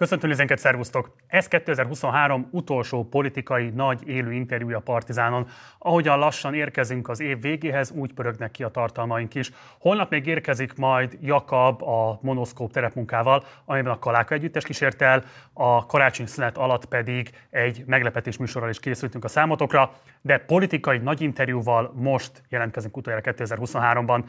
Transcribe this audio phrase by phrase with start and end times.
[0.00, 1.14] Köszöntöm nézőinket, szervusztok!
[1.26, 5.46] Ez 2023 utolsó politikai nagy élő interjúja a Partizánon.
[5.78, 9.50] Ahogyan lassan érkezünk az év végéhez, úgy pörögnek ki a tartalmaink is.
[9.78, 15.86] Holnap még érkezik majd Jakab a monoszkóp terepmunkával, amiben a Kaláka együttes kísért el, a
[15.86, 21.92] karácsony szünet alatt pedig egy meglepetés műsorral is készültünk a számotokra, de politikai nagy interjúval
[21.94, 24.24] most jelentkezünk utoljára 2023-ban.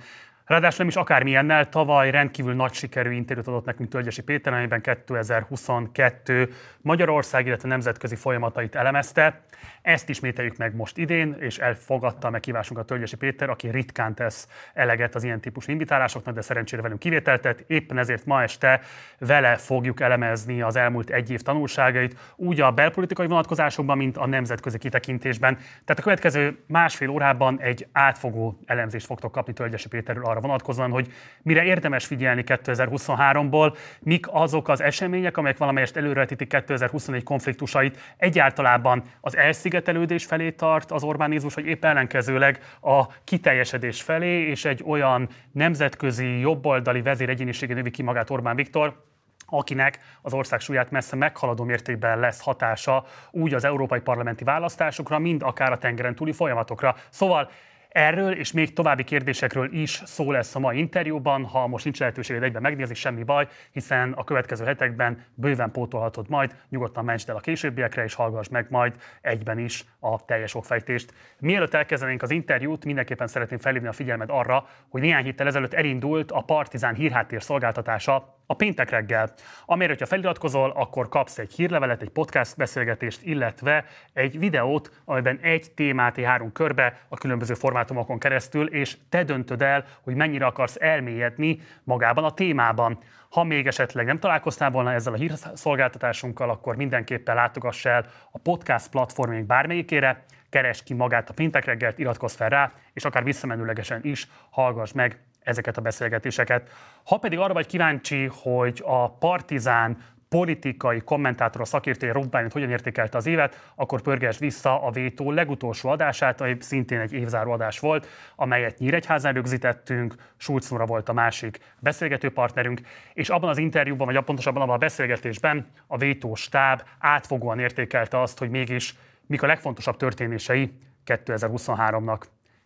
[0.51, 6.53] Ráadásul nem is akármilyennel, tavaly rendkívül nagy sikerű interjút adott nekünk Tölgyesi Péter, amiben 2022
[6.81, 9.41] Magyarország, illetve nemzetközi folyamatait elemezte.
[9.81, 15.15] Ezt ismételjük meg most idén, és elfogadta a meghívásunkat Tölgyesi Péter, aki ritkán tesz eleget
[15.15, 17.63] az ilyen típusú invitálásoknak, de szerencsére velünk kivételtet.
[17.67, 18.81] Éppen ezért ma este
[19.19, 24.77] vele fogjuk elemezni az elmúlt egy év tanulságait, úgy a belpolitikai vonatkozásokban, mint a nemzetközi
[24.77, 25.55] kitekintésben.
[25.55, 31.13] Tehát a következő másfél órában egy átfogó elemzést fogtok kapni Tölgyesi Péterről arra vonatkozóan, hogy
[31.41, 39.37] mire érdemes figyelni 2023-ból, mik azok az események, amelyek valamelyest előretítik 2021 konfliktusait, egyáltalában az
[39.37, 46.39] elszigetelődés felé tart az Orbánizmus, vagy épp ellenkezőleg a kiteljesedés felé, és egy olyan nemzetközi
[46.39, 49.09] jobboldali vezéregyénisége növi ki magát Orbán Viktor,
[49.51, 55.41] akinek az ország súlyát messze meghaladó mértékben lesz hatása úgy az európai parlamenti választásokra, mind
[55.43, 56.95] akár a tengeren túli folyamatokra.
[57.09, 57.49] Szóval
[57.91, 61.45] Erről és még további kérdésekről is szó lesz a mai interjúban.
[61.45, 66.55] Ha most nincs lehetőséged egyben megnézni, semmi baj, hiszen a következő hetekben bőven pótolhatod majd.
[66.69, 71.13] Nyugodtan mentsd el a későbbiekre, és hallgass meg majd egyben is a teljes okfejtést.
[71.39, 76.31] Mielőtt elkezdenénk az interjút, mindenképpen szeretném felhívni a figyelmed arra, hogy néhány héttel ezelőtt elindult
[76.31, 79.33] a Partizán hírháttér szolgáltatása a péntek reggel,
[79.65, 85.71] amire, hogyha feliratkozol, akkor kapsz egy hírlevelet, egy podcast beszélgetést, illetve egy videót, amiben egy
[85.71, 91.59] témát három körbe a különböző formátumokon keresztül, és te döntöd el, hogy mennyire akarsz elmélyedni
[91.83, 92.99] magában a témában.
[93.29, 98.89] Ha még esetleg nem találkoztál volna ezzel a hírszolgáltatásunkkal, akkor mindenképpen látogass el a podcast
[98.89, 104.27] platformjunk bármelyikére, keresd ki magát a péntek reggelt, iratkozz fel rá, és akár visszamenőlegesen is
[104.49, 106.69] hallgass meg ezeket a beszélgetéseket.
[107.03, 109.97] Ha pedig arra vagy kíváncsi, hogy a Partizán
[110.29, 115.89] politikai kommentátor, a szakértője Robbánit hogyan értékelte az évet, akkor pörges vissza a Vétó legutolsó
[115.89, 121.59] adását, ami szintén egy évzáró adás volt, amelyet Nyíregyházán rögzítettünk, Schulz Nora volt a másik
[121.79, 122.81] beszélgető partnerünk,
[123.13, 128.39] és abban az interjúban, vagy pontosabban abban a beszélgetésben a Vétó stáb átfogóan értékelte azt,
[128.39, 128.95] hogy mégis
[129.27, 130.73] mik a legfontosabb történései
[131.05, 132.21] 2023-nak.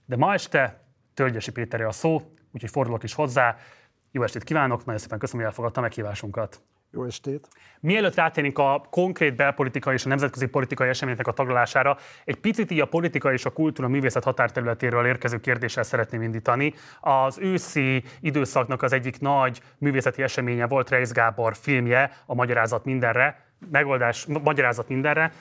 [0.06, 0.82] De ma este
[1.14, 2.22] Tölgyesi Péterre a szó,
[2.56, 3.58] úgyhogy fordulok is hozzá.
[4.12, 6.62] Jó estét kívánok, nagyon szépen köszönöm, hogy elfogadta meghívásunkat.
[6.92, 7.48] Jó estét!
[7.80, 12.80] Mielőtt rátérnénk a konkrét belpolitikai és a nemzetközi politikai eseményeknek a taglalására, egy picit így
[12.80, 16.74] a politika és a kultúra művészet határterületéről érkező kérdéssel szeretném indítani.
[17.00, 23.45] Az őszi időszaknak az egyik nagy művészeti eseménye volt Reis Gábor filmje, a Magyarázat mindenre,
[23.72, 25.32] megoldás, magyarázat mindenre,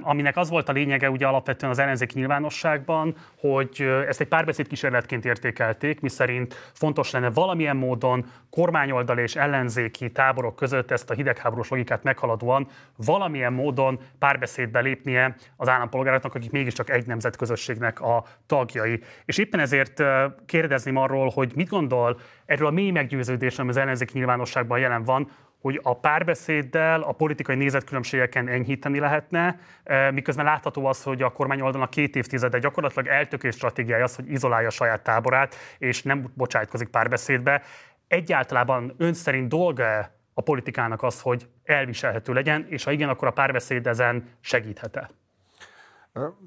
[0.00, 5.24] aminek az volt a lényege ugye alapvetően az ellenzék nyilvánosságban, hogy ezt egy párbeszéd kísérletként
[5.24, 12.02] értékelték, miszerint fontos lenne valamilyen módon kormányoldal és ellenzéki táborok között ezt a hidegháborús logikát
[12.02, 19.00] meghaladóan valamilyen módon párbeszédbe lépnie az állampolgároknak, akik mégiscsak egy nemzetközösségnek a tagjai.
[19.24, 20.02] És éppen ezért
[20.46, 25.30] kérdezném arról, hogy mit gondol erről a mély meggyőződésről, ami az ellenzék nyilvánosságban jelen van,
[25.64, 31.60] hogy a párbeszéddel a politikai nézetkülönbségeken enyhíteni lehetne, eh, miközben látható az, hogy a kormány
[31.60, 36.88] oldalnak két évtizede gyakorlatilag eltökélt stratégiája az, hogy izolálja a saját táborát, és nem bocsájtkozik
[36.88, 37.62] párbeszédbe.
[38.08, 43.32] Egyáltalában ön szerint dolga a politikának az, hogy elviselhető legyen, és ha igen, akkor a
[43.32, 45.10] párbeszéd ezen segíthet-e?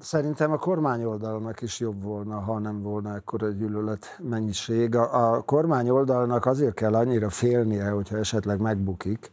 [0.00, 4.94] Szerintem a kormányoldalnak is jobb volna, ha nem volna egy gyűlölet mennyiség.
[4.94, 9.30] A, a kormányoldalnak azért kell annyira félnie, hogyha esetleg megbukik,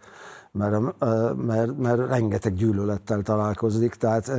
[0.51, 1.00] mert,
[1.46, 3.94] mert, mert rengeteg gyűlölettel találkozik.
[3.94, 4.31] Tehát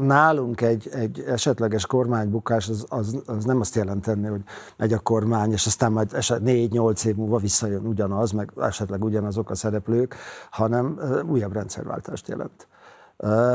[0.00, 4.42] nálunk egy, egy esetleges kormánybukás az, az, az nem azt jelenteni, hogy
[4.76, 9.50] megy a kormány, és aztán majd eset négy-nyolc év múlva visszajön ugyanaz, meg esetleg ugyanazok
[9.50, 10.14] a szereplők,
[10.50, 12.68] hanem újabb rendszerváltást jelent.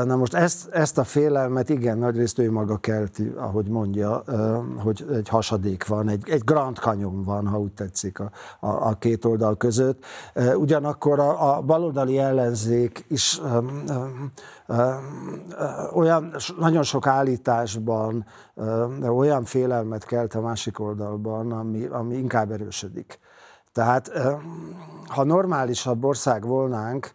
[0.04, 4.24] Na most ezt, ezt a félelmet igen, nagyrészt ő maga kelti, ahogy mondja,
[4.78, 8.30] hogy egy hasadék van, egy, egy Grand Canyon van, ha úgy tetszik a,
[8.60, 10.04] a, a két oldal között.
[10.56, 14.32] Ugyanakkor a, a baloldali ellenzék is um, um,
[14.68, 15.42] um,
[15.94, 18.26] olyan nagyon sok állításban
[19.08, 23.18] olyan félelmet kelt a másik oldalban, ami, ami inkább erősödik.
[23.72, 24.10] Tehát
[25.06, 27.14] ha normálisabb ország volnánk,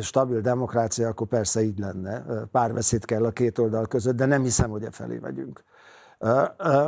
[0.00, 2.24] stabil demokrácia, akkor persze így lenne.
[2.52, 5.64] Párbeszéd kell a két oldal között, de nem hiszem, hogy e felé megyünk.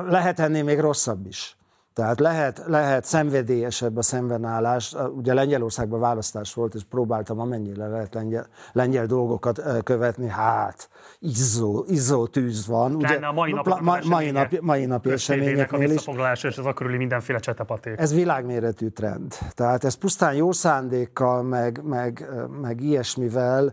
[0.09, 1.57] Lehet ennél még rosszabb is.
[1.95, 4.95] Tehát lehet, lehet szenvedélyesebb a szembenállás.
[5.17, 10.29] Ugye Lengyelországban választás volt, és próbáltam amennyire lehet lengyel, lengyel dolgokat követni.
[10.29, 10.89] Hát,
[11.19, 12.95] izzó, izzó tűz van.
[12.95, 16.05] Ugye, a mai nap, ma, mai nap, mai nap eseményeknél is.
[16.43, 17.99] és az akkor mindenféle csetepaték.
[17.99, 19.35] Ez világméretű trend.
[19.55, 22.27] Tehát ez pusztán jó szándékkal, meg, meg,
[22.61, 23.73] meg ilyesmivel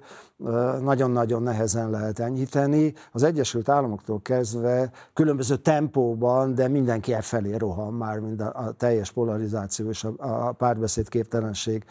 [0.82, 2.94] nagyon-nagyon nehezen lehet enyhíteni.
[3.12, 8.72] Az Egyesült Államoktól kezdve különböző tempóban, de mindenki e felé rohan már, mint a, a
[8.72, 11.84] teljes polarizáció és a, a párbeszéd képtelenség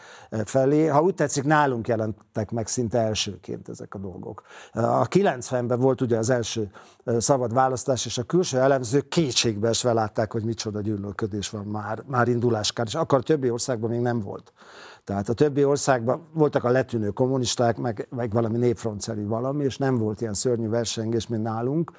[0.45, 0.85] felé.
[0.85, 4.43] Ha úgy tetszik, nálunk jelentek meg szinte elsőként ezek a dolgok.
[4.71, 5.05] A
[5.35, 6.71] 90-ben volt ugye az első
[7.17, 12.27] szabad választás, és a külső elemzők kétségbe esve látták, hogy micsoda gyűlölködés van már, már
[12.27, 14.53] induláskor, és akkor a többi országban még nem volt.
[15.03, 19.97] Tehát a többi országban voltak a letűnő kommunisták, meg, meg valami népfrontszerű valami, és nem
[19.97, 21.91] volt ilyen szörnyű versengés, mint nálunk.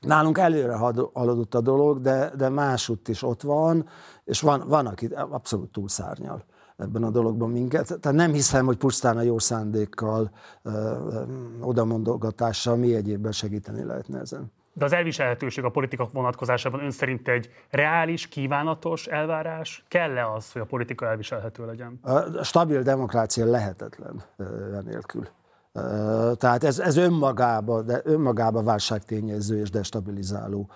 [0.00, 0.74] Nálunk előre
[1.12, 3.86] haladott a dolog, de, de másutt is ott van,
[4.24, 6.44] és van, van aki abszolút túlszárnyal
[6.76, 7.86] ebben a dologban minket.
[8.00, 10.30] Tehát nem hiszem, hogy pusztán a jó szándékkal,
[11.60, 14.52] odamondogatással mi egyébben segíteni lehetne ezen.
[14.76, 19.84] De az elviselhetőség a politika vonatkozásában ön szerint egy reális, kívánatos elvárás?
[19.88, 21.98] Kell-e az, hogy a politika elviselhető legyen?
[22.02, 24.22] A stabil demokrácia lehetetlen
[24.84, 25.28] nélkül.
[26.36, 30.68] Tehát ez, ez önmagában, de önmagában válságtényező és destabilizáló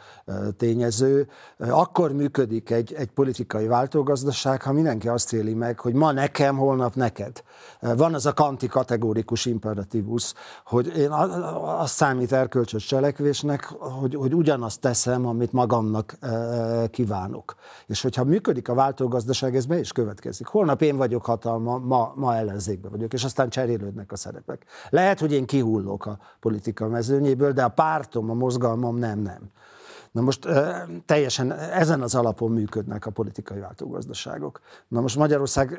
[0.57, 1.29] tényező.
[1.59, 6.95] Akkor működik egy, egy politikai váltógazdaság, ha mindenki azt éli meg, hogy ma nekem, holnap
[6.95, 7.43] neked.
[7.81, 10.35] Van az a kanti kategórikus imperatívus,
[10.65, 11.11] hogy én
[11.63, 16.19] azt számít erkölcsös cselekvésnek, hogy, hogy ugyanazt teszem, amit magamnak
[16.91, 17.55] kívánok.
[17.87, 20.47] És hogyha működik a váltógazdaság, ez be is következik.
[20.47, 24.67] Holnap én vagyok hatalma, ma, ma ellenzékben vagyok, és aztán cserélődnek a szerepek.
[24.91, 29.41] Lehet, hogy én kihullok a politika mezőnyéből, de a pártom, a mozgalmam nem, nem.
[30.13, 30.49] Na most
[31.07, 34.61] teljesen ezen az alapon működnek a politikai váltógazdaságok.
[34.89, 35.79] Na most Magyarország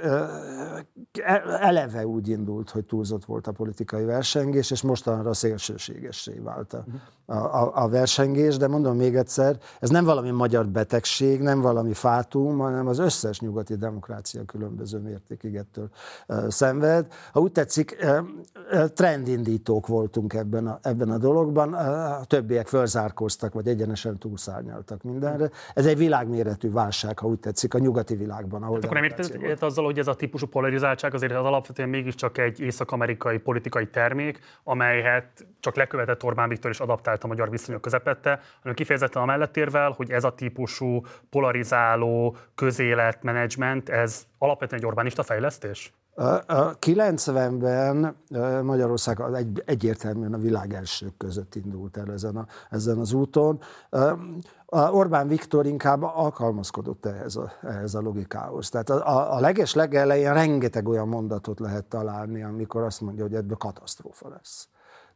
[1.14, 6.86] e, eleve úgy indult, hogy túlzott volt a politikai versengés, és mostanra szélsőségessé vált a,
[7.34, 12.58] a, a versengés, de mondom még egyszer, ez nem valami magyar betegség, nem valami fátum,
[12.58, 15.90] hanem az összes nyugati demokrácia különböző mértékig ettől
[16.48, 17.08] szenved.
[17.32, 18.06] Ha úgy tetszik,
[18.94, 25.50] trendindítók voltunk ebben a, ebben a dologban, a többiek fölzárkóztak, vagy egyenesen túlszárnyaltak mindenre.
[25.74, 28.64] Ez egy világméretű válság, ha úgy tetszik, a nyugati világban.
[28.64, 32.38] Ahol hát akkor nem érted azzal, hogy ez a típusú polarizáltság azért az alapvetően mégiscsak
[32.38, 38.40] egy észak-amerikai politikai termék, amelyet csak lekövetett Orbán Viktor is adaptált a magyar viszonyok közepette,
[38.60, 45.94] hanem kifejezetten amellett érvel, hogy ez a típusú polarizáló közéletmenedzsment, ez alapvetően egy Orbánista fejlesztés?
[46.16, 48.16] A 90-ben
[48.64, 53.60] Magyarország egy, egyértelműen a világ elsők között indult el ezen, a, ezen az úton.
[54.68, 58.70] Orbán Viktor inkább alkalmazkodott ehhez a, ehhez a logikához.
[58.70, 63.36] Tehát a, a, a leges legelején rengeteg olyan mondatot lehet találni, amikor azt mondja, hogy
[63.36, 64.68] ebből katasztrófa lesz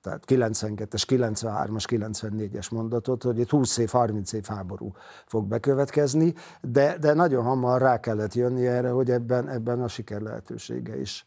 [0.03, 4.94] tehát 92-es, 93-as, 94-es mondatot, hogy itt 20 év, 30 év háború
[5.25, 10.21] fog bekövetkezni, de, de nagyon hamar rá kellett jönni erre, hogy ebben, ebben a siker
[10.21, 11.25] lehetősége is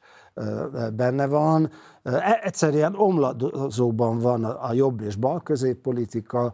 [0.92, 1.70] benne van.
[2.02, 6.52] E, egyszerűen omladozóban van a jobb és bal középpolitika,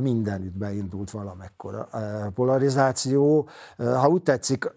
[0.00, 1.88] mindenütt beindult valamekkora
[2.34, 3.48] polarizáció.
[3.76, 4.72] Ha úgy tetszik,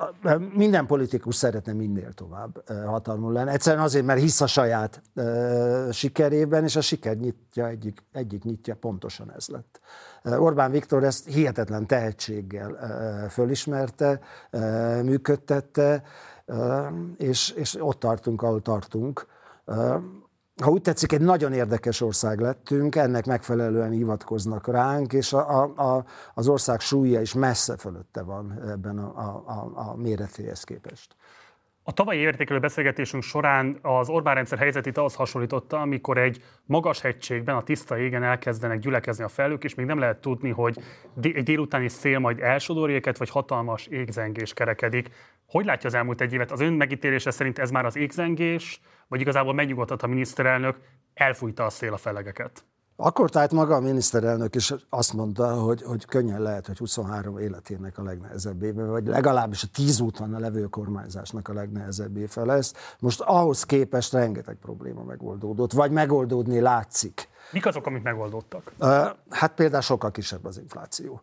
[0.53, 3.49] minden politikus szeretne minél tovább hatalmon lenni.
[3.49, 5.01] Egyszerűen azért, mert hisz a saját
[5.91, 9.79] sikerében, és a siker nyitja egyik, egyik nyitja pontosan ez lett.
[10.23, 12.77] Orbán Viktor ezt hihetetlen tehetséggel
[13.29, 14.19] fölismerte,
[15.03, 16.03] működtette,
[17.17, 19.25] és, és ott tartunk, ahol tartunk.
[20.61, 26.05] Ha úgy tetszik, egy nagyon érdekes ország lettünk, ennek megfelelően hivatkoznak ránk, és a, a,
[26.33, 31.15] az ország súlya is messze fölötte van ebben a, a, a méretéhez képest.
[31.87, 37.55] A tavalyi értékelő beszélgetésünk során az Orbán rendszer helyzetét az hasonlította, amikor egy magas hegységben,
[37.55, 40.77] a tiszta égen elkezdenek gyülekezni a felők, és még nem lehet tudni, hogy
[41.21, 45.09] egy délutáni szél majd elsodorja őket, vagy hatalmas égzengés kerekedik.
[45.47, 46.51] Hogy látja az elmúlt egy évet?
[46.51, 50.77] Az ön megítélése szerint ez már az égzengés, vagy igazából megnyugodhat a miniszterelnök,
[51.13, 52.65] elfújta a szél a felegeket?
[52.97, 57.97] Akkor tehát maga a miniszterelnök is azt mondta, hogy, hogy könnyen lehet, hogy 23 életének
[57.97, 62.73] a legnehezebb éve, vagy legalábbis a 10 úton a levő kormányzásnak a legnehezebb éve lesz.
[62.99, 67.27] Most ahhoz képest rengeteg probléma megoldódott, vagy megoldódni látszik.
[67.51, 68.71] Mik azok, amik megoldottak?
[69.29, 71.21] Hát például sokkal kisebb az infláció.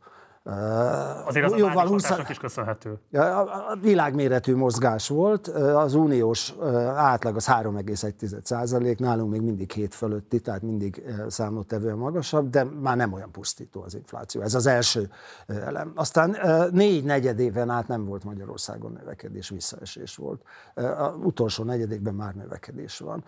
[1.27, 2.11] Azért az jóval a 20...
[2.29, 2.99] is köszönhető.
[3.13, 6.55] A világméretű mozgás volt, az uniós
[6.95, 12.97] átlag az 3,1 százalék, nálunk még mindig 7 fölötti, tehát mindig számottevően magasabb, de már
[12.97, 14.41] nem olyan pusztító az infláció.
[14.41, 15.11] Ez az első
[15.47, 15.93] elem.
[15.95, 16.37] Aztán
[16.71, 20.43] négy negyed éven át nem volt Magyarországon növekedés, visszaesés volt.
[20.75, 23.25] A utolsó negyedékben már növekedés van.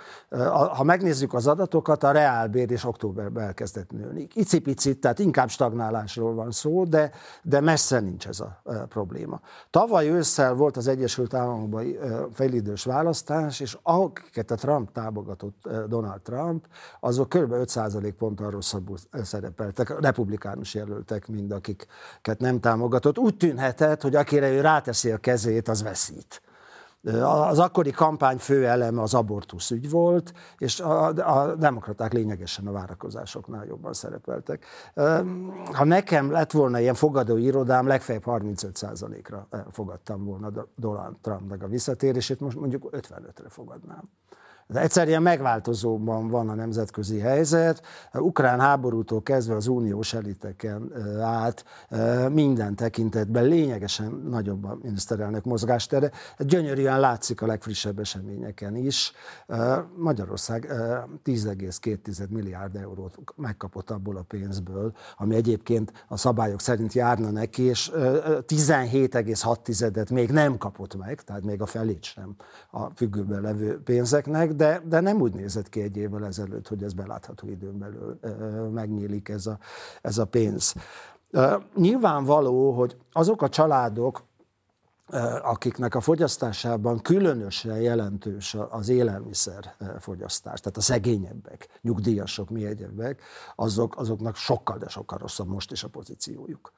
[0.76, 4.26] Ha megnézzük az adatokat, a reálbér és októberben elkezdett nőni.
[4.35, 7.03] Icipicit, tehát inkább stagnálásról van szó, de
[7.42, 9.40] de, messze nincs ez a, a probléma.
[9.70, 11.87] Tavaly ősszel volt az Egyesült Államokban
[12.32, 16.66] felidős választás, és akiket a Trump támogatott, Donald Trump,
[17.00, 17.52] azok kb.
[17.52, 23.18] 5% ponttal rosszabbul szerepeltek, republikánus jelöltek, mind akiket nem támogatott.
[23.18, 26.42] Úgy tűnhetett, hogy akire ő ráteszi a kezét, az veszít.
[27.23, 32.73] Az akkori kampány fő eleme az abortusz ügy volt, és a, a demokraták lényegesen a
[32.73, 34.64] várakozásoknál jobban szerepeltek.
[35.73, 42.40] Ha nekem lett volna ilyen fogadó irodám, legfeljebb 35%-ra fogadtam volna Donald Trumpnak a visszatérését,
[42.40, 44.11] most mondjuk 55-re fogadnám.
[44.66, 47.83] De egyszerűen megváltozóban van a nemzetközi helyzet.
[48.12, 51.64] Ukrán háborútól kezdve az uniós eliteken át
[52.33, 56.11] minden tekintetben lényegesen nagyobb a miniszterelnök mozgástere.
[56.38, 59.12] Gyönyörűen látszik a legfrissebb eseményeken is.
[59.97, 60.66] Magyarország
[61.25, 67.90] 10,2 milliárd eurót megkapott abból a pénzből, ami egyébként a szabályok szerint járna neki, és
[67.94, 72.37] 17,6-et még nem kapott meg, tehát még a felét sem
[72.71, 76.92] a függőben levő pénzeknek, de, de nem úgy nézett ki egy évvel ezelőtt, hogy ez
[76.92, 78.18] belátható időn belül
[78.70, 79.58] megnyílik ez a,
[80.00, 80.75] ez a pénz.
[81.75, 84.23] Nyilvánvaló, hogy azok a családok,
[85.42, 93.23] akiknek a fogyasztásában különösen jelentős az élelmiszer fogyasztás, tehát a szegényebbek, nyugdíjasok, mi egyebek,
[93.54, 96.73] azok, azoknak sokkal, de sokkal rosszabb most is a pozíciójuk.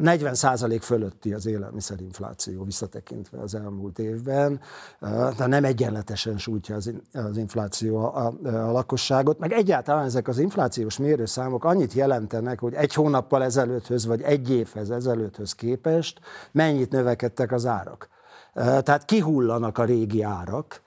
[0.00, 4.60] 40 százalék fölötti az élelmiszerinfláció visszatekintve az elmúlt évben,
[5.36, 6.76] de nem egyenletesen sújtja
[7.12, 12.94] az infláció a, a lakosságot, meg egyáltalán ezek az inflációs mérőszámok annyit jelentenek, hogy egy
[12.94, 16.20] hónappal ezelőtthöz, vagy egy évhez ezelőtthöz képest
[16.52, 18.08] mennyit növekedtek az árak.
[18.54, 20.82] Tehát kihullanak a régi árak,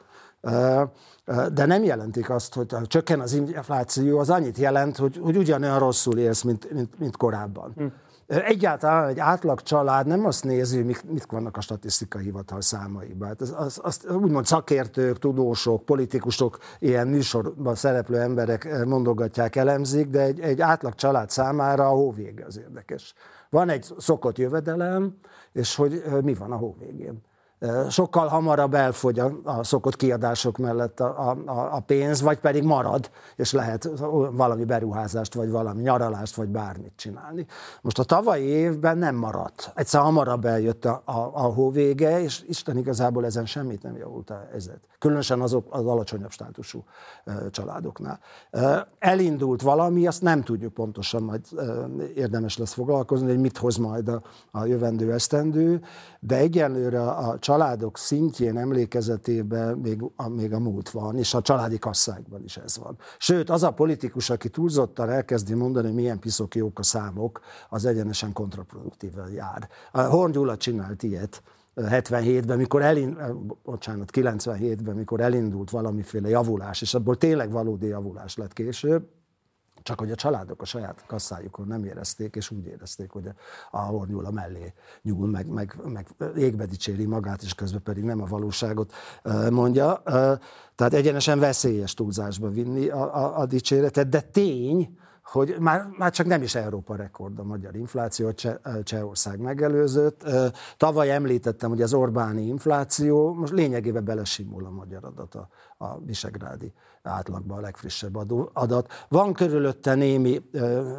[1.53, 6.17] de nem jelentik azt, hogy csökken az infláció, az annyit jelent, hogy, hogy ugyanolyan rosszul
[6.17, 7.73] élsz, mint, mint, mint korábban.
[7.75, 7.85] Hm.
[8.29, 13.27] Egyáltalán egy átlag család nem azt nézi, mit, mit vannak a statisztikai hivatal számaiban.
[13.27, 20.21] Hát az, az, azt úgymond szakértők, tudósok, politikusok, ilyen műsorban szereplő emberek mondogatják, elemzik, de
[20.21, 23.13] egy, egy átlag család számára a hóvége az érdekes.
[23.49, 25.15] Van egy szokott jövedelem,
[25.51, 27.21] és hogy mi van a hóvégén
[27.89, 33.09] sokkal hamarabb elfogy a, a szokott kiadások mellett a, a, a pénz, vagy pedig marad,
[33.35, 33.89] és lehet
[34.31, 37.45] valami beruházást, vagy valami nyaralást, vagy bármit csinálni.
[37.81, 39.71] Most a tavalyi évben nem maradt.
[39.75, 44.47] Egyszer hamarabb eljött a, a, a hóvége, és Isten igazából ezen semmit nem javult a
[44.51, 44.79] helyzet.
[44.99, 46.83] Különösen azok az alacsonyabb státusú
[47.51, 48.19] családoknál.
[48.99, 51.41] Elindult valami, azt nem tudjuk pontosan, majd
[52.15, 55.81] érdemes lesz foglalkozni, hogy mit hoz majd a, a jövendő esztendő,
[56.19, 61.79] de egyenlőre a családok szintjén emlékezetében még a, még a múlt van, és a családi
[61.79, 62.97] kasszákban is ez van.
[63.17, 67.39] Sőt, az a politikus, aki túlzottan elkezdi mondani, milyen piszok jók a számok,
[67.69, 69.69] az egyenesen kontraproduktíven jár.
[69.91, 71.43] Horn Gyula csinált ilyet,
[71.75, 78.53] 77-ben, mikor elindult, bocsánat, 97-ben, mikor elindult valamiféle javulás, és abból tényleg valódi javulás lett
[78.53, 79.07] később,
[79.89, 83.29] csak hogy a családok a saját kasszájukon nem érezték, és úgy érezték, hogy
[83.71, 88.25] a hornyula mellé nyúl, meg, meg, meg égbe dicséri magát, és közben pedig nem a
[88.25, 88.93] valóságot
[89.49, 90.01] mondja.
[90.75, 94.97] Tehát egyenesen veszélyes túlzásba vinni a, a, a dicséretet, de tény,
[95.31, 100.23] hogy már, már csak nem is Európa rekord a magyar infláció, Cseh, Csehország megelőzött.
[100.77, 106.73] Tavaly említettem, hogy az Orbáni infláció most lényegében belesimul a magyar adat a, a visegrádi
[107.03, 108.15] átlagban a legfrissebb
[108.53, 109.05] adat.
[109.09, 110.93] Van körülötte némi ö,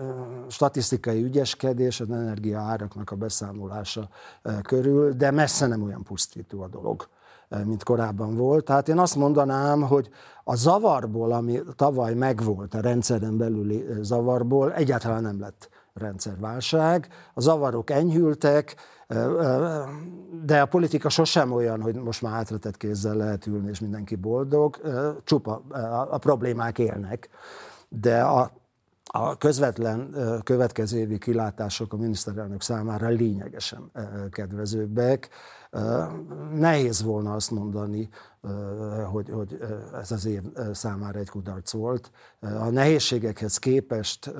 [0.48, 4.08] statisztikai ügyeskedés, az energia áraknak a beszámolása
[4.42, 7.08] ö, körül, de messze nem olyan pusztító a dolog
[7.64, 8.64] mint korábban volt.
[8.64, 10.10] Tehát én azt mondanám, hogy
[10.50, 17.08] a zavarból, ami tavaly megvolt, a rendszeren belüli zavarból, egyáltalán nem lett rendszerválság.
[17.34, 18.76] A zavarok enyhültek,
[20.44, 24.80] de a politika sosem olyan, hogy most már hátratett kézzel lehet ülni, és mindenki boldog.
[25.24, 25.62] Csupa
[26.10, 27.28] a problémák élnek.
[27.88, 28.50] De a,
[29.04, 33.90] a közvetlen következő évi kilátások a miniszterelnök számára lényegesen
[34.30, 35.28] kedvezőbbek.
[36.54, 38.08] Nehéz volna azt mondani,
[39.10, 39.58] hogy, hogy
[40.00, 40.42] ez az év
[40.72, 42.10] számára egy kudarc volt.
[42.40, 44.32] A nehézségekhez képest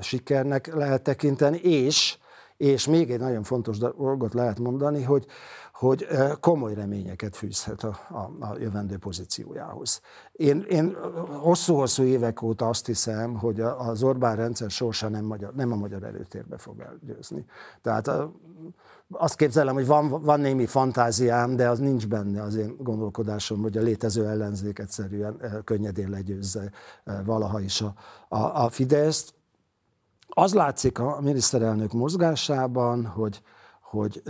[0.00, 2.18] sikernek lehet tekinteni, és,
[2.56, 5.26] és még egy nagyon fontos dolgot lehet mondani, hogy,
[5.72, 6.06] hogy
[6.40, 10.00] komoly reményeket fűzhet a, a, a jövendő pozíciójához.
[10.32, 10.96] Én, én
[11.40, 16.02] hosszú-hosszú évek óta azt hiszem, hogy az Orbán rendszer sorsa nem, magyar, nem a magyar
[16.02, 17.44] előtérbe fog elgyőzni.
[17.82, 18.10] Tehát
[19.12, 23.76] azt képzelem, hogy van, van némi fantáziám, de az nincs benne az én gondolkodásom, hogy
[23.76, 26.70] a létező ellenzék egyszerűen könnyedén legyőzze
[27.24, 27.94] valaha is a,
[28.28, 29.34] a, a Fideszt.
[30.28, 33.42] Az látszik a miniszterelnök mozgásában, hogy,
[33.80, 34.22] hogy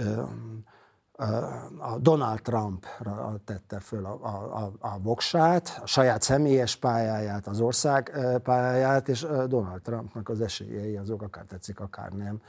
[1.79, 8.13] a Donald Trumpra tette föl a, a, a voksát, a saját személyes pályáját, az ország
[8.43, 12.41] pályáját, és Donald Trumpnak az esélyei azok akár tetszik, akár nem,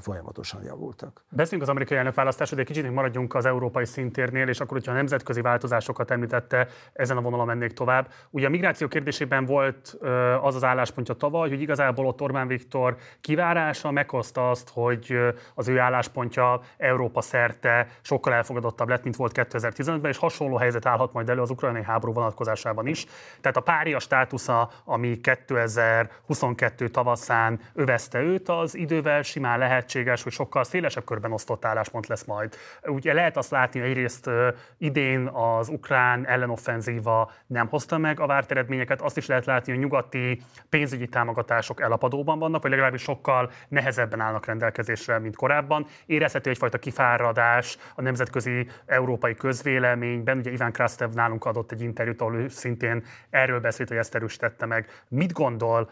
[0.00, 1.24] folyamatosan javultak.
[1.28, 5.40] Beszéljünk az amerikai elnökválasztásról, de kicsit maradjunk az európai szintérnél, és akkor, hogyha a nemzetközi
[5.40, 8.08] változásokat említette, ezen a vonalon mennék tovább.
[8.30, 9.98] Ugye a migráció kérdésében volt
[10.42, 15.16] az az álláspontja tavaly, hogy igazából ott Orbán Viktor kivárása meghozta azt, hogy
[15.54, 21.12] az ő álláspontja Európa szerte sokkal elfogadottabb lett, mint volt 2015-ben, és hasonló helyzet állhat
[21.12, 23.06] majd elő az ukrajnai háború vonatkozásában is.
[23.40, 30.64] Tehát a pária státusza, ami 2022 tavaszán övezte őt, az idővel simán lehetséges, hogy sokkal
[30.64, 32.54] szélesebb körben osztott álláspont lesz majd.
[32.82, 34.30] Ugye lehet azt látni, hogy egyrészt
[34.78, 39.80] idén az ukrán ellenoffenzíva nem hozta meg a várt eredményeket, azt is lehet látni, hogy
[39.80, 45.86] nyugati pénzügyi támogatások elapadóban vannak, vagy legalábbis sokkal nehezebben állnak rendelkezésre, mint korábban.
[46.06, 50.38] Érezhető egyfajta kifáradás, a nemzetközi európai közvéleményben.
[50.38, 54.66] Ugye Iván Krastev nálunk adott egy interjút, ahol ő szintén erről beszélt, hogy ezt erősítette
[54.66, 55.04] meg.
[55.08, 55.90] Mit gondol,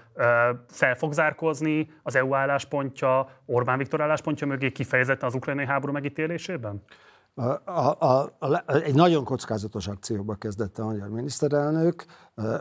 [0.69, 6.83] fel fog zárkozni az EU álláspontja, Orbán Viktor álláspontja mögé kifejezetten az ukrajnai háború megítélésében?
[7.35, 12.05] A, a, a, a, egy nagyon kockázatos akcióba kezdett a magyar miniszterelnök,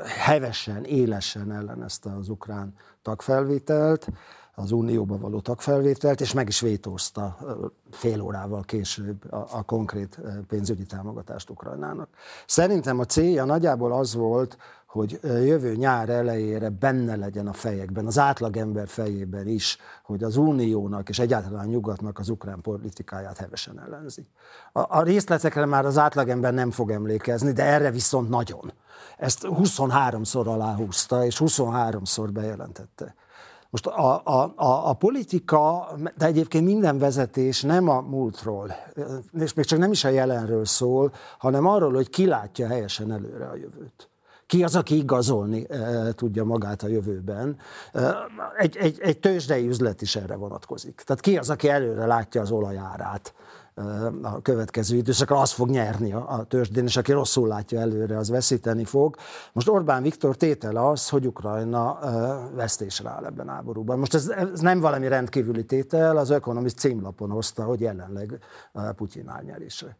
[0.05, 4.07] hevesen, élesen ellenezte az ukrán tagfelvételt,
[4.61, 7.37] az Unióba való tagfelvételt, és meg is vétózta
[7.91, 12.09] fél órával később a, a konkrét pénzügyi támogatást Ukrajnának.
[12.47, 14.57] Szerintem a célja nagyjából az volt,
[14.91, 21.09] hogy jövő nyár elejére benne legyen a fejekben, az átlagember fejében is, hogy az Uniónak
[21.09, 24.27] és egyáltalán nyugatnak az ukrán politikáját hevesen ellenzi.
[24.71, 28.73] A, a részletekre már az átlagember nem fog emlékezni, de erre viszont nagyon.
[29.17, 33.15] Ezt 23-szor aláhúzta, és 23-szor bejelentette.
[33.71, 38.75] Most a, a, a, a politika, de egyébként minden vezetés nem a múltról,
[39.39, 43.45] és még csak nem is a jelenről szól, hanem arról, hogy ki látja helyesen előre
[43.45, 44.09] a jövőt.
[44.45, 47.57] Ki az, aki igazolni e, tudja magát a jövőben?
[47.93, 48.15] E,
[48.57, 51.01] egy, egy, egy tőzsdei üzlet is erre vonatkozik.
[51.05, 53.33] Tehát ki az, aki előre látja az olajárát?
[54.21, 58.29] A következő időszakra, az fog nyerni a, a tőzsdén, és aki rosszul látja előre, az
[58.29, 59.15] veszíteni fog.
[59.53, 61.99] Most Orbán Viktor tétele az, hogy Ukrajna
[62.55, 63.99] vesztésre áll ebben a háborúban.
[63.99, 68.39] Most ez, ez nem valami rendkívüli tétel, az Economist címlapon hozta, hogy jelenleg
[68.95, 69.97] Putyin álnyerése.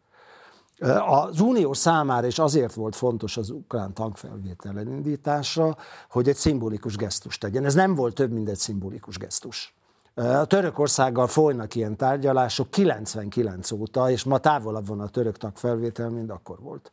[1.06, 5.76] Az Unió számára is azért volt fontos az ukrán tankfelvétel elindítása,
[6.10, 7.64] hogy egy szimbolikus gesztus tegyen.
[7.64, 9.74] Ez nem volt több, mint egy szimbolikus gesztus.
[10.14, 16.30] A Törökországgal folynak ilyen tárgyalások 99 óta, és ma távolabb van a török tagfelvétel, mint
[16.30, 16.92] akkor volt.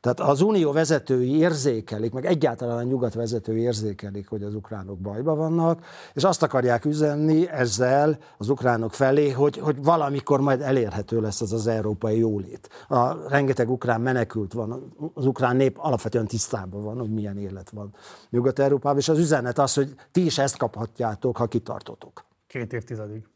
[0.00, 5.34] Tehát az unió vezetői érzékelik, meg egyáltalán a nyugat vezetői érzékelik, hogy az ukránok bajba
[5.34, 11.40] vannak, és azt akarják üzenni ezzel az ukránok felé, hogy, hogy valamikor majd elérhető lesz
[11.40, 12.68] az az európai jólét.
[12.88, 17.94] A rengeteg ukrán menekült van, az ukrán nép alapvetően tisztában van, hogy milyen élet van
[18.30, 22.26] Nyugat-Európában, és az üzenet az, hogy ti is ezt kaphatjátok, ha kitartotok.
[22.48, 23.26] Két évtizedig.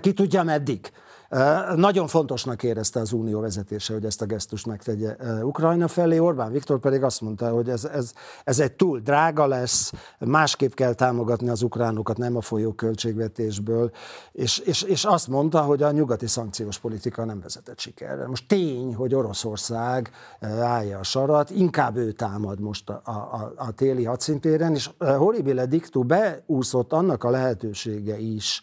[0.00, 0.90] Ki tudja meddig.
[1.74, 6.18] Nagyon fontosnak érezte az unió vezetése, hogy ezt a gesztust megtegye Ukrajna felé.
[6.18, 8.12] Orbán Viktor pedig azt mondta, hogy ez, ez,
[8.44, 13.90] ez egy túl drága lesz, másképp kell támogatni az ukránokat, nem a folyó költségvetésből,
[14.32, 18.26] és, és, és azt mondta, hogy a nyugati szankciós politika nem vezetett sikerre.
[18.26, 20.10] Most tény, hogy Oroszország
[20.60, 26.02] állja a sarat, inkább ő támad most a, a, a téli hadszintéren, és horribile dictu
[26.02, 28.62] beúszott annak a lehetősége is,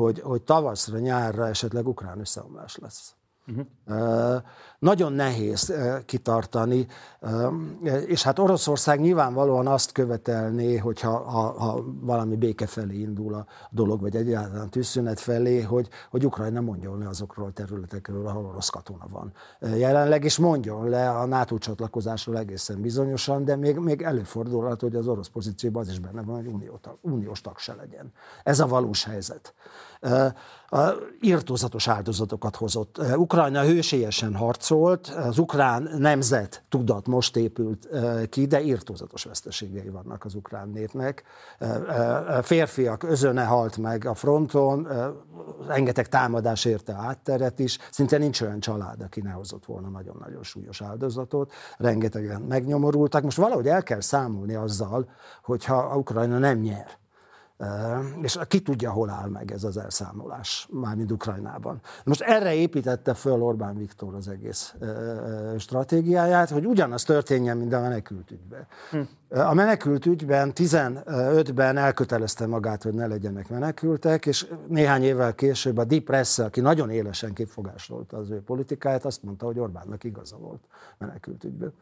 [0.00, 3.14] hogy, hogy tavaszra, nyárra esetleg ukrán összeomlás lesz.
[3.46, 4.42] Uh-huh.
[4.78, 6.86] Nagyon nehéz kitartani,
[8.06, 14.00] és hát Oroszország nyilvánvalóan azt követelné, hogyha ha, ha valami béke felé indul a dolog,
[14.00, 19.06] vagy egyáltalán tűzszünet felé, hogy, hogy Ukrajna mondjon le azokról a területekről, ahol orosz katona
[19.10, 24.94] van jelenleg, és mondjon le a NATO csatlakozásról egészen bizonyosan, de még, még előfordulhat, hogy
[24.96, 28.12] az orosz pozícióban az is benne van, hogy unió, uniós tag se legyen.
[28.42, 29.54] Ez a valós helyzet.
[31.20, 33.00] Írtózatos áldozatokat hozott.
[33.16, 37.88] Ukrajna hősiesen harcolt, az ukrán nemzet tudat most épült
[38.28, 41.22] ki, de írtózatos veszteségei vannak az ukrán népnek.
[42.42, 44.88] Férfiak özöne halt meg a fronton,
[45.66, 50.82] rengeteg támadás érte átteret is, szinte nincs olyan család, aki ne hozott volna nagyon-nagyon súlyos
[50.82, 53.22] áldozatot, rengetegen megnyomorultak.
[53.22, 55.08] Most valahogy el kell számolni azzal,
[55.42, 56.99] hogyha Ukrajna nem nyer,
[58.22, 61.80] és ki tudja, hol áll meg ez az elszámolás, mármint Ukrajnában.
[62.04, 64.74] Most erre építette föl Orbán Viktor az egész
[65.58, 68.66] stratégiáját, hogy ugyanaz történjen, mint a menekültügyben.
[68.90, 69.00] Hm.
[69.40, 76.02] A menekültügyben 15-ben elkötelezte magát, hogy ne legyenek menekültek, és néhány évvel később a Deep
[76.02, 80.60] Press, aki nagyon élesen kifogásolta az ő politikáját, azt mondta, hogy Orbánnak igaza volt
[80.98, 81.72] menekültügyből.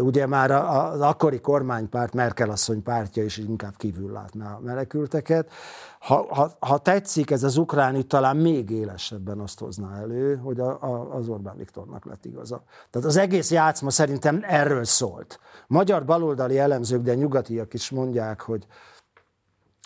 [0.00, 5.50] Ugye már az akkori kormánypárt, Merkel asszony pártja is inkább kívül látná a menekülteket.
[5.98, 10.60] Ha, ha, ha tetszik, ez az ukrán ügy talán még élesebben azt hozná elő, hogy
[10.60, 12.62] a, a, az Orbán Viktornak lett igaza.
[12.90, 15.40] Tehát az egész játszma szerintem erről szólt.
[15.66, 18.66] Magyar baloldali elemzők, de nyugatiak is mondják, hogy,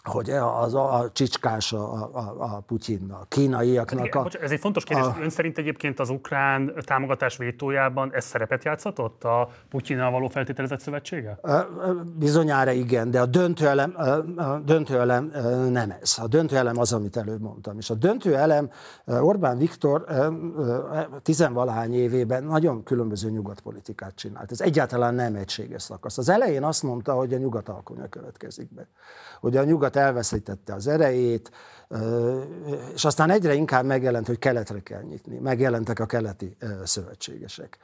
[0.03, 4.15] hogy az a, a csicskás a, a, a Putyinnak, kínaiaknak.
[4.15, 5.07] A, ez egy fontos kérdés.
[5.07, 10.81] A, Ön szerint egyébként az ukrán támogatás vétójában ez szerepet játszatott a Putyinnal való feltételezett
[10.81, 11.39] szövetsége?
[12.19, 13.95] Bizonyára igen, de a döntőelem,
[14.37, 15.33] a döntőelem
[15.71, 16.19] nem ez.
[16.19, 17.79] A döntőelem az, amit előbb mondtam.
[17.79, 18.71] És a döntőelem
[19.07, 20.05] Orbán Viktor
[21.23, 24.51] tizenvalahány évében nagyon különböző nyugatpolitikát csinált.
[24.51, 26.19] Ez egyáltalán nem egységes szakasz.
[26.19, 28.87] Az elején azt mondta, hogy a nyugat alkonya következik be.
[29.41, 31.51] Hogy a nyugat elveszítette az erejét,
[32.95, 35.39] és aztán egyre inkább megjelent, hogy keletre kell nyitni.
[35.39, 37.79] Megjelentek a keleti szövetségesek.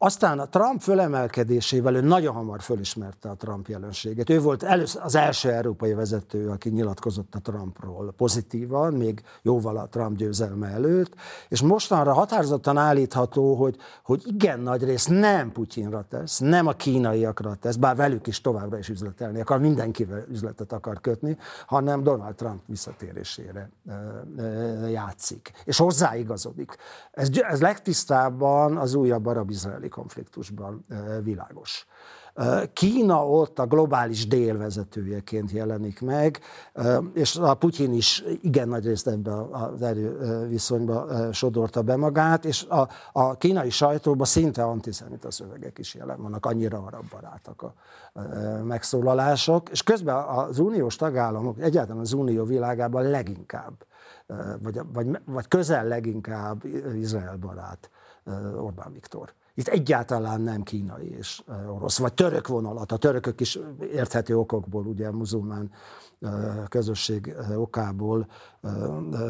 [0.00, 4.30] Aztán a Trump fölemelkedésével ő nagyon hamar fölismerte a Trump jelenséget.
[4.30, 9.88] Ő volt először az első európai vezető, aki nyilatkozott a Trumpról pozitívan, még jóval a
[9.88, 11.14] Trump győzelme előtt,
[11.48, 17.54] és mostanra határozottan állítható, hogy, hogy igen nagy rész nem Putyinra tesz, nem a kínaiakra
[17.54, 22.60] tesz, bár velük is továbbra is üzletelni akar, mindenkivel üzletet akar kötni, hanem Donald Trump
[22.66, 23.70] visszatérésére
[24.90, 26.76] játszik, és hozzáigazodik.
[27.10, 29.26] Ez, ez legtisztábban az újabb
[29.88, 30.84] arab-izraeli konfliktusban
[31.22, 31.86] világos.
[32.72, 36.40] Kína ott a globális délvezetőjeként jelenik meg,
[37.14, 42.88] és a Putyin is igen nagy részt ebbe az erőviszonyba sodorta be magát, és a,
[43.12, 47.74] a kínai sajtóban szinte antiszemita szövegek is jelen vannak, annyira arab barátak a
[48.64, 53.86] megszólalások, és közben az uniós tagállamok, egyáltalán az unió világában leginkább,
[54.62, 57.90] vagy, vagy, vagy közel leginkább Izrael barát
[58.56, 59.32] Orbán Viktor.
[59.58, 62.92] Itt egyáltalán nem kínai és orosz, vagy török vonalat.
[62.92, 63.58] A törökök is
[63.92, 65.70] érthető okokból, ugye muzulmán
[66.68, 68.26] közösség okából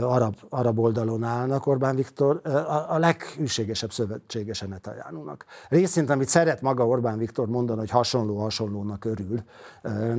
[0.00, 5.44] arab, arab oldalon állnak Orbán Viktor, a, a leghűségesebb szövetségese Netanyahu-nak.
[5.68, 9.42] Részint, amit szeret maga Orbán Viktor mondani, hogy hasonló hasonlónak örül,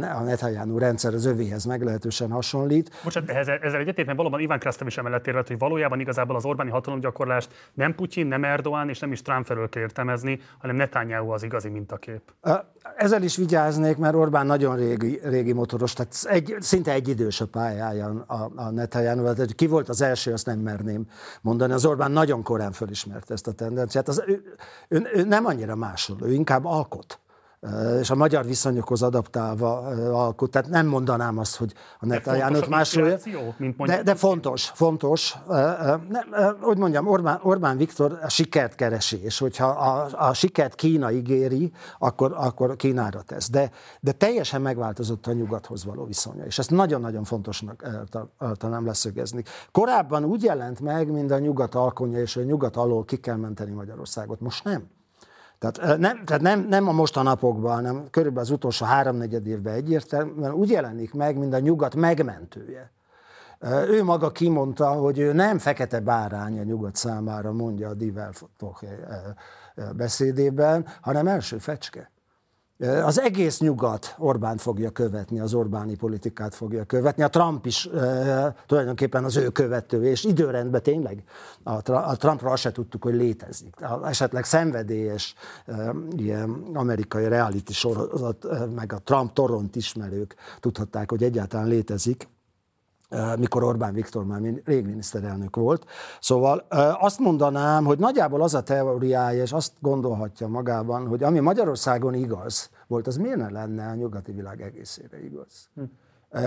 [0.02, 2.92] a Netanyahu rendszer az övéhez meglehetősen hasonlít.
[3.04, 6.70] Bocsánat, ezzel, ezzel egyetértve valóban Iván Krasztev is emellett érvelt, hogy valójában igazából az Orbáni
[6.70, 11.44] hatalomgyakorlást nem Putyin, nem Erdoğan és nem is Trump felől kell értelmezni, hanem Netanyahu az
[11.44, 12.22] igazi mintakép.
[12.96, 18.24] Ezzel is vigyáznék, mert Orbán nagyon régi, régi motoros, tehát egy, szinte egyidős a pályája
[18.28, 21.08] a, a Netanyahu, tehát ki volt az első, azt nem merném
[21.42, 21.74] mondani.
[21.74, 24.08] Az Orbán nagyon korán fölismerte ezt a tendenciát.
[24.08, 24.44] Az, ő,
[24.88, 27.20] ő, ő nem annyira másol, ő inkább alkot
[28.00, 29.78] és a magyar viszonyokhoz adaptálva
[30.12, 30.52] alkot.
[30.52, 33.18] Tehát nem mondanám azt, hogy a Netanyahu másolja.
[33.78, 35.38] De, de fontos, fontos.
[36.10, 41.12] Nem, hogy mondjam, Orbán, Orbán Viktor a sikert keresi, és hogyha a, a sikert Kína
[41.12, 43.50] ígéri, akkor, akkor Kínára tesz.
[43.50, 47.88] De, de teljesen megváltozott a nyugathoz való viszonya, és ezt nagyon-nagyon fontosnak
[48.54, 49.44] talán leszögezni.
[49.72, 53.72] Korábban úgy jelent meg, mint a nyugat alkonya, és a nyugat alól ki kell menteni
[53.72, 54.40] Magyarországot.
[54.40, 54.98] Most nem.
[55.60, 60.70] Tehát, nem, tehát nem, nem a mostanapokban, hanem körülbelül az utolsó háromnegyed évben egyértelműen úgy
[60.70, 62.92] jelenik meg, mint a nyugat megmentője.
[63.88, 68.32] Ő maga kimondta, hogy ő nem fekete bárány a nyugat számára, mondja a Divel
[69.96, 72.12] beszédében, hanem első fecske.
[72.88, 77.24] Az egész nyugat Orbán fogja követni, az Orbáni politikát fogja követni.
[77.24, 81.24] A Trump is e, tulajdonképpen az ő követő, és időrendben tényleg
[81.64, 83.82] a, a Trumpra azt se tudtuk, hogy létezik.
[83.82, 91.10] A, esetleg szenvedélyes e, ilyen amerikai reality sorozat, e, meg a Trump toront ismerők tudhatták,
[91.10, 92.28] hogy egyáltalán létezik
[93.38, 95.86] mikor Orbán Viktor már rég miniszterelnök volt.
[96.22, 96.66] Szóval
[97.00, 102.70] azt mondanám, hogy nagyjából az a teóriája, és azt gondolhatja magában, hogy ami Magyarországon igaz
[102.88, 105.70] volt, az miért ne lenne a nyugati világ egészére igaz?
[105.76, 105.84] Hm.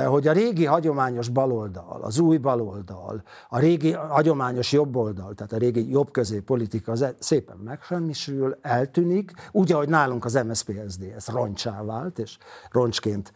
[0.06, 5.90] hogy a régi hagyományos baloldal, az új baloldal, a régi hagyományos jobboldal, tehát a régi
[5.90, 12.38] jobb-közép politika az szépen megsemmisül, eltűnik, úgy, ahogy nálunk az MSZP-SD, ez roncsá vált, és
[12.70, 13.32] roncsként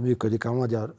[0.00, 0.94] működik a magyar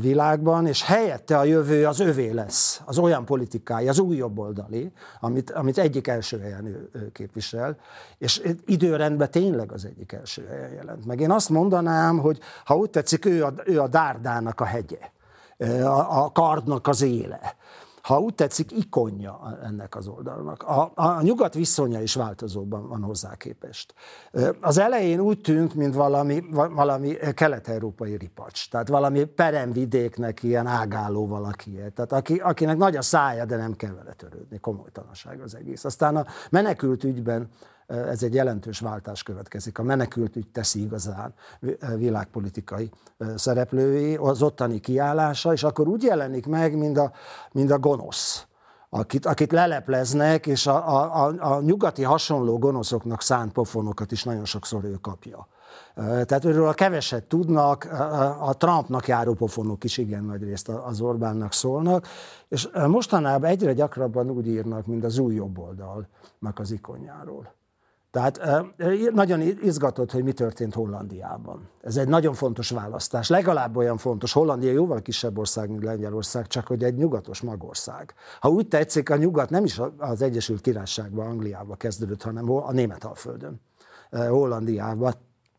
[0.00, 5.50] világban, és helyette a jövő az övé lesz, az olyan politikája, az új jobboldali, amit,
[5.50, 7.76] amit egyik első helyen ő, ő képvisel,
[8.18, 11.20] és időrendben tényleg az egyik első helyen jelent meg.
[11.20, 15.10] Én azt mondanám, hogy ha úgy tetszik, ő a, ő a dárdának a hegye,
[15.82, 17.56] a, a kardnak az éle
[18.04, 20.62] ha úgy tetszik, ikonja ennek az oldalnak.
[20.62, 23.94] A, a nyugat viszonya is változóban van hozzá képest.
[24.60, 31.70] Az elején úgy tűnt, mint valami, valami kelet-európai ripacs, tehát valami peremvidéknek ilyen ágáló valaki.
[31.94, 35.84] Tehát aki, akinek nagy a szája, de nem kell vele törődni, komolytanaság az egész.
[35.84, 37.48] Aztán a menekült ügyben
[37.86, 39.78] ez egy jelentős váltás következik.
[39.78, 41.34] A menekült ügy teszi igazán
[41.96, 42.90] világpolitikai
[43.34, 47.12] szereplői, az ottani kiállása, és akkor úgy jelenik meg, mint a,
[47.52, 48.46] mint a gonosz
[48.96, 54.44] akit, akit lelepleznek, és a, a, a, a nyugati hasonló gonoszoknak szánt pofonokat is nagyon
[54.44, 55.46] sokszor ő kapja.
[56.04, 57.84] Tehát őről a keveset tudnak,
[58.40, 62.06] a Trumpnak járó pofonok is igen nagy részt az Orbánnak szólnak,
[62.48, 67.54] és mostanában egyre gyakrabban úgy írnak, mint az új jobboldalnak az ikonjáról.
[68.14, 68.40] Tehát
[69.12, 71.68] nagyon izgatott, hogy mi történt Hollandiában.
[71.82, 73.28] Ez egy nagyon fontos választás.
[73.28, 74.32] Legalább olyan fontos.
[74.32, 78.14] Hollandia jóval kisebb ország, mint Lengyelország, csak hogy egy nyugatos magország.
[78.40, 83.60] Ha úgy tetszik, a nyugat nem is az Egyesült Királyságban, Angliában kezdődött, hanem a Németalföldön,
[84.10, 85.14] Hollandiában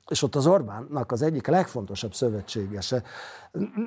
[0.09, 3.03] és ott az Orbánnak az egyik legfontosabb szövetségese.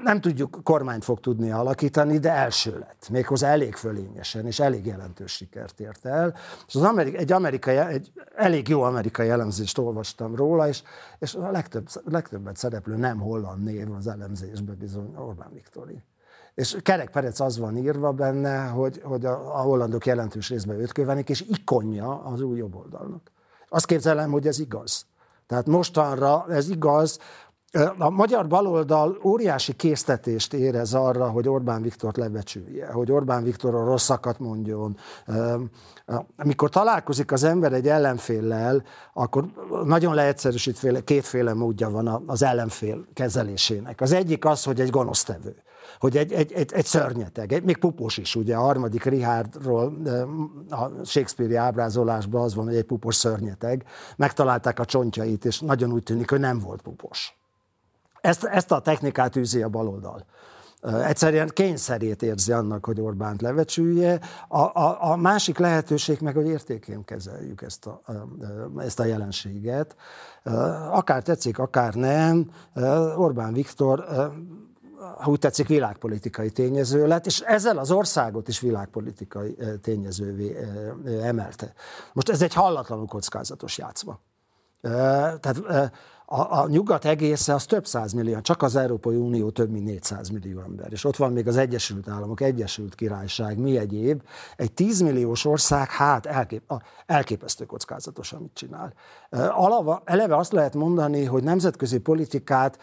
[0.02, 3.09] Nem tudjuk, kormányt fog tudni alakítani, de első lett.
[3.11, 6.35] Méghozzá elég fölényesen, és elég jelentős sikert ért el.
[6.66, 10.83] És az amerikai, egy, amerikai, egy elég jó amerikai elemzést olvastam róla, és,
[11.18, 16.02] és a legtöbb, legtöbbet szereplő nem holland név az elemzésben bizony Orbán Viktori.
[16.54, 20.92] És Kerek Perec az van írva benne, hogy, hogy a, a hollandok jelentős részben őt
[20.92, 23.31] követik, és ikonja az új jobboldalnak.
[23.68, 25.07] Azt képzelem, hogy ez igaz.
[25.48, 27.18] Tehát mostanra ez igaz,
[27.98, 33.84] a magyar baloldal óriási késztetést érez arra, hogy Orbán Viktort lebecsülje, hogy Orbán Viktor a
[33.84, 34.96] rosszakat mondjon.
[36.37, 38.82] Amikor találkozik az ember egy ellenféllel,
[39.12, 39.44] akkor
[39.84, 44.00] nagyon leegyszerűsítve kétféle módja van az ellenfél kezelésének.
[44.00, 45.62] Az egyik az, hogy egy gonosztevő
[45.98, 49.92] hogy egy, egy, egy, egy szörnyeteg, egy, még pupos is, ugye a harmadik Richardról
[50.70, 53.84] a Shakespeare-i ábrázolásban az van, hogy egy pupos szörnyeteg,
[54.16, 57.38] megtalálták a csontjait, és nagyon úgy tűnik, hogy nem volt pupos.
[58.20, 60.24] Ezt, ezt a technikát űzi a baloldal.
[60.82, 64.20] Egyszerűen kényszerét érzi annak, hogy Orbánt levecsülje.
[64.48, 68.00] A, a, a másik lehetőség meg, hogy értékén kezeljük ezt a,
[68.76, 69.96] ezt a jelenséget.
[70.90, 72.50] Akár tetszik, akár nem,
[73.16, 74.04] Orbán Viktor
[75.18, 80.56] ha úgy tetszik, világpolitikai tényező lett, és ezzel az országot is világpolitikai tényezővé
[81.22, 81.72] emelte.
[82.12, 84.18] Most ez egy hallatlanul kockázatos játszma.
[84.80, 85.62] Tehát
[86.30, 90.60] a, a nyugat egésze az több millió, csak az Európai Unió több mint 400 millió
[90.60, 90.92] ember.
[90.92, 94.22] És ott van még az Egyesült Államok, Egyesült Királyság, mi egyéb.
[94.56, 96.62] Egy 10 milliós ország, hát elkép,
[97.06, 98.92] elképesztő kockázatos, amit csinál.
[99.50, 102.78] Alava, eleve azt lehet mondani, hogy nemzetközi politikát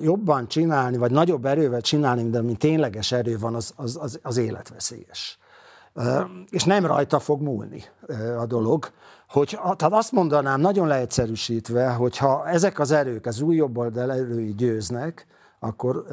[0.00, 5.38] jobban csinálni, vagy nagyobb erővel csinálni, mint tényleges erő van, az, az, az, az életveszélyes.
[6.50, 7.82] És nem rajta fog múlni
[8.38, 8.90] a dolog.
[9.28, 15.26] Hogy, tehát azt mondanám, nagyon leegyszerűsítve, hogyha ezek az erők, az új jobboldal erői győznek,
[15.58, 16.04] akkor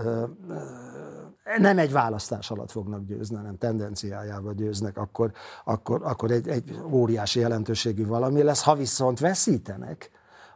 [1.57, 5.31] nem egy választás alatt fognak győzni, hanem tendenciájával győznek, akkor,
[5.65, 8.63] akkor, akkor egy, egy óriási jelentőségű valami lesz.
[8.63, 10.11] Ha viszont veszítenek,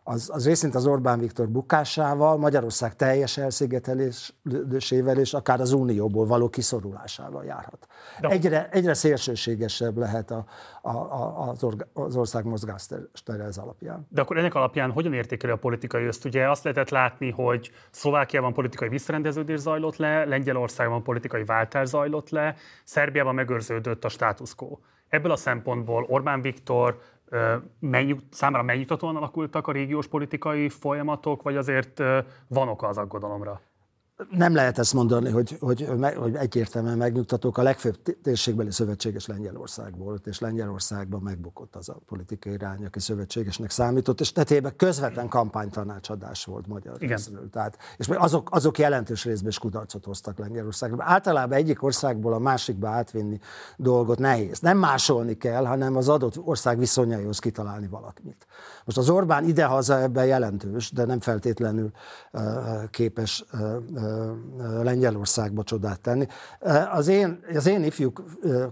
[0.07, 6.49] az, az részint az Orbán Viktor bukásával, Magyarország teljes elszigetelésével és akár az unióból való
[6.49, 7.87] kiszorulásával járhat.
[8.19, 10.45] Egyre, egyre szélsőségesebb lehet a,
[10.81, 14.07] a, a, az, orga, az ország mozgástere ez alapján.
[14.09, 16.25] De akkor ennek alapján hogyan értékeli a politikai öszt?
[16.25, 22.55] Ugye azt lehetett látni, hogy Szlovákiában politikai visszarendeződés zajlott le, Lengyelországban politikai váltás zajlott le,
[22.83, 24.77] Szerbiában megőrződött a status quo.
[25.09, 26.97] Ebből a szempontból Orbán Viktor
[27.79, 32.03] mennyi, számára megnyugtatóan alakultak a régiós politikai folyamatok, vagy azért
[32.47, 33.61] van oka az aggodalomra?
[34.29, 37.57] Nem lehet ezt mondani, hogy, hogy, hogy egyértelműen megnyugtatók.
[37.57, 43.69] A legfőbb térségbeli szövetséges Lengyelország volt, és Lengyelországban megbukott az a politikai irány, aki szövetségesnek
[43.69, 47.15] számított, és tetében közvetlen kampánytanácsadás volt magyar Igen.
[47.15, 47.49] részről.
[47.49, 51.03] Tehát, és azok, azok jelentős részben is kudarcot hoztak Lengyelországba.
[51.03, 53.39] Általában egyik országból a másikba átvinni
[53.77, 54.59] dolgot nehéz.
[54.59, 58.47] Nem másolni kell, hanem az adott ország viszonyaihoz kitalálni valamit.
[58.85, 61.91] Most az Orbán idehaza ebben jelentős, de nem feltétlenül
[62.89, 63.45] képes
[64.81, 66.27] Lengyelországba csodát tenni.
[66.91, 68.13] Az én, az én ifjú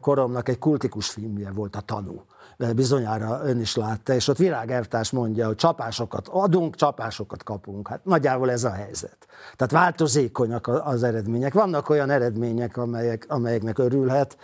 [0.01, 2.25] koromnak egy kultikus filmje volt a Tanú
[2.71, 7.87] bizonyára ön is látta, és ott Virág mondja, hogy csapásokat adunk, csapásokat kapunk.
[7.87, 9.17] Hát nagyjából ez a helyzet.
[9.55, 11.53] Tehát változékonyak az eredmények.
[11.53, 14.37] Vannak olyan eredmények, amelyek, amelyeknek örülhet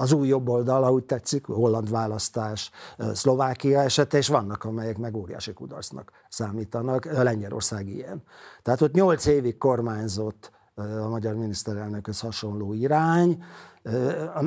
[0.00, 2.70] az új jobb oldal, ahogy tetszik, holland választás,
[3.12, 7.04] Szlovákia esete, és vannak, amelyek meg óriási kudarcnak számítanak.
[7.04, 8.22] Lengyelország ilyen.
[8.62, 13.44] Tehát ott nyolc évig kormányzott a magyar miniszterelnökhöz hasonló irány,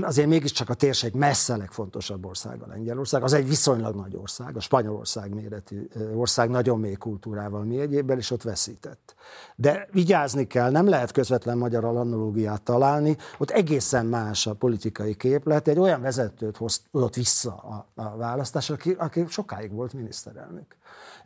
[0.01, 3.23] azért mégiscsak a térség messze legfontosabb ország a Lengyelország.
[3.23, 8.31] Az egy viszonylag nagy ország, a Spanyolország méretű ország, nagyon mély kultúrával mi egyébben, és
[8.31, 9.15] ott veszített.
[9.55, 15.67] De vigyázni kell, nem lehet közvetlen magyar analógiát találni, ott egészen más a politikai képlet.
[15.67, 20.75] Egy olyan vezetőt hozott vissza a, a választás, aki, aki sokáig volt miniszterelnök,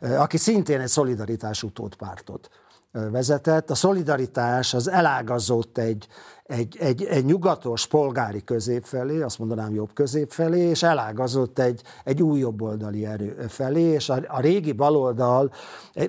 [0.00, 2.50] aki szintén egy szolidaritás utódpártot
[3.10, 3.70] vezetett.
[3.70, 6.06] A szolidaritás az elágazott egy,
[6.44, 11.82] egy, egy, egy nyugatos polgári közép felé, azt mondanám jobb közép felé, és elágazott egy,
[12.04, 15.52] egy új jobboldali erő felé, és a, a régi baloldal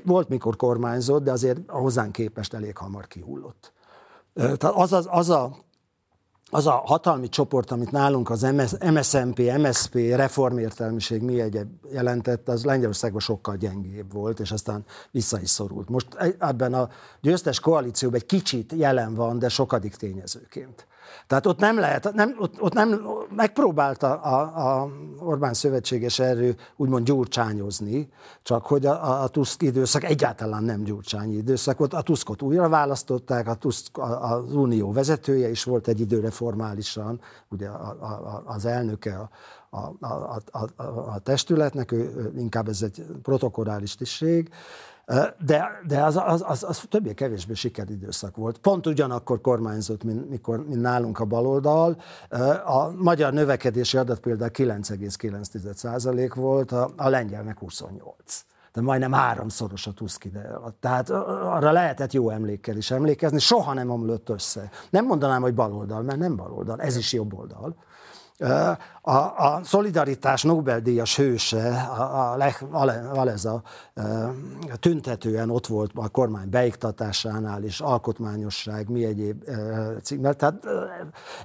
[0.04, 3.74] volt, mikor kormányzott, de azért hozzánk képest elég hamar kihullott.
[4.34, 5.56] Tehát az, az, az a
[6.52, 12.66] az a hatalmi csoport, amit nálunk az MS, MSZMP, MSP, reformértelmiség mi egyéb jelentett, az
[12.66, 15.90] Lengyelországban sokkal gyengébb volt, és aztán vissza is szorult.
[15.90, 16.08] Most
[16.40, 16.90] ebben a
[17.22, 20.88] győztes koalícióban egy kicsit jelen van, de sokadik tényezőként.
[21.28, 24.90] Tehát ott nem lehet, nem, ott, ott nem, megpróbálta a, a
[25.20, 28.10] Orbán szövetséges erő úgymond gyurcsányozni,
[28.44, 31.94] csak hogy a, a Tusk időszak egyáltalán nem gyurcsányi időszak volt.
[31.94, 37.20] A Tuskot újra választották, a Tusk, a, az unió vezetője is volt egy időre formálisan,
[37.50, 39.30] ugye a, a, az elnöke a,
[40.00, 40.84] a, a, a,
[41.14, 44.50] a testületnek, ő, inkább ez egy protokollális tisztség,
[45.46, 48.58] de, de az, az, az, az többé-kevésbé sikeridőszak volt.
[48.58, 52.02] Pont ugyanakkor kormányzott, mint, mikor, mint nálunk a baloldal.
[52.66, 59.92] A magyar növekedési adat például 9,9% volt, a, a lengyelnek 28 de majdnem háromszoros a
[59.92, 60.78] Tusk ide alatt.
[60.80, 64.70] Tehát arra lehetett jó emlékkel is emlékezni, soha nem omlott össze.
[64.90, 67.76] Nem mondanám, hogy baloldal, mert nem baloldal, ez is jobb oldal.
[69.02, 72.64] A, a szolidaritás Nobel-díjas hőse, a, Lech
[73.14, 73.62] Walesa
[74.80, 79.44] tüntetően ott volt a kormány beiktatásánál, és alkotmányosság, mi egyéb
[80.02, 80.34] címmel.
[80.34, 80.66] Tehát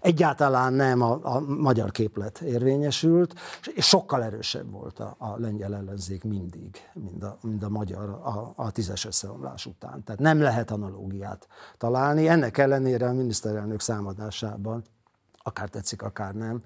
[0.00, 3.34] egyáltalán nem a, a magyar képlet érvényesült,
[3.74, 8.52] és sokkal erősebb volt a, a lengyel ellenzék mindig, mint a, mint a magyar a,
[8.56, 10.04] a tízes összeomlás után.
[10.04, 11.48] Tehát nem lehet analógiát
[11.78, 12.28] találni.
[12.28, 14.84] Ennek ellenére a miniszterelnök számadásában
[15.42, 16.62] akár tetszik, akár nem,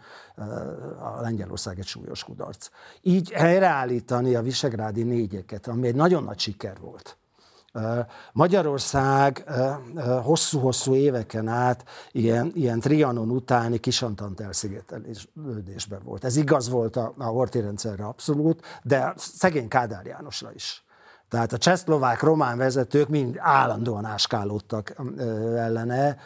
[0.98, 2.68] a Lengyelország egy súlyos kudarc.
[3.00, 7.16] Így helyreállítani a visegrádi négyeket, ami egy nagyon nagy siker volt.
[8.32, 9.44] Magyarország
[10.22, 16.24] hosszú-hosszú éveken át ilyen, ilyen Trianon utáni kisantant elszigetelésben volt.
[16.24, 20.83] Ez igaz volt a, a Horti rendszerre abszolút, de szegény Kádár Jánosra is.
[21.34, 24.94] Tehát a csehszlovák román vezetők mind állandóan áskálódtak
[25.56, 26.16] ellene.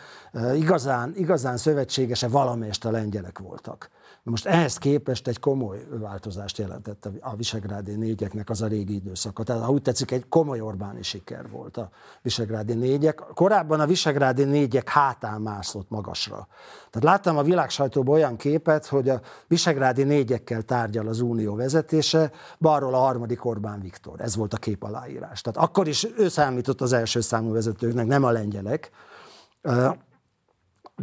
[0.54, 3.90] Igazán, igazán szövetségese valamelyest a lengyelek voltak.
[4.22, 9.42] Most ehhez képest egy komoly változást jelentett a Visegrádi négyeknek az a régi időszaka.
[9.42, 11.90] Tehát, ha úgy tetszik, egy komoly Orbáni siker volt a
[12.22, 13.22] Visegrádi négyek.
[13.34, 16.48] Korábban a Visegrádi négyek hátán mászott magasra.
[16.90, 22.94] Tehát láttam a világsajtóban olyan képet, hogy a Visegrádi négyekkel tárgyal az unió vezetése, balról
[22.94, 24.20] a harmadik Orbán Viktor.
[24.20, 25.40] Ez volt a kép aláírás.
[25.40, 28.90] Tehát akkor is ő számított az első számú vezetőknek, nem a lengyelek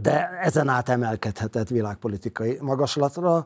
[0.01, 3.45] de ezen át emelkedhetett világpolitikai magaslatra.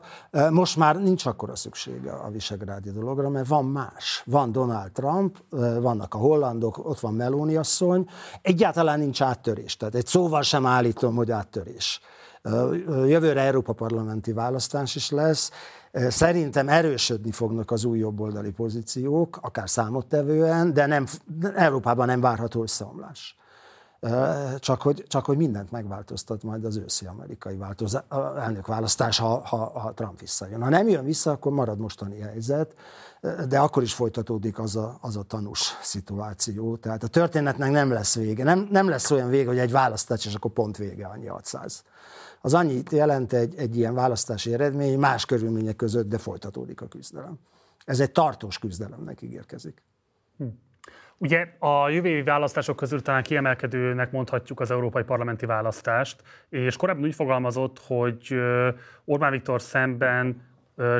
[0.50, 4.22] Most már nincs akkora szüksége a visegrádi dologra, mert van más.
[4.26, 5.36] Van Donald Trump,
[5.80, 8.08] vannak a hollandok, ott van Meloni asszony,
[8.42, 9.76] egyáltalán nincs áttörés.
[9.76, 12.00] Tehát egy szóval sem állítom, hogy áttörés.
[12.86, 15.50] Jövőre Európa parlamenti választás is lesz.
[16.08, 21.06] Szerintem erősödni fognak az új jobboldali pozíciók, akár számottevően, de nem,
[21.54, 23.39] Európában nem várható összeomlás.
[24.58, 28.02] Csak hogy, csak hogy mindent megváltoztat majd az őszi amerikai változás,
[28.36, 30.62] elnökválasztás, ha, ha, ha Trump visszajön.
[30.62, 32.74] Ha nem jön vissza, akkor marad mostani helyzet,
[33.48, 36.76] de akkor is folytatódik az a, az a tanús szituáció.
[36.76, 38.44] Tehát a történetnek nem lesz vége.
[38.44, 41.82] Nem, nem lesz olyan vége, hogy egy választás, és akkor pont vége annyi 600.
[42.40, 47.38] Az annyit jelent egy, egy ilyen választási eredmény más körülmények között, de folytatódik a küzdelem.
[47.84, 49.82] Ez egy tartós küzdelemnek ígérkezik.
[51.22, 57.04] Ugye a jövő évi választások közül talán kiemelkedőnek mondhatjuk az európai parlamenti választást, és korábban
[57.04, 58.34] úgy fogalmazott, hogy
[59.04, 60.42] Orbán Viktor szemben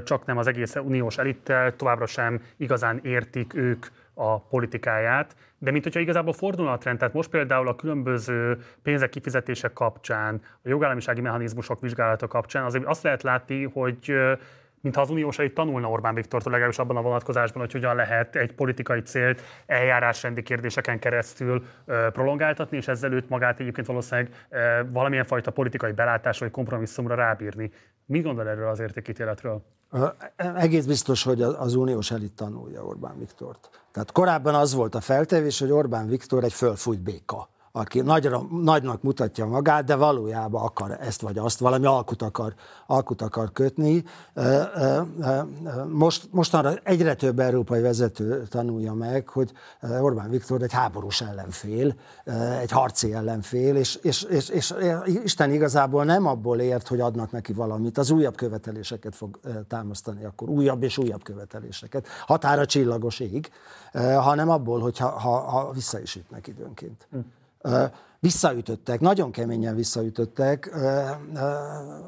[0.05, 5.85] csak nem az egész uniós elittel, továbbra sem igazán értik ők a politikáját, de mint
[5.85, 11.21] hogyha igazából fordulna a trend, tehát most például a különböző pénzek kifizetések kapcsán, a jogállamisági
[11.21, 14.15] mechanizmusok vizsgálata kapcsán, azért azt lehet látni, hogy
[14.81, 18.55] mintha az uniós elit tanulna Orbán Viktortól legalábbis abban a vonatkozásban, hogy hogyan lehet egy
[18.55, 21.65] politikai célt eljárásrendi kérdéseken keresztül
[22.13, 24.47] prolongáltatni, és ezzel őt magát egyébként valószínűleg
[24.93, 27.71] valamilyen fajta politikai belátás vagy kompromisszumra rábírni.
[28.07, 29.63] Mi gondol erről az értékítéletről?
[30.37, 33.71] Egész biztos, hogy az uniós elit tanulja Orbán Viktort.
[33.93, 39.03] Tehát korábban az volt a feltevés, hogy Orbán Viktor egy fölfújt béka aki nagyra, nagynak
[39.03, 42.55] mutatja magát, de valójában akar ezt vagy azt, valami alkut akar,
[42.87, 44.05] alkut akar kötni.
[45.89, 49.53] Most, mostanra egyre több európai vezető tanulja meg, hogy
[50.01, 51.95] Orbán Viktor egy háborús ellenfél,
[52.61, 54.75] egy harci ellenfél, és, és, és, és
[55.07, 60.49] Isten igazából nem abból ért, hogy adnak neki valamit, az újabb követeléseket fog támasztani, akkor
[60.49, 63.51] újabb és újabb követeléseket, határa csillagos ég,
[64.17, 67.07] hanem abból, hogy ha, ha, ha vissza is ütnek időnként.
[67.11, 67.19] Hm
[68.21, 70.71] visszaütöttek, nagyon keményen visszaütöttek.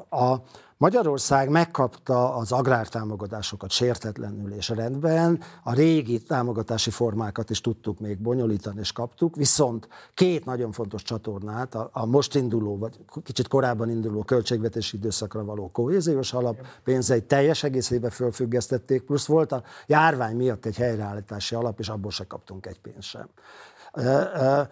[0.09, 0.35] A
[0.83, 8.79] Magyarország megkapta az agrártámogatásokat sértetlenül és rendben, a régi támogatási formákat is tudtuk még bonyolítani
[8.79, 14.97] és kaptuk, viszont két nagyon fontos csatornát, a, most induló, vagy kicsit korábban induló költségvetési
[14.97, 21.55] időszakra való kohéziós alap pénzeit teljes egészében fölfüggesztették, plusz volt a járvány miatt egy helyreállítási
[21.55, 23.27] alap, és abból se kaptunk egy pénzt sem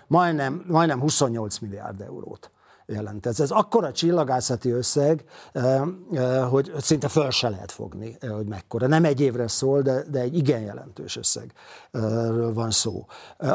[0.07, 2.51] majdnem, majdnem 28 milliárd eurót
[2.91, 3.25] jelent.
[3.25, 5.23] Ez, ez akkora csillagászati összeg,
[6.49, 8.87] hogy szinte föl se lehet fogni, hogy mekkora.
[8.87, 13.05] Nem egy évre szól, de, de egy igen jelentős összegről van szó.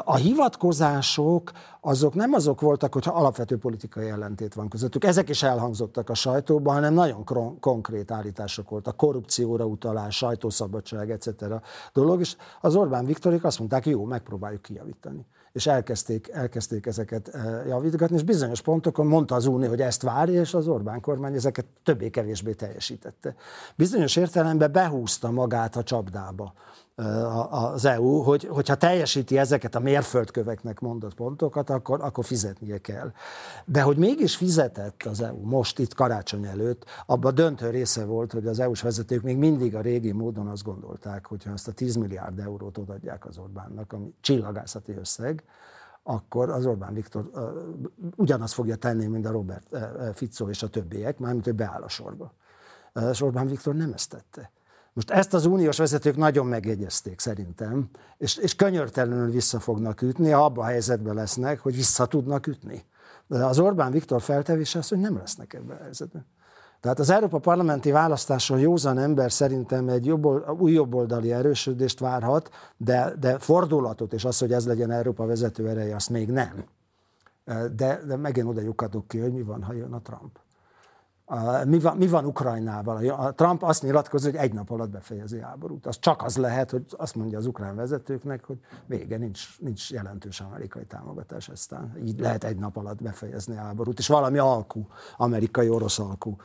[0.05, 1.51] A hivatkozások
[1.81, 5.05] azok nem azok voltak, hogyha alapvető politikai ellentét van közöttük.
[5.05, 7.25] Ezek is elhangzottak a sajtóban, hanem nagyon
[7.61, 8.97] konkrét állítások voltak.
[8.97, 11.31] Korrupcióra utalás, sajtószabadság, etc.
[11.93, 15.27] dolog, és az Orbán Viktorik azt mondták, jó, megpróbáljuk kijavítani
[15.57, 20.41] és elkezdték, elkezdték ezeket eh, javítgatni, és bizonyos pontokon mondta az Unió, hogy ezt várja,
[20.41, 23.35] és az Orbán kormány ezeket többé-kevésbé teljesítette.
[23.77, 26.55] Bizonyos értelemben behúzta magát a csapdába
[27.51, 33.13] az EU, hogy, hogyha teljesíti ezeket a mérföldköveknek mondott pontokat, akkor, akkor fizetnie kell.
[33.65, 38.47] De hogy mégis fizetett az EU most itt karácsony előtt, abban döntő része volt, hogy
[38.47, 41.97] az EU-s vezetők még mindig a régi módon azt gondolták, hogy ha ezt a 10
[41.97, 45.45] milliárd eurót odaadják az Orbánnak, ami csillagászati összeg,
[46.03, 47.43] akkor az Orbán Viktor uh,
[48.17, 51.89] ugyanazt fogja tenni, mint a Robert uh, Fico és a többiek, mármint hogy beáll a
[51.89, 52.33] sorba.
[52.95, 54.51] Uh, és Orbán Viktor nem ezt tette.
[54.97, 57.89] Most ezt az uniós vezetők nagyon megjegyezték szerintem,
[58.19, 62.85] és, és könyörtelenül vissza fognak ütni, ha abban a helyzetben lesznek, hogy vissza tudnak ütni.
[63.27, 66.27] De az Orbán Viktor feltevése az, hogy nem lesznek ebben a helyzetben.
[66.81, 70.25] Tehát az Európa parlamenti választáson józan ember szerintem egy jobb,
[70.61, 75.95] új jobboldali erősödést várhat, de, de fordulatot, és az, hogy ez legyen Európa vezető ereje,
[75.95, 76.65] azt még nem.
[77.77, 80.39] De, de megint oda lyukadok ki, hogy mi van, ha jön a Trump
[81.65, 83.09] mi van, mi van Ukrajnával?
[83.09, 85.87] A Trump azt nyilatkozza, hogy egy nap alatt befejezi a háborút.
[85.87, 90.41] Az csak az lehet, hogy azt mondja az ukrán vezetőknek, hogy vége, nincs, nincs jelentős
[90.41, 91.97] amerikai támogatás aztán.
[92.05, 96.37] Így lehet egy nap alatt befejezni a háborút, és valami alkú, amerikai-orosz alkú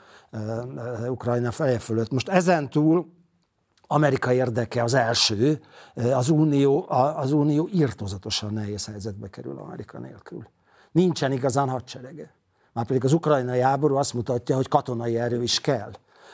[1.08, 2.12] Ukrajna feje fölött.
[2.12, 3.20] Most ezen túl
[3.88, 5.62] Amerika érdeke az első,
[6.14, 10.48] az Unió, az Unió írtozatosan nehéz helyzetbe kerül Amerika nélkül.
[10.92, 12.34] Nincsen igazán hadserege.
[12.74, 15.92] Már pedig az ukrajnai háború azt mutatja, hogy katonai erő is kell.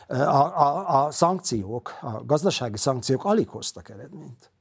[0.08, 4.52] A, a, a szankciók, a gazdasági szankciók alig hoztak eredményt.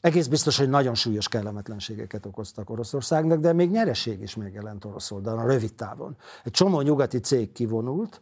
[0.00, 5.46] Egész biztos, hogy nagyon súlyos kellemetlenségeket okoztak Oroszországnak, de még nyereség is megjelent orosz oldalon,
[5.46, 6.16] rövid távon.
[6.44, 8.20] Egy csomó nyugati cég kivonult,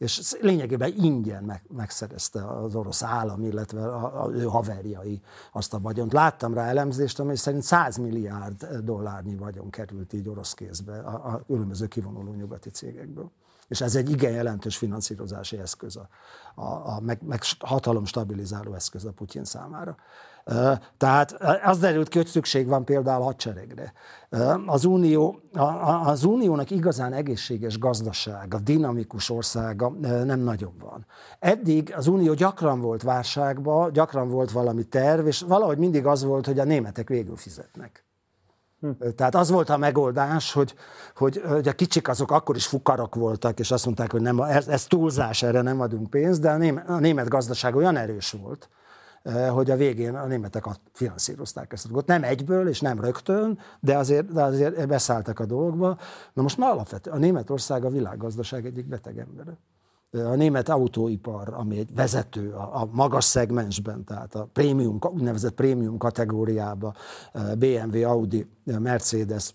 [0.00, 5.20] és lényegében ingyen meg, megszerezte az orosz állam, illetve a, a, ő haverjai
[5.52, 6.12] azt a vagyont.
[6.12, 11.42] Láttam rá elemzést, amely szerint 100 milliárd dollárnyi vagyon került így orosz kézbe a, a
[11.46, 13.30] különböző kivonuló nyugati cégekből.
[13.68, 16.08] És ez egy igen jelentős finanszírozási eszköz, a,
[16.54, 19.96] a, a meg, meg hatalom stabilizáló eszköz a Putyin számára.
[20.96, 23.92] Tehát az derült ki, hogy szükség van például hadseregre.
[24.66, 25.40] Az, unió,
[26.04, 29.88] az uniónak igazán egészséges gazdasága, dinamikus országa
[30.24, 31.06] nem nagyon van.
[31.38, 36.46] Eddig az unió gyakran volt válságban, gyakran volt valami terv, és valahogy mindig az volt,
[36.46, 38.04] hogy a németek végül fizetnek.
[38.80, 38.90] Hm.
[39.16, 40.74] Tehát az volt a megoldás, hogy,
[41.16, 44.68] hogy, hogy a kicsik azok akkor is fukarok voltak, és azt mondták, hogy nem, ez,
[44.68, 48.68] ez túlzás, erre nem adunk pénzt, de a német, a német gazdaság olyan erős volt,
[49.52, 52.06] hogy a végén a németek finanszírozták ezt a dolgot.
[52.06, 55.98] Nem egyből és nem rögtön, de azért, de azért beszálltak a dolgokba.
[56.32, 59.58] Na most már alapvetően a Németország a világgazdaság egyik beteg embere.
[60.10, 65.54] Eh, a német autóipar, ami egy vezető a, a magas szegmensben, tehát a prémium, úgynevezett
[65.54, 66.94] prémium kategóriába,
[67.32, 69.54] eh, BMW, Audi, Mercedes,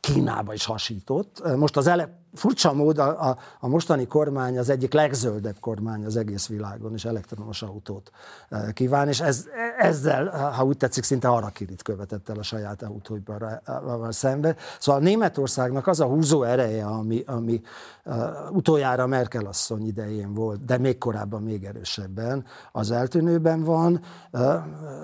[0.00, 1.56] Kínába is hasított.
[1.56, 6.16] Most az ele, furcsa mód a, a, a mostani kormány az egyik legzöldebb kormány az
[6.16, 8.10] egész világon, és elektromos autót
[8.48, 9.44] e, kíván, és ez,
[9.78, 14.56] ezzel, ha úgy tetszik, szinte kirit követett el a saját autóiparral szembe.
[14.78, 17.60] Szóval a Németországnak az a húzó ereje, ami, ami
[18.04, 18.14] uh,
[18.50, 24.00] utoljára Merkel asszony idején volt, de még korábban még erősebben, az eltűnőben van.
[24.32, 24.54] Uh,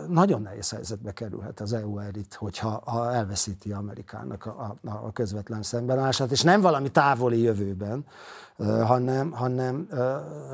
[0.09, 5.63] nagyon nehéz helyzetbe kerülhet az EU erit, hogyha ha elveszíti Amerikának a, a, a közvetlen
[5.63, 8.05] szembenállását, és nem valami táv távoli jövőben,
[8.85, 9.89] hanem, hanem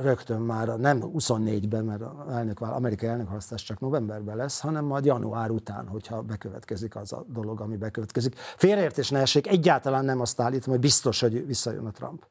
[0.01, 5.89] rögtön már nem 24-ben, mert elnök, amerikai elnökválasztás csak novemberben lesz, hanem majd január után,
[5.89, 8.35] hogyha bekövetkezik az a dolog, ami bekövetkezik.
[8.37, 12.27] Félreértés ne essék, egyáltalán nem azt állítom, hogy biztos, hogy visszajön a Trump.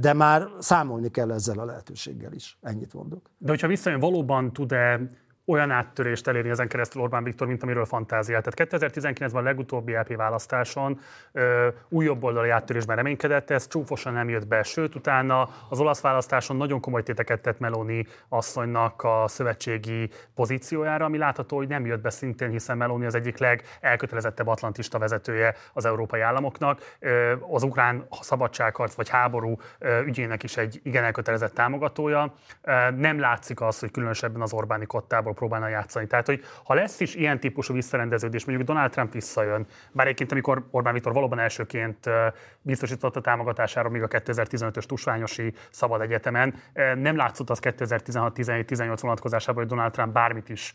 [0.00, 2.58] De már számolni kell ezzel a lehetőséggel is.
[2.62, 3.30] Ennyit mondok.
[3.38, 5.00] De hogyha visszajön, valóban tud-e
[5.46, 8.48] olyan áttörést elérni ezen keresztül Orbán Viktor, mint amiről fantáziált.
[8.54, 11.00] Tehát 2019-ben a legutóbbi LP választáson
[11.32, 16.56] ö, új jobboldali áttörésben reménykedett, ez csúfosan nem jött be, sőt utána az olasz választáson
[16.56, 22.10] nagyon komoly téteket tett Meloni asszonynak a szövetségi pozíciójára, ami látható, hogy nem jött be
[22.10, 26.96] szintén, hiszen Meloni az egyik legelkötelezettebb atlantista vezetője az európai államoknak.
[27.50, 29.56] Az ukrán szabadságharc vagy háború
[30.04, 32.32] ügyének is egy igen elkötelezett támogatója.
[32.96, 36.06] Nem látszik az, hogy különösebben az Orbáni kottából próbálna játszani.
[36.06, 40.64] Tehát, hogy ha lesz is ilyen típusú visszarendeződés, mondjuk Donald Trump visszajön, bár egyébként amikor
[40.70, 42.10] Orbán Viktor valóban elsőként
[42.62, 46.54] biztosította támogatására még a 2015-ös tusványosi szabad egyetemen,
[46.94, 50.74] nem látszott az 2016-17-18 vonatkozásában, hogy Donald Trump bármit is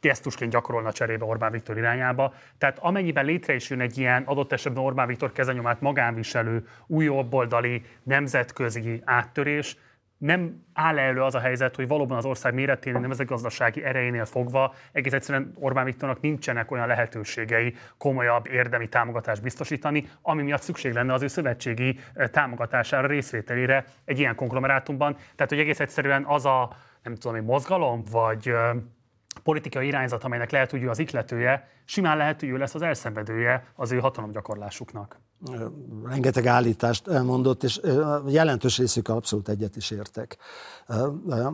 [0.00, 2.34] gesztusként gyakorolna cserébe Orbán Viktor irányába.
[2.58, 7.82] Tehát amennyiben létre is jön egy ilyen adott esetben Orbán Viktor kezenyomát magánviselő, új jobboldali,
[8.02, 9.76] nemzetközi áttörés,
[10.22, 15.12] nem áll elő az a helyzet, hogy valóban az ország méreténél, nemzetgazdasági erejénél fogva egész
[15.12, 21.22] egyszerűen Orbán Viktornak nincsenek olyan lehetőségei komolyabb érdemi támogatást biztosítani, ami miatt szükség lenne az
[21.22, 25.14] ő szövetségi eh, támogatására, részvételére egy ilyen konglomerátumban.
[25.14, 28.70] Tehát, hogy egész egyszerűen az a, nem tudom, egy mozgalom, vagy eh,
[29.42, 33.64] politikai irányzat, amelynek lehet, hogy ő az ikletője, simán lehet, hogy ő lesz az elszenvedője
[33.74, 35.20] az ő hatalomgyakorlásuknak
[36.04, 37.80] rengeteg állítást elmondott, és
[38.26, 40.36] jelentős részük abszolút egyet is értek.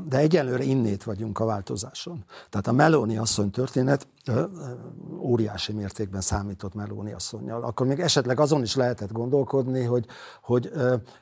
[0.08, 2.24] De egyelőre innét vagyunk a változáson.
[2.50, 4.06] Tehát a Meloni asszony történet
[5.20, 7.62] óriási mértékben számított Meloni asszonynal.
[7.62, 10.06] Akkor még esetleg azon is lehetett gondolkodni, hogy,
[10.42, 10.72] hogy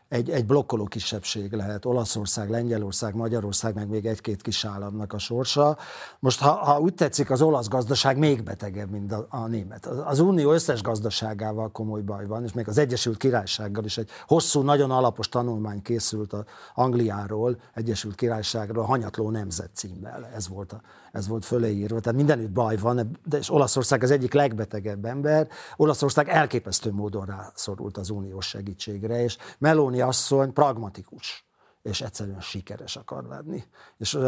[0.09, 5.77] egy, egy blokkoló kisebbség lehet Olaszország, Lengyelország, Magyarország, meg még egy-két kis államnak a sorsa.
[6.19, 9.87] Most, ha, ha úgy tetszik, az olasz gazdaság még betegebb, mint a, a német.
[9.87, 14.61] Az unió összes gazdaságával komoly baj van, és még az Egyesült Királysággal is egy hosszú,
[14.61, 16.45] nagyon alapos tanulmány készült a
[16.75, 20.27] Angliáról, Egyesült Királyságról, a Hanyatló Nemzet címmel.
[20.35, 20.81] Ez volt, a,
[21.13, 22.01] ez volt föleírva.
[22.01, 25.49] Tehát mindenütt baj van, de és Olaszország az egyik legbetegebb ember.
[25.77, 31.46] Olaszország elképesztő módon rászorult az uniós segítségre, és Meloni asszony pragmatikus
[31.87, 33.65] és egyszerűen sikeres akar lenni.
[33.99, 34.19] És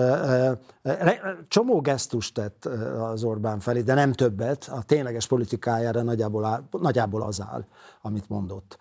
[1.48, 2.64] csomó gesztust tett
[2.98, 7.64] az Orbán felé, de nem többet, a tényleges politikájára nagyjából, áll, nagyjából az áll,
[8.02, 8.78] amit mondott.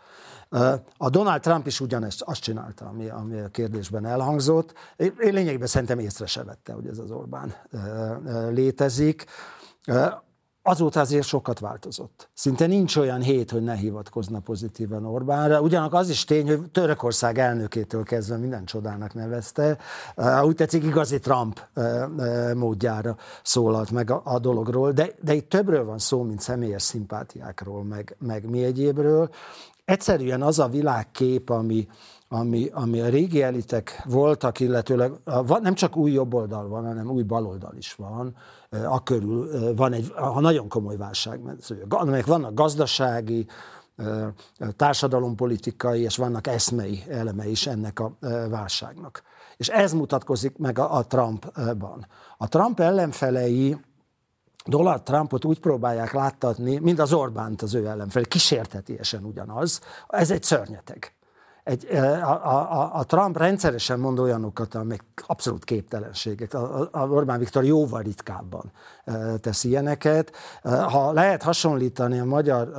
[0.98, 4.74] A Donald Trump is ugyanezt azt csinálta, ami, ami a kérdésben elhangzott.
[4.98, 7.54] Én lényegében szerintem észre se vette, hogy ez az Orbán
[8.50, 9.26] létezik.
[10.70, 12.30] Azóta azért sokat változott.
[12.34, 15.62] Szinte nincs olyan hét, hogy ne hivatkozna pozitívan Orbánra.
[15.62, 19.78] Ugyanak az is tény, hogy Törökország elnökétől kezdve minden csodának nevezte.
[20.44, 21.62] Úgy tetszik, igazi Trump
[22.56, 28.16] módjára szólalt meg a dologról, de, de itt többről van szó, mint személyes szimpátiákról, meg,
[28.20, 29.30] meg mi egyébről.
[29.86, 31.88] Egyszerűen az a világkép, ami,
[32.30, 35.12] ami, ami a régi elitek voltak, illetőleg
[35.62, 38.36] nem csak új jobboldal van, hanem új baloldal is van,
[38.70, 41.42] a körül van egy ha nagyon komoly válság,
[41.90, 43.48] amelyek vannak gazdasági,
[44.76, 48.18] társadalompolitikai és vannak eszmei eleme is ennek a
[48.50, 49.22] válságnak.
[49.58, 52.08] És ez mutatkozik meg a, a Trumpban.
[52.38, 53.78] A Trump ellenfelei
[54.66, 59.82] Donald Trumpot úgy próbálják láttatni, mint az Orbánt az ő ellenfelé, kísértetiesen ugyanaz.
[60.08, 61.17] Ez egy szörnyeteg
[61.68, 66.54] egy, a, a, a Trump rendszeresen mond olyanokat, amik abszolút képtelenségek.
[66.54, 68.72] A, a Orbán Viktor jóval ritkábban
[69.42, 70.32] tesz ilyeneket.
[70.64, 72.70] Ha lehet hasonlítani a magyar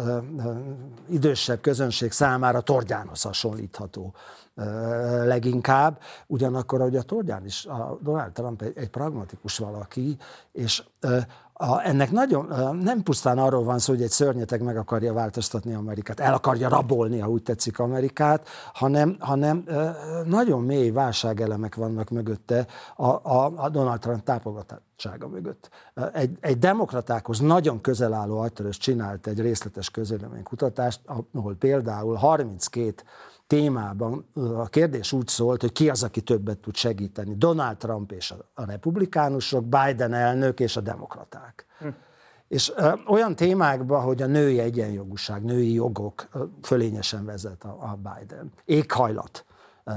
[1.08, 4.14] idősebb közönség számára, Tordjános hasonlítható
[5.24, 6.00] leginkább.
[6.26, 10.16] Ugyanakkor, hogy a Tordján is, a Donald Trump egy, egy pragmatikus valaki,
[10.52, 10.82] és
[11.60, 16.20] a, ennek nagyon, nem pusztán arról van szó, hogy egy szörnyeteg meg akarja változtatni Amerikát,
[16.20, 19.64] el akarja rabolni, ha úgy tetszik Amerikát, hanem, hanem
[20.24, 25.70] nagyon mély válságelemek vannak mögötte a, a, a Donald Trump tápogatottsága mögött.
[26.12, 31.00] Egy, egy demokratákhoz nagyon közel álló agytörös csinált egy részletes közvéleménykutatást,
[31.32, 33.02] ahol például 32
[33.48, 37.34] témában a kérdés úgy szólt, hogy ki az, aki többet tud segíteni.
[37.34, 41.66] Donald Trump és a republikánusok, Biden elnök és a demokraták.
[41.78, 41.88] Hm.
[42.48, 47.96] És ö, olyan témákban, hogy a női egyenjogúság, női jogok ö, fölényesen vezet a, a
[47.96, 48.52] Biden.
[48.64, 49.44] Éghajlat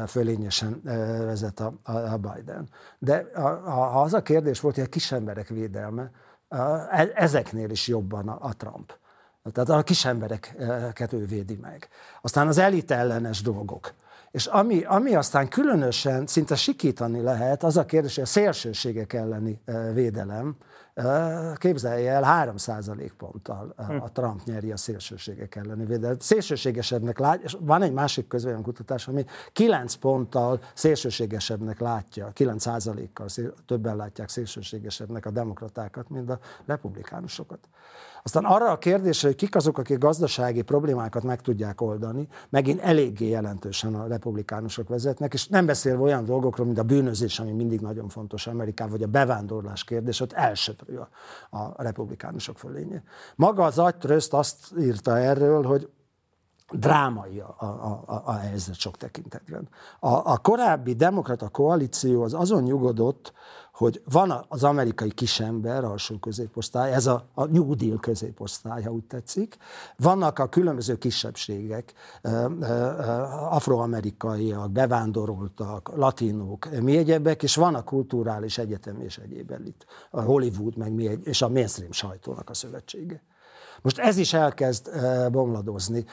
[0.07, 0.81] fölényesen
[1.25, 2.69] vezet a, a Biden.
[2.99, 6.11] De a, a, az a kérdés volt, hogy a kisemberek védelme,
[6.49, 8.93] e, ezeknél is jobban a, a Trump.
[9.51, 11.87] Tehát a kis embereket ő védi meg.
[12.21, 13.93] Aztán az elit ellenes dolgok.
[14.31, 19.61] És ami, ami aztán különösen szinte sikítani lehet, az a kérdés, hogy a szélsőségek elleni
[19.93, 20.55] védelem,
[21.55, 22.55] képzelje el, 3
[23.17, 24.03] ponttal a hm.
[24.13, 26.21] Trump nyeri a szélsőségek elleni védelmet.
[26.21, 28.27] Szélsőségesebbnek lát, és van egy másik
[28.61, 32.65] kutatás, ami 9 ponttal szélsőségesebbnek látja, 9
[33.13, 33.27] kal
[33.65, 37.59] többen látják szélsőségesebbnek a demokratákat, mint a republikánusokat.
[38.23, 43.29] Aztán arra a kérdésre, hogy kik azok, akik gazdasági problémákat meg tudják oldani, megint eléggé
[43.29, 48.09] jelentősen a republikánusok vezetnek, és nem beszélve olyan dolgokról, mint a bűnözés, ami mindig nagyon
[48.09, 53.03] fontos Amerikában, vagy a bevándorlás kérdés, ott elsöprő a, a republikánusok fölénye.
[53.35, 55.89] Maga az agytrözt azt írta erről, hogy
[56.71, 57.65] drámai a, a,
[58.05, 59.69] a, a helyzet sok tekintetben.
[59.99, 63.33] A, a korábbi demokrata koalíció az azon nyugodott,
[63.81, 69.03] hogy van az amerikai kisember, alsó középosztály, ez a, a New Deal középosztály, ha úgy
[69.03, 69.57] tetszik.
[69.97, 71.93] Vannak a különböző kisebbségek,
[73.49, 80.77] afroamerikaiak, bevándoroltak, latinók, mi egyebek, és van a kulturális egyetem és egyéb elit, a Hollywood,
[80.77, 83.21] meg mi egy, és a mainstream sajtónak a szövetsége.
[83.81, 84.89] Most ez is elkezd
[85.31, 86.05] bomladozni.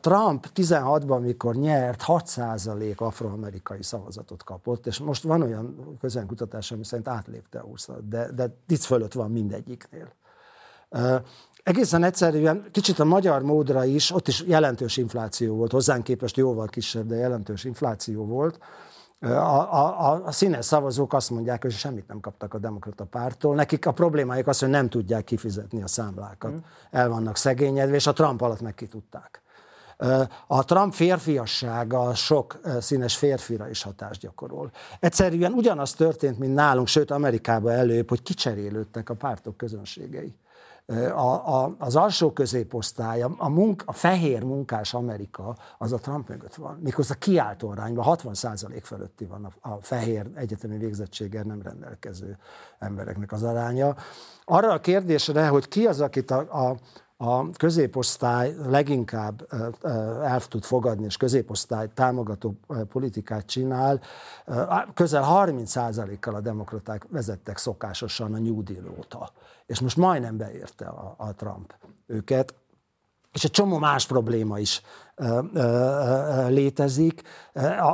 [0.00, 7.08] Trump 16-ban, mikor nyert, 6% afroamerikai szavazatot kapott, és most van olyan közenkutatás, ami szerint
[7.08, 10.12] átlépte a 20 de, de itt fölött van mindegyiknél.
[11.62, 16.66] Egészen egyszerűen, kicsit a magyar módra is, ott is jelentős infláció volt, hozzánk képest jóval
[16.66, 18.58] kisebb, de jelentős infláció volt.
[19.22, 23.54] A, a, a színes szavazók azt mondják, hogy semmit nem kaptak a demokrata pártól.
[23.54, 26.52] Nekik a problémájuk az, hogy nem tudják kifizetni a számlákat.
[26.52, 26.56] Mm.
[26.90, 29.42] El vannak szegényedve, és a Trump alatt meg ki tudták.
[30.46, 34.70] A Trump férfiassága sok színes férfira is hatást gyakorol.
[35.00, 40.34] Egyszerűen ugyanaz történt, mint nálunk, sőt Amerikában előbb, hogy kicserélődtek a pártok közönségei
[41.14, 46.54] a, a, az alsó középosztály, a, munk, a fehér munkás Amerika, az a Trump mögött
[46.54, 46.82] van.
[47.08, 52.38] A kiáltó arányban 60% fölötti van a, a fehér egyetemi végzettséggel nem rendelkező
[52.78, 53.94] embereknek az aránya.
[54.44, 56.76] Arra a kérdésre, hogy ki az, akit a, a
[57.22, 59.46] a középosztály leginkább
[60.22, 62.54] el tud fogadni, és középosztály támogató
[62.88, 64.00] politikát csinál,
[64.94, 69.30] közel 30%-kal a demokraták vezettek szokásosan a New Deal óta.
[69.66, 71.74] És most majdnem beérte a, a Trump
[72.06, 72.54] őket
[73.32, 74.82] és egy csomó más probléma is
[76.48, 77.22] létezik.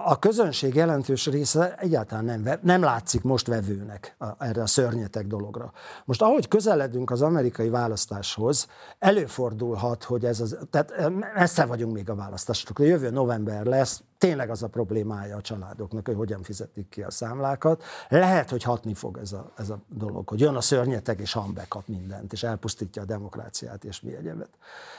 [0.05, 5.73] A, közönség jelentős része egyáltalán nem, nem látszik most vevőnek erre a szörnyetek dologra.
[6.05, 8.67] Most ahogy közeledünk az amerikai választáshoz,
[8.99, 12.79] előfordulhat, hogy ez az, tehát messze vagyunk még a választások.
[12.79, 17.83] Jövő november lesz, tényleg az a problémája a családoknak, hogy hogyan fizetik ki a számlákat.
[18.09, 21.89] Lehet, hogy hatni fog ez a, ez a dolog, hogy jön a szörnyeteg és hambekap
[21.89, 24.51] mindent, és elpusztítja a demokráciát és mi egyebet.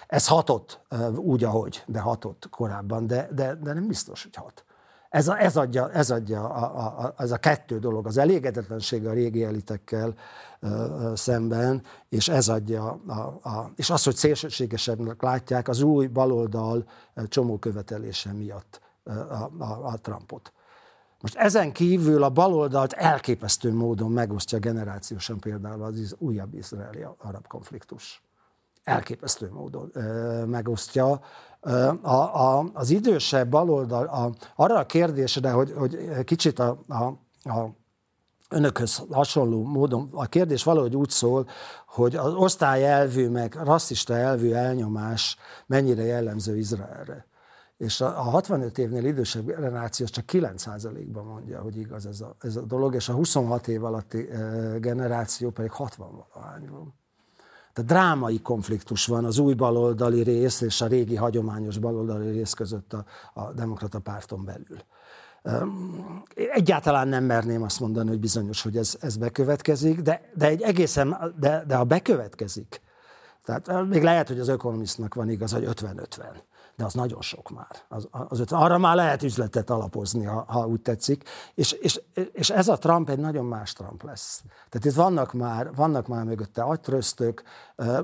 [0.07, 0.79] Ez hatott
[1.15, 4.63] úgy, ahogy, de hatott korábban, de, de, de nem biztos, hogy hat.
[5.09, 9.07] Ez, a, ez adja, ez adja a, a, a, ez a kettő dolog, az elégedetlenség
[9.07, 10.13] a régi elitekkel
[10.59, 16.85] ö, szemben, és ez adja, a, a, és az, hogy szélsőségesebbnek látják, az új baloldal
[17.27, 20.53] csomó követelése miatt a, a, a Trumpot.
[21.21, 28.21] Most ezen kívül a baloldalt elképesztő módon megosztja generációsan például az újabb izraeli arab konfliktus.
[28.83, 29.91] elképesztő módon
[30.47, 31.21] megosztja.
[32.01, 37.03] A, a, az idősebb baloldal a, arra a kérdésre, hogy, hogy kicsit a, a,
[37.49, 37.77] a
[38.49, 41.47] önökhöz hasonló módon a kérdés valahogy úgy szól,
[41.87, 47.27] hogy az osztály elvű, meg rasszista elvű elnyomás mennyire jellemző Izraelre.
[47.77, 52.55] És a, a 65 évnél idősebb generáció csak 9%-ban mondja, hogy igaz ez a, ez
[52.55, 54.29] a dolog, és a 26 év alatti
[54.79, 56.98] generáció pedig 60 valahány van.
[57.73, 62.93] Tehát drámai konfliktus van az új baloldali rész és a régi hagyományos baloldali rész között
[62.93, 64.77] a, a demokrata párton belül.
[66.35, 71.33] Egyáltalán nem merném azt mondani, hogy bizonyos, hogy ez, ez bekövetkezik, de, de egy egészen,
[71.39, 72.81] de, de ha bekövetkezik,
[73.45, 76.07] tehát még lehet, hogy az ökonomisztnak van igaz, hogy 50-50,
[76.79, 77.67] de az nagyon sok már.
[77.87, 81.23] Az, az 50, arra már lehet üzletet alapozni, ha, ha úgy tetszik.
[81.55, 82.01] És, és,
[82.31, 84.43] és ez a Trump egy nagyon más Trump lesz.
[84.69, 87.43] Tehát itt vannak már, vannak már mögötte agytröztök,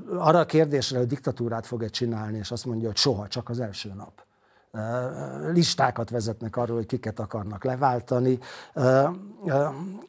[0.10, 3.94] arra a kérdésre, hogy diktatúrát fog-e csinálni, és azt mondja, hogy soha, csak az első
[3.94, 4.25] nap
[5.52, 8.40] listákat vezetnek arról, hogy kiket akarnak leváltani.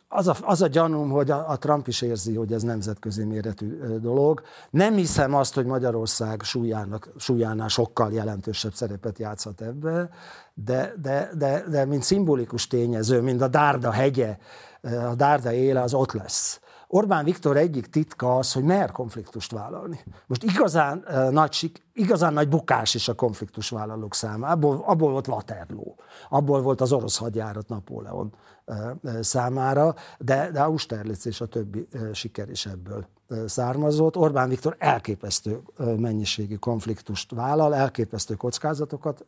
[0.09, 3.79] Az a, az a gyanúm, hogy a, a Trump is érzi, hogy ez nemzetközi méretű
[4.01, 4.43] dolog.
[4.71, 10.11] Nem hiszem azt, hogy Magyarország súlyának, súlyánál sokkal jelentősebb szerepet játszhat ebbe,
[10.55, 14.39] de, de, de, de mint szimbolikus tényező, mint a Dárda hegye,
[14.83, 16.61] a Dárda éle, az ott lesz.
[16.97, 20.01] Orbán Viktor egyik titka az, hogy mer konfliktust vállalni.
[20.26, 24.53] Most igazán uh, nagy, igazán nagy bukás is a konfliktus vállalók számára.
[24.53, 25.94] Abból, abból volt Waterloo,
[26.28, 28.32] abból volt az orosz hadjárat Napóleon
[28.66, 33.07] uh, számára, de, de Austerlitz és a többi uh, siker is ebből
[33.47, 34.16] származott.
[34.16, 35.61] Orbán Viktor elképesztő
[35.97, 39.24] mennyiségű konfliktust vállal, elképesztő kockázatokat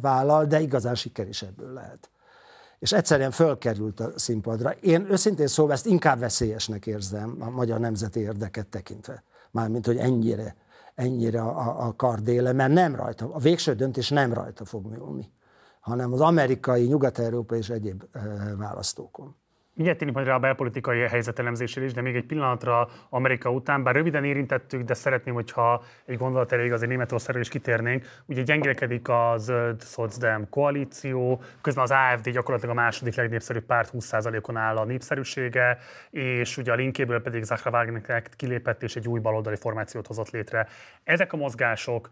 [0.00, 2.10] vállal, de igazán siker is ebből lehet
[2.82, 4.70] és egyszerűen fölkerült a színpadra.
[4.70, 9.22] Én őszintén szóval ezt inkább veszélyesnek érzem a magyar nemzeti érdeket tekintve.
[9.50, 10.56] Mármint, hogy ennyire,
[10.94, 15.32] ennyire a, a kardéle, mert nem rajta, a végső döntés nem rajta fog múlni,
[15.80, 18.02] hanem az amerikai, nyugat-európai és egyéb
[18.58, 19.36] választókon.
[19.74, 23.82] Mindjárt térünk majd rá a belpolitikai helyzet elemzésére is, de még egy pillanatra Amerika után,
[23.82, 28.04] bár röviden érintettük, de szeretném, hogyha egy gondolat elég azért Németországra is kitérnénk.
[28.26, 34.56] Ugye gyengélkedik a zöld szocdem koalíció, közben az AFD gyakorlatilag a második legnépszerűbb párt 20%-on
[34.56, 35.78] áll a népszerűsége,
[36.10, 40.66] és ugye a linkéből pedig Zachra Wagner kilépett és egy új baloldali formációt hozott létre.
[41.04, 42.10] Ezek a mozgások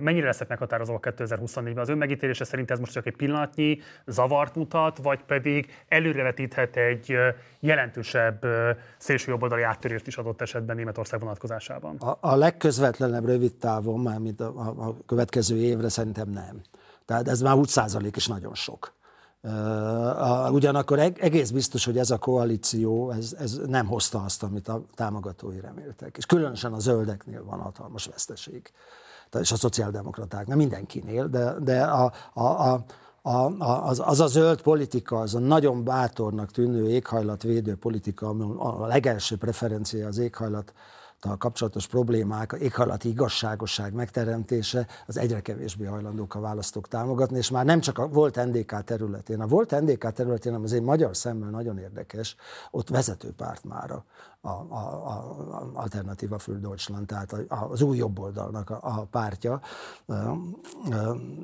[0.00, 1.78] mennyire lesznek meghatározóak 2024-ben?
[1.78, 7.16] Az ön megítélése szerint ez most csak egy pillanatnyi zavart mutat, vagy pedig előrevetíthet egy
[7.60, 8.46] jelentősebb
[8.98, 11.96] szélsőjobboldali áttörést is adott esetben Németország vonatkozásában?
[11.96, 16.60] A, a legközvetlenebb rövid távon, mármint a, a, a következő évre szerintem nem.
[17.04, 18.92] Tehát ez már 20 százalék is nagyon sok.
[20.50, 25.60] Ugyanakkor egész biztos, hogy ez a koalíció ez, ez nem hozta azt, amit a támogatói
[25.60, 26.16] reméltek.
[26.16, 28.72] És különösen a zöldeknél van hatalmas veszteség
[29.40, 32.84] és a szociáldemokraták, nem mindenkinél, de, de a, a, a,
[33.22, 38.28] a, az, az a zöld politika, az a nagyon bátornak tűnő éghajlatvédő politika,
[38.58, 40.72] a legelső preferencia az éghajlat
[41.38, 47.80] kapcsolatos problémák, éghajlati igazságosság megteremtése, az egyre kevésbé hajlandók a választók támogatni, és már nem
[47.80, 49.40] csak a volt NDK területén.
[49.40, 52.36] A volt NDK területén, az egy magyar szemmel nagyon érdekes,
[52.70, 54.04] ott vezető párt mára
[54.42, 59.60] a, a, a Alternativa für Deutschland, tehát az új jobboldalnak a, a pártja,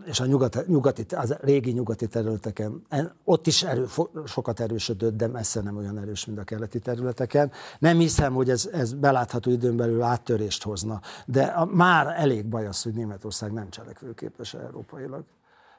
[0.04, 2.82] és a nyugati, nyugati, az régi nyugati területeken,
[3.24, 3.86] ott is erő,
[4.26, 7.52] sokat erősödött, de messze nem olyan erős, mint a keleti területeken.
[7.78, 12.66] Nem hiszem, hogy ez, ez belátható időn belül áttörést hozna, de a, már elég baj
[12.66, 15.24] az, hogy Németország nem cselekvőképes európailag.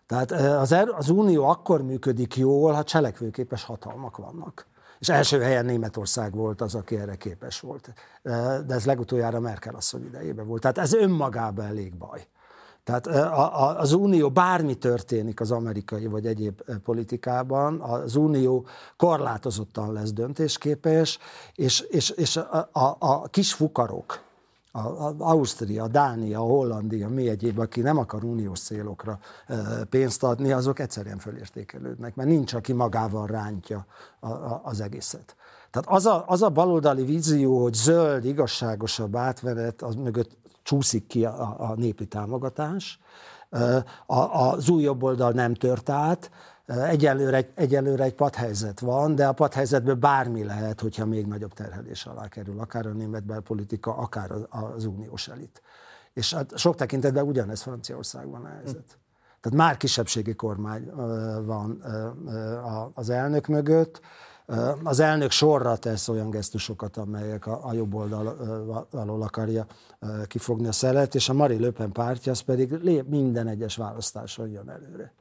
[0.05, 4.65] Tehát az, er, az Unió akkor működik jól, ha cselekvőképes hatalmak vannak.
[5.00, 7.93] És első helyen Németország volt az, aki erre képes volt.
[8.66, 10.62] De ez legutoljára Merkel asszony idejében volt.
[10.62, 12.28] Tehát ez önmagában elég baj.
[12.84, 13.08] Tehát
[13.78, 18.66] az Unió bármi történik az amerikai vagy egyéb politikában, az Unió
[18.98, 21.20] korlátozottan lesz döntésképes,
[21.56, 24.20] és, és, és a, a, a kis fukarok,
[24.86, 29.20] a, Ausztria, a Dánia, a Hollandia, mi egyéb, aki nem akar uniós célokra
[29.90, 33.86] pénzt adni, azok egyszerűen fölértékelődnek, mert nincs, aki magával rántja
[34.20, 35.36] a, a, az egészet.
[35.72, 41.26] Tehát az a, az a baloldali vízió, hogy zöld, igazságosabb átvenet, az mögött csúszik ki
[41.26, 43.00] a, a népi támogatás.
[44.06, 46.32] A, az új jobboldal nem tört át,
[46.68, 52.28] Egyelőre, egyelőre egy padhelyzet van, de a padhelyzetből bármi lehet, hogyha még nagyobb terhelés alá
[52.28, 55.61] kerül, akár a német belpolitika, akár az uniós elit.
[56.13, 58.97] És hát sok tekintetben ugyanez Franciaországban a helyzet.
[59.41, 60.91] Tehát már kisebbségi kormány
[61.45, 61.84] van
[62.93, 64.01] az elnök mögött,
[64.84, 68.28] Az elnök sorra tesz olyan gesztusokat, amelyek a, a jobb oldal
[68.91, 69.65] alól akarja
[70.28, 72.74] kifogni a szelet, és a Mari Löpen pártja az pedig
[73.07, 75.13] minden egyes választáson jön előre.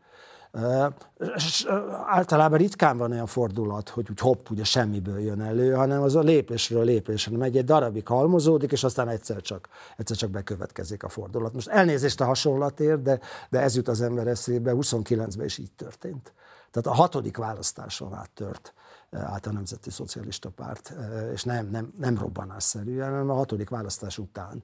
[1.34, 1.66] És
[2.06, 6.20] általában ritkán van olyan fordulat, hogy úgy hopp, ugye semmiből jön elő, hanem az a
[6.20, 11.52] lépésről lépésre megy, egy darabig halmozódik, és aztán egyszer csak, egyszer csak bekövetkezik a fordulat.
[11.52, 16.32] Most elnézést a hasonlatért, de, de ez jut az ember eszébe, 29-ben is így történt.
[16.70, 18.74] Tehát a hatodik választáson áttört
[19.10, 20.92] át a Nemzeti Szocialista Párt,
[21.32, 24.62] és nem, nem, nem robbanásszerűen, hanem a hatodik választás után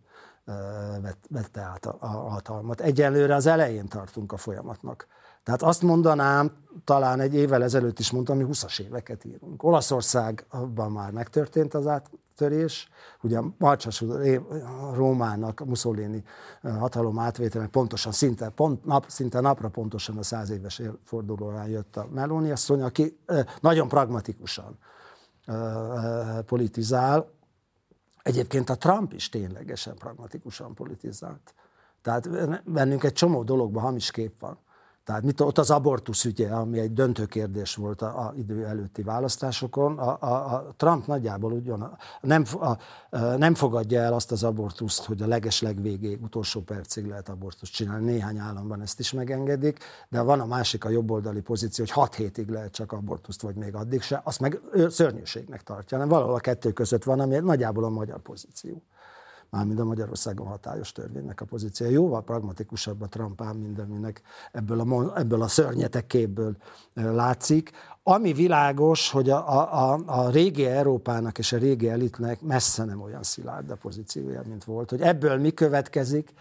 [1.28, 2.80] vette át a, a hatalmat.
[2.80, 5.06] Egyelőre az elején tartunk a folyamatnak.
[5.44, 6.52] Tehát azt mondanám,
[6.84, 9.62] talán egy évvel ezelőtt is mondtam, hogy 20-as éveket írunk.
[9.62, 12.88] Olaszországban már megtörtént az áttörés,
[13.22, 14.04] ugye Marcsas
[14.94, 16.24] Rómának, Mussolini
[16.62, 22.06] hatalom átvételnek pontosan, szinte, pont, nap, szinte napra pontosan a száz éves fordulóján jött a
[22.10, 23.18] Meloni asszony, aki
[23.60, 24.78] nagyon pragmatikusan
[26.46, 27.30] politizál.
[28.22, 31.54] Egyébként a Trump is ténylegesen pragmatikusan politizált.
[32.02, 32.28] Tehát
[32.70, 34.58] bennünk egy csomó dologban hamis kép van.
[35.04, 39.02] Tehát mit, ott az abortusz ügye, ami egy döntő kérdés volt a, a idő előtti
[39.02, 42.76] választásokon, a, a, a Trump nagyjából ugyan nem, a,
[43.36, 48.04] nem fogadja el azt az abortuszt, hogy a leges legvégéig, utolsó percig lehet abortuszt csinálni.
[48.04, 49.78] Néhány államban ezt is megengedik,
[50.08, 53.74] de van a másik a jobboldali pozíció, hogy 6 hétig lehet csak abortuszt, vagy még
[53.74, 57.88] addig se, azt meg szörnyűségnek tartja, hanem valahol a kettő között van, ami nagyjából a
[57.88, 58.82] magyar pozíció
[59.52, 61.90] mármint a Magyarországon hatályos törvénynek a pozíció.
[61.90, 64.22] Jóval pragmatikusabb a Trump ám, mint
[64.52, 66.06] ebből a, ebből a szörnyetek
[66.94, 67.70] látszik.
[68.02, 73.22] Ami világos, hogy a, a, a régi Európának és a régi elitnek messze nem olyan
[73.22, 74.90] szilárd a pozíciója, mint volt.
[74.90, 76.32] Hogy ebből mi következik,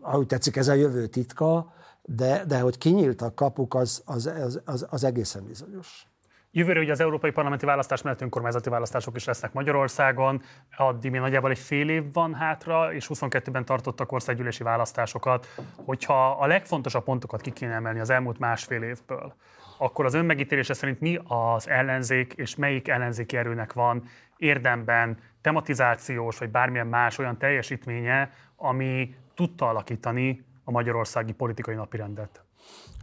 [0.00, 1.72] ahogy tetszik, ez a jövő titka,
[2.02, 6.08] de, de hogy kinyíltak kapuk, az, az, az, az, az egészen bizonyos.
[6.56, 10.42] Jövőre ugye az európai parlamenti választás mellett önkormányzati választások is lesznek Magyarországon,
[10.76, 15.46] addig még nagyjából egy fél év van hátra, és 22-ben tartottak országgyűlési választásokat.
[15.84, 19.34] Hogyha a legfontosabb pontokat ki kéne emelni az elmúlt másfél évből,
[19.78, 24.02] akkor az önmegítélése szerint mi az ellenzék, és melyik ellenzéki erőnek van
[24.36, 32.43] érdemben tematizációs, vagy bármilyen más olyan teljesítménye, ami tudta alakítani a magyarországi politikai napirendet?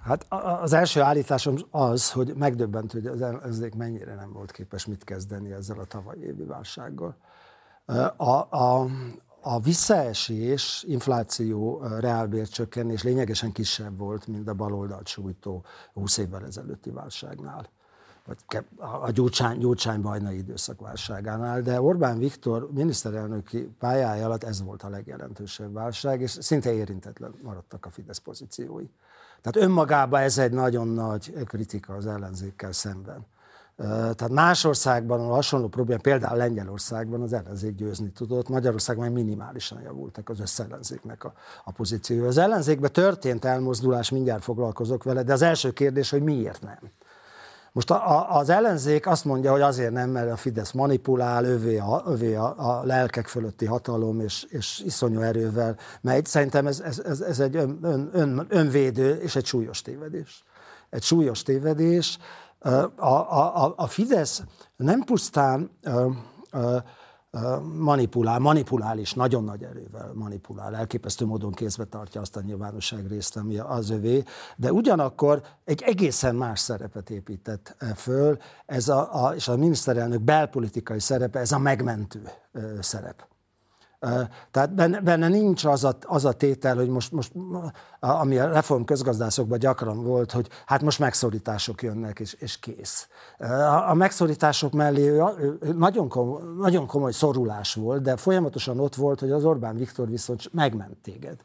[0.03, 0.25] Hát
[0.61, 5.51] az első állításom az, hogy megdöbbentő, hogy az ellenzék mennyire nem volt képes mit kezdeni
[5.51, 7.15] ezzel a tavalyi évi válsággal.
[8.15, 8.87] A, a,
[9.41, 17.69] a visszaesés, infláció, reálbércsökkenés lényegesen kisebb volt, mint a baloldalt sújtó 20 évvel ezelőtti válságnál
[18.25, 24.83] vagy a Gyurcsány, Gyurcsány bajnai időszak válságánál, de Orbán Viktor miniszterelnöki pályája alatt ez volt
[24.83, 28.89] a legjelentősebb válság, és szinte érintetlen maradtak a Fidesz pozíciói.
[29.41, 33.25] Tehát önmagában ez egy nagyon nagy kritika az ellenzékkel szemben.
[33.87, 40.29] Tehát más országban a hasonló probléma, például Lengyelországban az ellenzék győzni tudott, Magyarországban minimálisan javultak
[40.29, 41.33] az összellenzéknek a,
[41.63, 42.27] a pozíciója.
[42.27, 46.79] Az ellenzékben történt elmozdulás, mindjárt foglalkozok vele, de az első kérdés, hogy miért nem.
[47.73, 51.77] Most a, a, az ellenzék azt mondja, hogy azért nem, mert a Fidesz manipulál, övé
[51.77, 56.25] a, övé a, a lelkek fölötti hatalom, és, és iszonyú erővel megy.
[56.25, 60.43] Szerintem ez, ez, ez, ez egy ön, ön, ön, önvédő és egy súlyos tévedés.
[60.89, 62.17] Egy súlyos tévedés.
[62.59, 64.41] A, a, a, a Fidesz
[64.75, 65.71] nem pusztán
[67.77, 73.37] manipulál, manipulál is, nagyon nagy erővel manipulál, elképesztő módon kézbe tartja azt a nyilvánosság részt,
[73.37, 74.23] ami az övé,
[74.55, 80.99] de ugyanakkor egy egészen más szerepet épített föl, ez a, a, és a miniszterelnök belpolitikai
[80.99, 82.29] szerepe, ez a megmentő
[82.79, 83.30] szerep.
[84.51, 87.31] Tehát benne, benne nincs az a, az a tétel, hogy most, most,
[87.99, 93.07] ami a reform közgazdászokban gyakran volt, hogy hát most megszorítások jönnek, és, és kész.
[93.87, 95.21] A megszorítások mellé
[95.75, 100.53] nagyon komoly, nagyon komoly szorulás volt, de folyamatosan ott volt, hogy az Orbán Viktor viszont
[100.53, 101.37] megment téged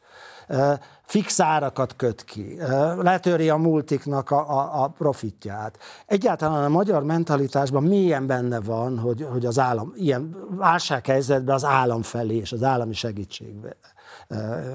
[1.03, 2.57] fix árakat köt ki,
[2.97, 5.79] letöri a multiknak a, a, a profitját.
[6.07, 12.03] Egyáltalán a magyar mentalitásban milyen benne van, hogy, hogy az állam, ilyen válsághelyzetben az állam
[12.03, 13.55] felé és az állami segítség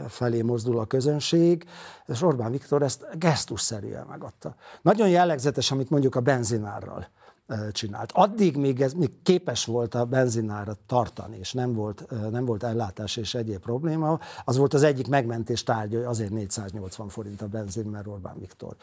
[0.08, 1.66] felé mozdul a közönség,
[2.06, 4.56] és Orbán Viktor ezt gesztusszerűen megadta.
[4.82, 7.08] Nagyon jellegzetes, amit mondjuk a benzinárral
[7.72, 8.12] csinált.
[8.12, 13.18] Addig még ez még képes volt a benzinára tartani, és nem volt, nem volt ellátás
[13.18, 18.08] és egyéb probléma, az volt az egyik megmentés tárgya, azért 480 forint a benzin, mert
[18.08, 18.76] Orbán Viktor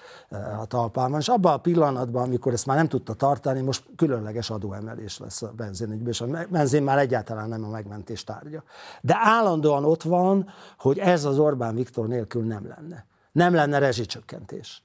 [0.60, 1.20] a talpában.
[1.20, 5.52] És abban a pillanatban, amikor ezt már nem tudta tartani, most különleges adóemelés lesz a
[5.56, 8.62] benzinügyben, és a benzin már egyáltalán nem a megmentés tárgya.
[9.00, 10.46] De állandóan ott van,
[10.78, 13.06] hogy ez az Orbán Viktor nélkül nem lenne.
[13.32, 14.82] Nem lenne rezsicsökkentés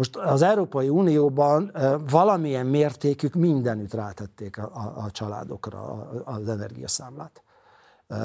[0.00, 1.72] Most az Európai Unióban
[2.10, 5.80] valamilyen mértékük mindenütt rátették a, a, a családokra
[6.24, 7.42] az energiaszámlát.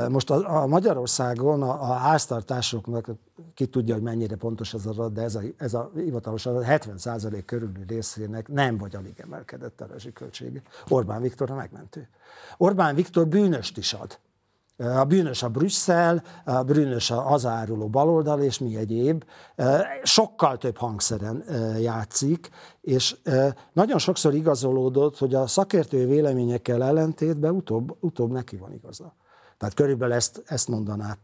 [0.09, 3.09] Most a, a Magyarországon a, a háztartásoknak,
[3.53, 7.43] ki tudja, hogy mennyire pontos ez adat, de ez a, ez a hivatalos adat 70%
[7.45, 10.61] körüli részének nem vagy alig emelkedett a rezsiköltsége.
[10.88, 12.09] Orbán Viktor a megmentő.
[12.57, 14.19] Orbán Viktor bűnöst is ad.
[14.78, 19.23] A bűnös a Brüsszel, a bűnös az áruló baloldal, és mi egyéb.
[20.03, 21.43] Sokkal több hangszeren
[21.80, 22.49] játszik,
[22.82, 23.15] és
[23.73, 29.15] nagyon sokszor igazolódott, hogy a szakértői véleményekkel ellentétben utóbb, utóbb neki van igaza.
[29.57, 31.17] Tehát körülbelül ezt, ezt mondaná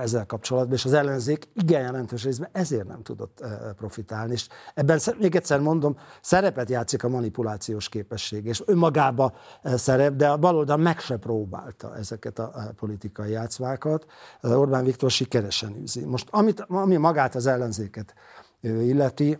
[0.00, 3.44] ezzel kapcsolatban, és az ellenzék igen jelentős részben ezért nem tudott
[3.76, 4.32] profitálni.
[4.32, 9.32] És ebben még egyszer mondom, szerepet játszik a manipulációs képesség, és önmagában
[9.62, 14.06] szerep, de a baloldal meg se próbálta ezeket a politikai játszmákat.
[14.40, 16.04] Orbán Viktor sikeresen űzi.
[16.04, 18.14] Most amit, ami magát az ellenzéket
[18.60, 19.38] illeti,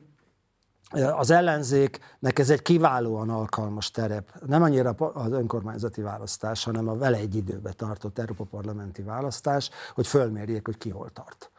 [0.92, 4.28] az ellenzéknek ez egy kiválóan alkalmas terep.
[4.46, 10.06] Nem annyira az önkormányzati választás, hanem a vele egy időbe tartott Európa parlamenti választás, hogy
[10.06, 11.50] fölmérjék, hogy ki hol tart.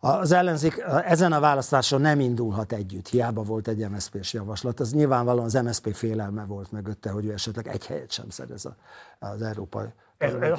[0.00, 4.80] Az ellenzék ezen a választáson nem indulhat együtt, hiába volt egy MSZP-s javaslat.
[4.80, 8.68] Az nyilvánvalóan az MSZP félelme volt mögötte, hogy ő esetleg egy helyet sem szerez
[9.18, 9.86] az európai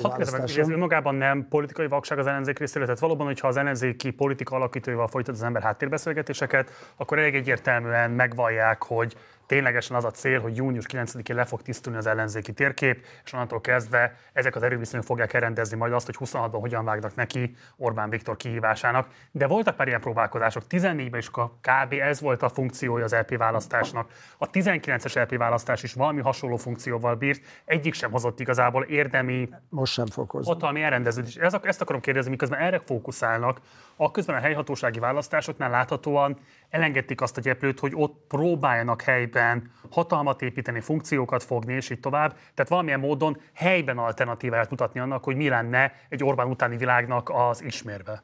[0.02, 4.56] hadd ez önmagában nem politikai vakság az ellenzék részéről, tehát valóban, hogyha az ellenzéki politika
[4.56, 9.16] alakítóival folytat az ember háttérbeszélgetéseket, akkor elég egyértelműen megvallják, hogy
[9.46, 13.62] ténylegesen az a cél, hogy június 9-én le fog tisztulni az ellenzéki térkép, és onnantól
[13.62, 18.38] kezdve ezek az erőviszonyok fogják elrendezni majd azt, hogy 26-ban hogyan vágnak neki Orbán Viktor
[18.38, 19.08] kihívásának.
[19.32, 20.64] De voltak már ilyen próbálkozások.
[20.70, 21.94] 14-ben is kb.
[21.94, 24.12] ez volt a funkciója az LP választásnak.
[24.38, 29.94] A 19-es LP választás is valami hasonló funkcióval bírt, egyik sem hozott igazából érdemi Most
[29.94, 30.54] sem fog hozni.
[30.54, 31.36] hatalmi elrendeződés.
[31.36, 33.60] Ezt akarom kérdezni, miközben erre fókuszálnak,
[33.96, 36.38] akközben a helyhatósági választásoknál láthatóan
[36.70, 42.32] elengedték azt a gyeplőt, hogy ott próbáljanak helyben hatalmat építeni, funkciókat fogni, és így tovább.
[42.54, 47.64] Tehát valamilyen módon helyben alternatíváját mutatni annak, hogy mi lenne egy Orbán utáni világnak az
[47.64, 48.24] ismérve.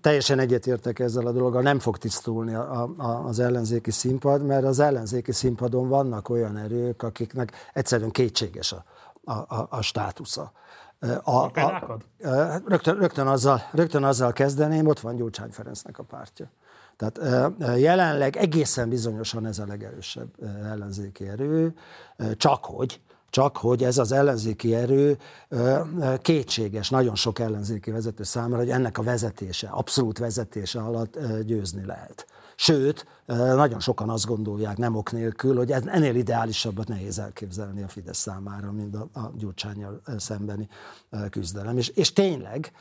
[0.00, 4.78] Teljesen egyetértek ezzel a dologgal, nem fog tisztulni a, a, az ellenzéki színpad, mert az
[4.78, 8.84] ellenzéki színpadon vannak olyan erők, akiknek egyszerűen kétséges a,
[9.24, 10.52] a, a, a státusza.
[11.00, 11.98] A, a, a,
[12.66, 16.50] rögtön, rögtön, azzal, rögtön azzal kezdeném, ott van Gyurcsány Ferencnek a pártja.
[16.96, 20.28] Tehát jelenleg egészen bizonyosan ez a legerősebb
[20.64, 21.74] ellenzéki erő,
[22.36, 25.18] csak hogy, csak hogy ez az ellenzéki erő
[26.22, 32.26] kétséges nagyon sok ellenzéki vezető számára, hogy ennek a vezetése, abszolút vezetése alatt győzni lehet.
[32.56, 38.18] Sőt, nagyon sokan azt gondolják, nem ok nélkül, hogy ennél ideálisabbat nehéz elképzelni a Fidesz
[38.18, 40.68] számára, mint a, a Gyurcsányjal szembeni
[41.30, 41.78] küzdelem.
[41.78, 42.72] És, és tényleg,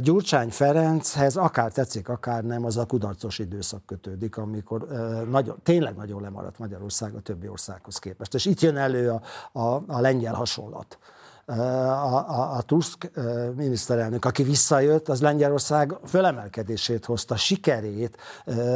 [0.00, 4.86] Gyurcsány Ferenchez akár tetszik, akár nem, az a kudarcos időszak kötődik, amikor
[5.30, 8.34] nagyon, tényleg nagyon lemaradt Magyarország a többi országhoz képest.
[8.34, 9.22] És itt jön elő a,
[9.60, 10.98] a, a lengyel hasonlat.
[11.58, 13.10] A, a, a Tusk
[13.56, 18.16] miniszterelnök, aki visszajött, az Lengyelország fölemelkedését hozta, sikerét,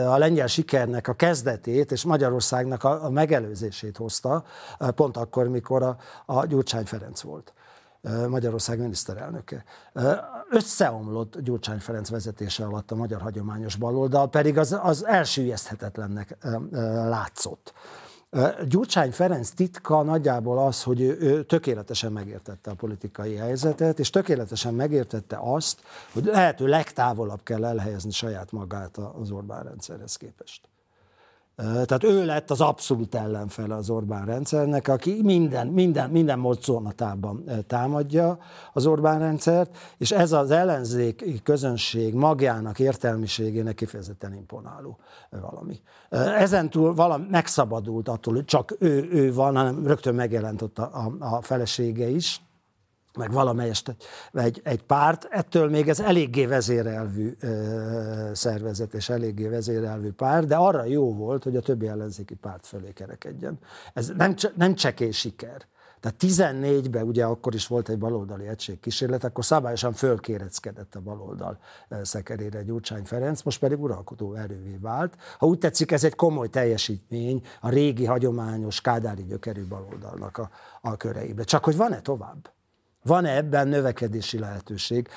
[0.06, 4.44] a lengyel sikernek a kezdetét, és Magyarországnak a, a megelőzését hozta,
[4.94, 5.96] pont akkor, mikor a,
[6.26, 7.52] a Gyurcsány Ferenc volt.
[8.28, 9.64] Magyarország miniszterelnöke.
[10.50, 16.36] Összeomlott Gyurcsány Ferenc vezetése alatt a magyar hagyományos baloldal, pedig az, az elsüllyeszthetetlennek
[17.08, 17.72] látszott.
[18.68, 25.38] Gyurcsány Ferenc titka nagyjából az, hogy ő, tökéletesen megértette a politikai helyzetet, és tökéletesen megértette
[25.40, 25.80] azt,
[26.12, 30.68] hogy lehető legtávolabb kell elhelyezni saját magát az Orbán rendszerhez képest.
[31.56, 38.38] Tehát ő lett az abszolút ellenfele az Orbán rendszernek, aki minden, minden, minden mozzonatában támadja
[38.72, 44.98] az Orbán rendszert, és ez az ellenzéki közönség magjának, értelmiségének kifejezetten imponáló
[45.30, 45.80] valami.
[46.38, 51.16] Ezen túl valami megszabadult attól, hogy csak ő, ő van, hanem rögtön megjelent ott a,
[51.18, 52.40] a felesége is,
[53.16, 53.96] meg valamelyest
[54.32, 60.56] egy, egy párt, ettől még ez eléggé vezérelvű ö, szervezet és eléggé vezérelvű párt, de
[60.56, 63.58] arra jó volt, hogy a többi ellenzéki párt fölé kerekedjen.
[63.92, 65.66] Ez nem, nem csekély siker.
[66.00, 71.58] Tehát 14-ben ugye akkor is volt egy baloldali egység kísérlet, akkor szabályosan fölkéreckedett a baloldal
[72.02, 75.14] szekerére Gyurcsány Ferenc, most pedig uralkodó erővé vált.
[75.38, 80.50] Ha úgy tetszik, ez egy komoly teljesítmény a régi, hagyományos, kádári gyökerű baloldalnak a,
[80.80, 81.44] a köreibe.
[81.44, 82.55] Csak hogy van-e tovább?
[83.06, 85.08] Van-e ebben növekedési lehetőség?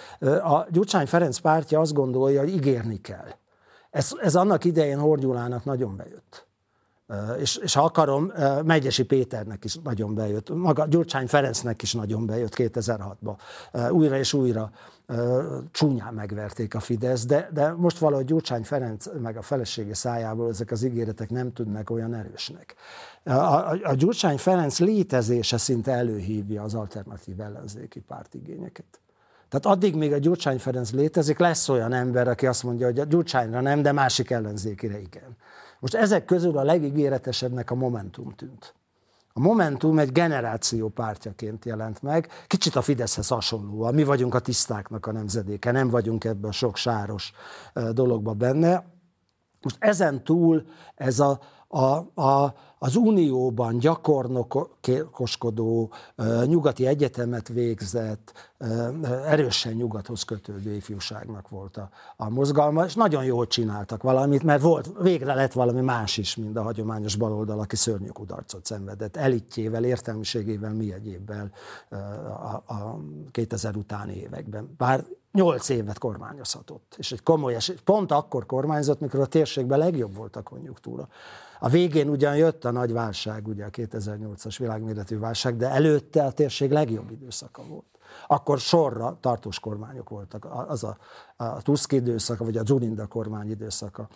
[0.43, 3.27] A Gyurcsány Ferenc pártja azt gondolja, hogy ígérni kell.
[3.89, 6.48] Ez, ez annak idején Hordyulának nagyon bejött.
[7.39, 8.31] És, és ha akarom,
[8.63, 13.35] Megyesi Péternek is nagyon bejött, maga Gyurcsány Ferencnek is nagyon bejött 2006-ban.
[13.91, 14.71] Újra és újra
[15.71, 20.71] csúnyán megverték a Fidesz, de, de most valahogy Gyurcsány Ferenc meg a felesége szájából ezek
[20.71, 22.75] az ígéretek nem tűnnek olyan erősnek.
[23.23, 28.99] A, a, a Gyurcsány Ferenc létezése szinte előhívja az alternatív ellenzéki pártigényeket.
[29.49, 33.03] Tehát addig még a Gyurcsány Ferenc létezik, lesz olyan ember, aki azt mondja, hogy a
[33.03, 35.37] Gyurcsányra nem, de másik ellenzékire igen.
[35.79, 38.73] Most ezek közül a legígéretesebbnek a Momentum tűnt.
[39.33, 43.93] A Momentum egy generáció pártjaként jelent meg, kicsit a Fideszhez hasonlóan.
[43.93, 47.33] Mi vagyunk a tisztáknak a nemzedéke, nem vagyunk ebben a sok sáros
[47.91, 48.85] dologba benne.
[49.61, 50.65] Most ezen túl
[50.95, 55.91] ez a, a, a, az unióban gyakornokoskodó,
[56.45, 58.53] nyugati egyetemet végzett,
[59.25, 64.89] erősen nyugathoz kötődő ifjúságnak volt a, a mozgalma, és nagyon jól csináltak valamit, mert volt,
[65.01, 69.17] végre lett valami más is, mint a hagyományos baloldal, aki szörnyű kudarcot szenvedett.
[69.17, 71.51] Elitjével, értelmiségével, mi egyébbel
[71.89, 71.93] a,
[72.73, 72.99] a
[73.31, 74.73] 2000 utáni években.
[74.77, 77.75] Bár nyolc évet kormányozhatott, és egy komoly esély.
[77.83, 81.07] Pont akkor kormányzott, mikor a térségben legjobb volt a konjunktúra.
[81.59, 86.31] A végén ugyan jött a nagy válság, ugye a 2008-as világméretű válság, de előtte a
[86.31, 87.85] térség legjobb időszaka volt.
[88.27, 90.47] Akkor sorra tartós kormányok voltak.
[90.67, 90.97] Az a,
[91.35, 94.07] a Tusk időszaka, vagy a Zurinda kormány időszaka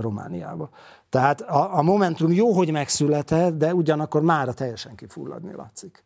[0.00, 0.70] Romániába.
[1.08, 6.04] Tehát a, a Momentum jó, hogy megszületett, de ugyanakkor mára teljesen kifulladni látszik.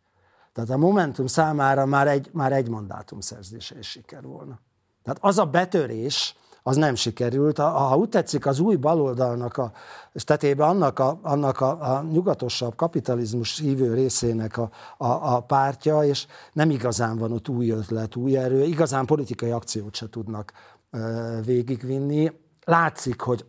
[0.53, 4.59] Tehát a Momentum számára már egy, már egy mandátum szerzése is siker volna.
[5.03, 7.57] Tehát az a betörés, az nem sikerült.
[7.57, 9.71] Ha, ha úgy tetszik, az új baloldalnak a
[10.13, 16.03] és tetében annak a, annak a, a nyugatosabb kapitalizmus hívő részének a, a, a pártja,
[16.03, 20.51] és nem igazán van ott új ötlet, új erő, igazán politikai akciót se tudnak
[20.91, 22.31] ö, végigvinni.
[22.65, 23.45] Látszik, hogy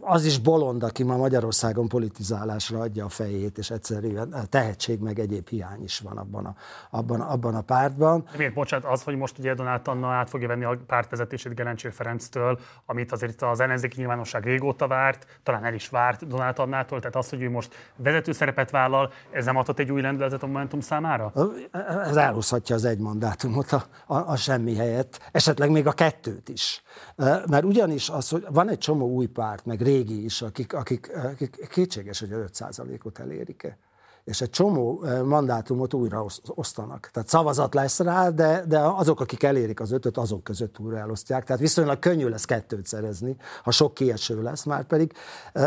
[0.00, 5.48] az is bolond, aki ma Magyarországon politizálásra adja a fejét, és egyszerűen tehetség meg egyéb
[5.48, 6.54] hiány is van abban a,
[6.90, 8.24] abban, abban a pártban.
[8.36, 12.58] Miért, bocsánat, az, hogy most ugye Donát Anna át fogja venni a pártvezetését Gelencsér Ferenctől,
[12.86, 17.28] amit azért az ellenzéki nyilvánosság régóta várt, talán el is várt Donát Annától, tehát az,
[17.28, 21.32] hogy ő most vezető szerepet vállal, ez nem adott egy új lendületet a Momentum számára?
[22.04, 26.82] Ez elhúzhatja az egy mandátumot a, a, a semmi helyett, esetleg még a kettőt is.
[27.46, 31.68] Mert ugyanis az, hogy van egy csomó új párt, meg régi is, akik, akik, akik
[31.70, 33.78] kétséges, hogy a 5%-ot elérik-e.
[34.24, 37.10] És egy csomó mandátumot újra osztanak.
[37.12, 41.44] Tehát szavazat lesz rá, de, de azok, akik elérik az ötöt, azok között újra elosztják.
[41.44, 45.12] Tehát viszonylag könnyű lesz kettőt szerezni, ha sok kieső lesz, már pedig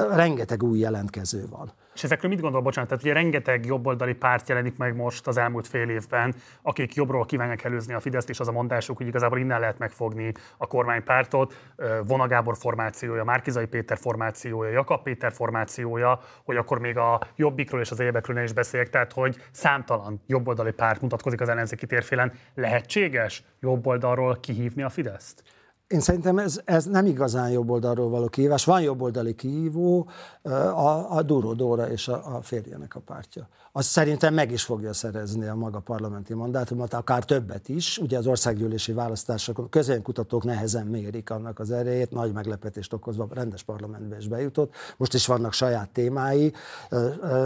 [0.10, 1.74] rengeteg új jelentkező van.
[1.96, 5.68] És ezekről mit gondol, bocsánat, tehát ugye rengeteg jobboldali párt jelenik meg most az elmúlt
[5.68, 9.60] fél évben, akik jobbról kívánják előzni a Fideszt, és az a mondásuk, hogy igazából innen
[9.60, 11.54] lehet megfogni a kormánypártot.
[12.08, 17.92] Vona Gábor formációja, Márkizai Péter formációja, Jakab Péter formációja, hogy akkor még a jobbikról és
[17.92, 22.34] az egyebekről ne is beszéljek, tehát hogy számtalan jobboldali párt mutatkozik az ellenzéki térfélen.
[22.56, 25.44] Lehetséges jobboldalról kihívni a Fideszt?
[25.88, 28.66] Én szerintem ez, ez nem igazán jobb oldalról való kihívás.
[28.66, 30.10] Van jobboldali kihívó,
[30.44, 33.48] a, a Duró Dóra és a, a férjének a pártja.
[33.78, 37.98] Az szerintem meg is fogja szerezni a maga parlamenti mandátumot, akár többet is.
[37.98, 44.18] Ugye az országgyűlési választásokon közönkutatók nehezen mérik annak az erejét, nagy meglepetést okozva rendes parlamentbe
[44.18, 44.74] is bejutott.
[44.98, 46.54] Most is vannak saját témái,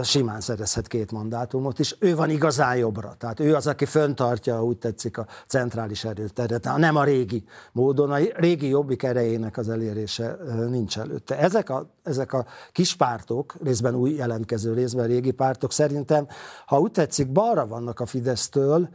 [0.02, 1.96] simán szerezhet két mandátumot is.
[1.98, 6.96] Ő van igazán jobbra, tehát ő az, aki föntartja, úgy tetszik, a centrális erőteret, nem
[6.96, 8.10] a régi módon.
[8.10, 10.36] A régi jobbik erejének az elérése
[10.68, 11.38] nincs előtte.
[11.38, 15.72] Ezek a, ezek a kis pártok, részben új jelentkező, részben régi pártok
[16.20, 18.88] szerintem, ha úgy tetszik, balra vannak a Fidesztől,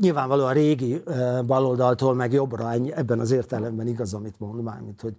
[0.00, 1.02] nyilvánvalóan a régi
[1.46, 5.16] baloldaltól meg jobbra, ebben az értelemben igaz, amit mond, mármint, hogy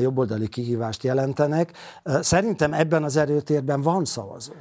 [0.00, 1.72] jobboldali kihívást jelentenek.
[2.04, 4.52] Szerintem ebben az erőtérben van szavazó.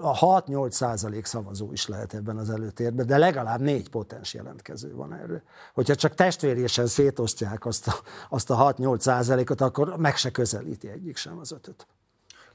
[0.00, 5.12] A 6-8 százalék szavazó is lehet ebben az előtérben, de legalább négy potens jelentkező van
[5.12, 5.42] erről.
[5.74, 7.94] Hogyha csak testvérésen szétosztják azt a,
[8.30, 11.86] azt a 6-8 százalékot, akkor meg se közelíti egyik sem az ötöt.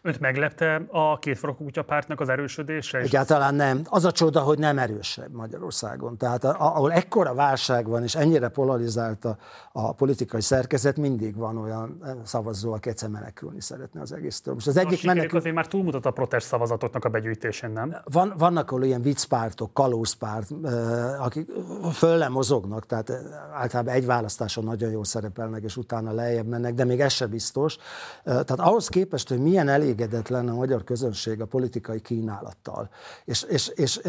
[0.08, 1.40] Önt meglepte a két
[1.86, 2.98] pártnak az erősödése?
[2.98, 3.82] Egyáltalán nem.
[3.90, 6.18] Az a csoda, hogy nem erősebb Magyarországon.
[6.18, 9.38] Tehát ahol ekkora válság van, és ennyire polarizált a,
[9.72, 14.54] a politikai szerkezet, mindig van olyan eh, szavazó, aki egyszer menekülni szeretne az egésztől.
[14.54, 15.38] Most az egyik menekül...
[15.38, 17.96] azért már túlmutat a protest szavazatoknak a begyűjtésén, nem?
[18.04, 21.50] Van, vannak ahol ilyen viccpártok, kalózpárt, eh, akik
[21.94, 23.18] fölle mozognak, tehát eh,
[23.54, 27.78] általában egy választáson nagyon jól szerepelnek, és utána lejjebb mennek, de még ez sem biztos.
[28.24, 32.90] Tehát ahhoz képest, hogy milyen elég elégedetlen a magyar közönség a politikai kínálattal.
[33.26, 34.00] És, és, és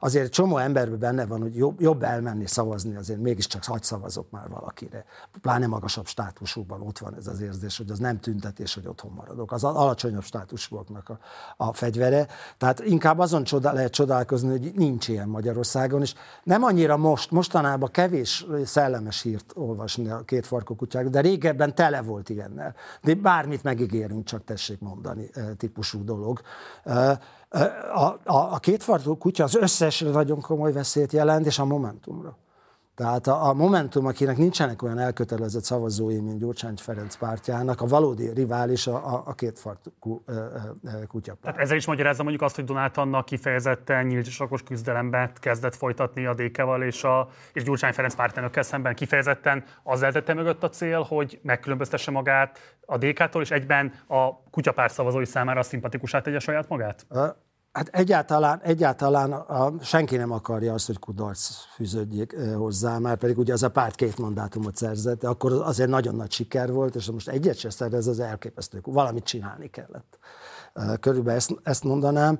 [0.00, 4.48] azért csomó emberben benne van, hogy jobb, jobb elmenni szavazni, azért mégiscsak hagy szavazok már
[4.48, 5.04] valakire.
[5.40, 9.52] Pláne magasabb státusúban ott van ez az érzés, hogy az nem tüntetés, hogy otthon maradok.
[9.52, 11.18] Az alacsonyabb státusúaknak a,
[11.56, 12.26] a fegyvere.
[12.58, 17.90] Tehát inkább azon csoda, lehet csodálkozni, hogy nincs ilyen Magyarországon, és nem annyira most, mostanában
[17.90, 22.74] kevés szellemes hírt olvasni a két farkú kutyák, de régebben tele volt ilyennel.
[23.02, 25.15] De bármit megígérünk, csak tessék mondani,
[25.56, 26.40] típusú dolog.
[26.84, 32.36] A, a, a kétfarkú kutya az összesre nagyon komoly veszélyt jelent, és a Momentumra.
[32.96, 38.30] Tehát a, a Momentum, akinek nincsenek olyan elkötelezett szavazói, mint Gyurcsány Ferenc pártjának, a valódi
[38.34, 40.22] rivális a, a, a két farkú
[41.08, 41.40] kutyapárt.
[41.40, 46.26] Tehát ezzel is magyarázza mondjuk azt, hogy Donát Anna kifejezetten nyílt és küzdelembe kezdett folytatni
[46.26, 51.02] a DK-val és, a, és Gyurcsány Ferenc pártjának szemben kifejezetten az tette mögött a cél,
[51.02, 57.06] hogy megkülönböztesse magát a DK-tól, és egyben a kutyapárt szavazói számára szimpatikusát tegye saját magát?
[57.76, 63.52] Hát egyáltalán, egyáltalán a, senki nem akarja azt, hogy kudarc fűződjék hozzá, már pedig ugye
[63.52, 67.58] az a párt két mandátumot szerzett, akkor azért nagyon nagy siker volt, és most egyet
[67.58, 68.80] se szerez, az elképesztő.
[68.84, 70.18] Valamit csinálni kellett.
[71.00, 72.38] Körülbelül ezt, ezt mondanám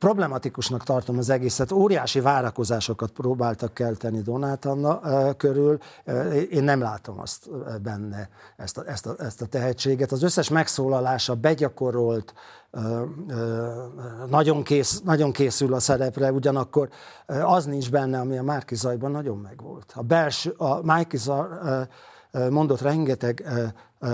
[0.00, 1.72] problematikusnak tartom az egészet.
[1.72, 5.00] Óriási várakozásokat próbáltak kelteni Donát Anna
[5.36, 5.78] körül.
[6.50, 7.50] Én nem látom azt
[7.82, 10.12] benne, ezt a, ezt, a, ezt a tehetséget.
[10.12, 12.34] Az összes megszólalása begyakorolt,
[14.28, 16.88] nagyon, kész, nagyon készül a szerepre, ugyanakkor
[17.26, 19.92] az nincs benne, ami a Márki Zajban nagyon megvolt.
[19.94, 21.48] A belső, a Márki Zaj
[22.50, 23.44] mondott rengeteg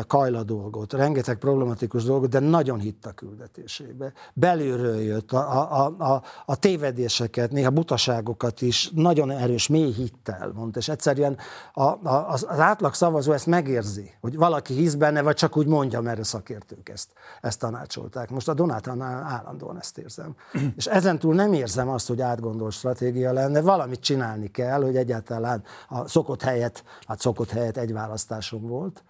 [0.06, 4.12] kajla dolgot, rengeteg problematikus dolgot, de nagyon hitt a küldetésébe.
[4.34, 10.78] Belülről jött a, a, a, a tévedéseket, néha butaságokat is nagyon erős, mély hittel mondta,
[10.78, 11.36] és egyszerűen
[11.72, 15.66] a, a, az, az átlag szavazó ezt megérzi, hogy valaki hisz benne, vagy csak úgy
[15.66, 17.10] mondja, mert a szakértők ezt,
[17.40, 18.30] ezt tanácsolták.
[18.30, 20.34] Most a Donátánál állandóan ezt érzem.
[20.76, 25.62] és ezen túl nem érzem azt, hogy átgondolt stratégia lenne, valamit csinálni kell, hogy egyáltalán
[25.88, 29.04] a szokott helyet, hát szokott helyet egy választáson volt,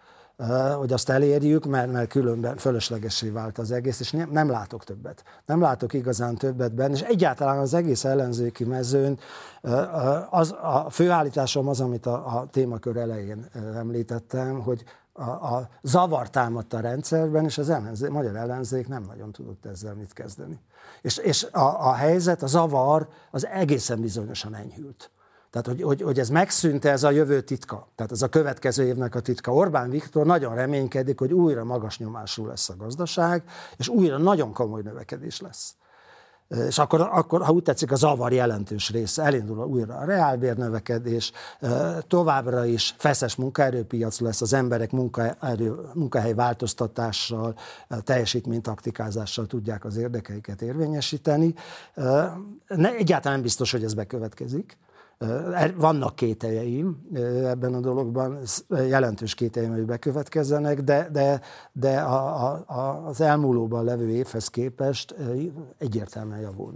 [0.79, 5.25] hogy azt elérjük, mert, mert különben fölöslegesé vált az egész, és nem, nem látok többet.
[5.47, 9.19] Nem látok igazán többet benne, és egyáltalán az egész ellenzéki mezőn
[10.31, 16.73] az, a főállításom az, amit a, a témakör elején említettem, hogy a, a zavar támadt
[16.73, 20.61] a rendszerben, és az ellenzék, magyar ellenzék nem nagyon tudott ezzel mit kezdeni.
[21.03, 25.11] És, és a, a helyzet, a zavar az egészen bizonyosan enyhült.
[25.63, 27.89] Tehát, hogy, hogy, hogy ez megszűnte, ez a jövő titka.
[27.95, 29.53] Tehát ez a következő évnek a titka.
[29.53, 33.43] Orbán Viktor nagyon reménykedik, hogy újra magas nyomású lesz a gazdaság,
[33.77, 35.75] és újra nagyon komoly növekedés lesz.
[36.67, 41.33] És akkor, akkor, ha úgy tetszik, a zavar jelentős része elindul újra a reálbérnövekedés,
[42.09, 47.55] továbbra is feszes munkaerőpiac lesz, az emberek munkaerő, munkahely változtatással,
[48.05, 51.55] teljesítménytaktikázással tudják az érdekeiket érvényesíteni.
[52.67, 54.79] Ne, egyáltalán nem biztos, hogy ez bekövetkezik.
[55.19, 57.07] Er, vannak kételjeim
[57.45, 58.39] ebben a dologban,
[58.69, 61.41] jelentős kételjeim, hogy bekövetkezzenek, de, de,
[61.73, 65.15] de a, a, az elmúlóban levő évhez képest
[65.79, 66.73] egyértelműen javul,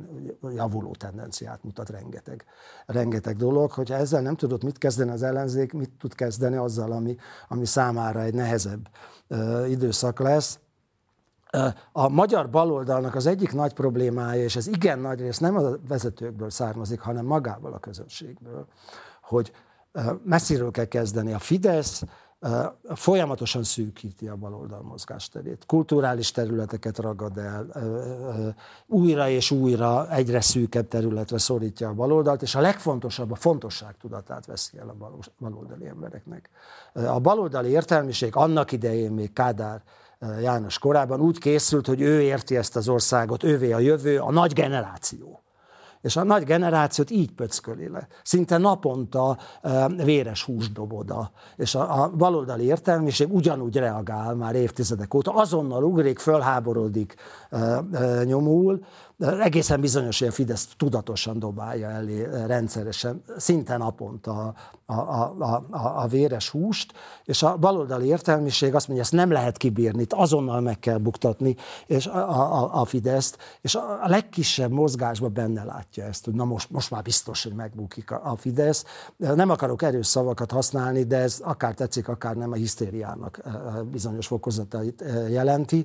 [0.54, 2.44] javuló tendenciát mutat rengeteg,
[2.86, 3.70] rengeteg dolog.
[3.70, 7.16] Hogyha ezzel nem tudott mit kezdeni az ellenzék, mit tud kezdeni azzal, ami,
[7.48, 8.88] ami számára egy nehezebb
[9.68, 10.58] időszak lesz
[11.92, 16.50] a magyar baloldalnak az egyik nagy problémája, és ez igen nagy rész nem a vezetőkből
[16.50, 18.66] származik, hanem magából a közönségből,
[19.22, 19.52] hogy
[20.24, 21.32] messziről kell kezdeni.
[21.32, 22.02] A Fidesz
[22.94, 25.66] folyamatosan szűkíti a baloldal mozgásterét.
[25.66, 27.66] Kulturális területeket ragad el,
[28.86, 34.46] újra és újra egyre szűkebb területre szorítja a baloldalt, és a legfontosabb, a fontosság tudatát
[34.46, 36.50] veszi el a baloldali embereknek.
[36.92, 39.82] A baloldali értelmiség annak idején még Kádár
[40.40, 44.52] János korában úgy készült, hogy ő érti ezt az országot, ővé a jövő, a nagy
[44.52, 45.42] generáció.
[46.00, 48.08] És a nagy generációt így pöcköli le.
[48.22, 49.38] Szinte naponta
[49.96, 51.30] véres húsdoboda.
[51.56, 57.14] És a, a baloldali értelmiség ugyanúgy reagál már évtizedek óta, azonnal ugrik, fölháborodik,
[58.24, 58.84] nyomul,
[59.20, 64.54] egészen bizonyos, hogy a Fidesz tudatosan dobálja elé rendszeresen, szinte naponta
[64.86, 66.92] a, a, a, a, a véres húst,
[67.24, 71.56] és a baloldali értelmiség azt mondja, ezt nem lehet kibírni, itt azonnal meg kell buktatni
[71.86, 76.44] és a, a, a Fideszt, és a, a legkisebb mozgásban benne látja ezt, hogy na
[76.44, 78.84] most, most már biztos, hogy megbukik a, a Fidesz.
[79.16, 83.40] Nem akarok erős szavakat használni, de ez akár tetszik, akár nem a hisztériának
[83.90, 85.84] bizonyos fokozatait jelenti.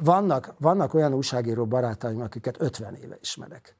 [0.00, 3.76] Vannak, vannak olyan újságíró barátaim, akiket 50 éve ismerek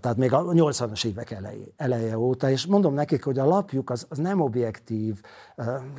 [0.00, 4.06] Tehát még a 80-as évek eleje, eleje óta, és mondom nekik, hogy a lapjuk az,
[4.08, 5.20] az nem objektív,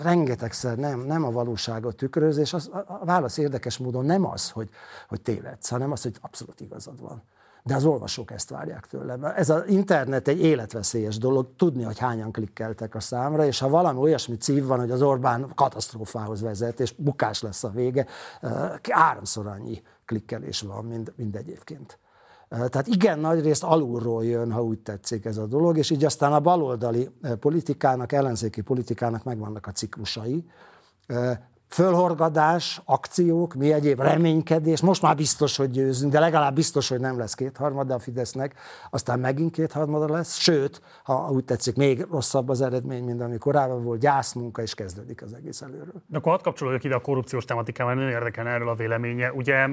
[0.02, 4.70] rengetegszer nem, nem a valóságot tükröz, és az, a válasz érdekes módon nem az, hogy,
[5.08, 7.24] hogy tévedsz, hanem az, hogy abszolút igazad van
[7.66, 9.24] de az olvasók ezt várják tőlem.
[9.24, 14.00] Ez az internet egy életveszélyes dolog, tudni, hogy hányan klikkeltek a számra, és ha valami
[14.00, 18.06] olyasmi cív van, hogy az Orbán katasztrófához vezet, és bukás lesz a vége,
[18.90, 22.00] háromszor annyi klikkelés van, mint, mint egyébként.
[22.56, 26.34] Tehát igen nagy részt alulról jön, ha úgy tetszik ez a dolog, és így aztán
[26.34, 27.10] a baloldali
[27.40, 30.46] politikának, ellenzéki politikának megvannak a ciklusai
[31.68, 37.18] fölhorgadás, akciók, mi egyéb reménykedés, most már biztos, hogy győzünk, de legalább biztos, hogy nem
[37.18, 38.54] lesz kétharmada a Fidesznek,
[38.90, 43.84] aztán megint kétharmada lesz, sőt, ha úgy tetszik, még rosszabb az eredmény, mint ami korábban
[43.84, 46.04] volt, gyászmunka, és kezdődik az egész előről.
[46.08, 49.32] De akkor hadd kapcsolódjak ide a korrupciós tematikával, nagyon érdekel erről a véleménye.
[49.32, 49.68] Ugye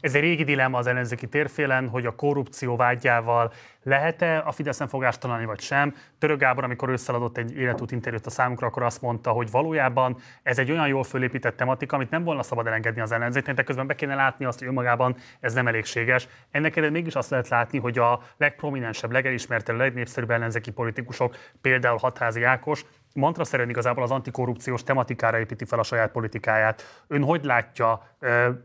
[0.00, 3.52] ez egy régi dilemma az ellenzéki térfélen, hogy a korrupció vágyával
[3.84, 4.88] lehet-e a Fideszen
[5.20, 5.94] találni, vagy sem?
[6.18, 10.58] Török Gábor, amikor összeadott egy életút interjút a számunkra, akkor azt mondta, hogy valójában ez
[10.58, 13.94] egy olyan jól fölépített tematika, amit nem volna szabad elengedni az ellenzéknek, de közben be
[13.94, 16.28] kéne látni azt, hogy önmagában ez nem elégséges.
[16.50, 22.42] Ennek ellenére mégis azt lehet látni, hogy a legprominensebb, legelismertebb, legnépszerűbb ellenzéki politikusok, például Hatházi
[22.42, 26.82] Ákos, mantra szerint igazából az antikorrupciós tematikára építi fel a saját politikáját.
[27.06, 28.08] Ön hogy látja,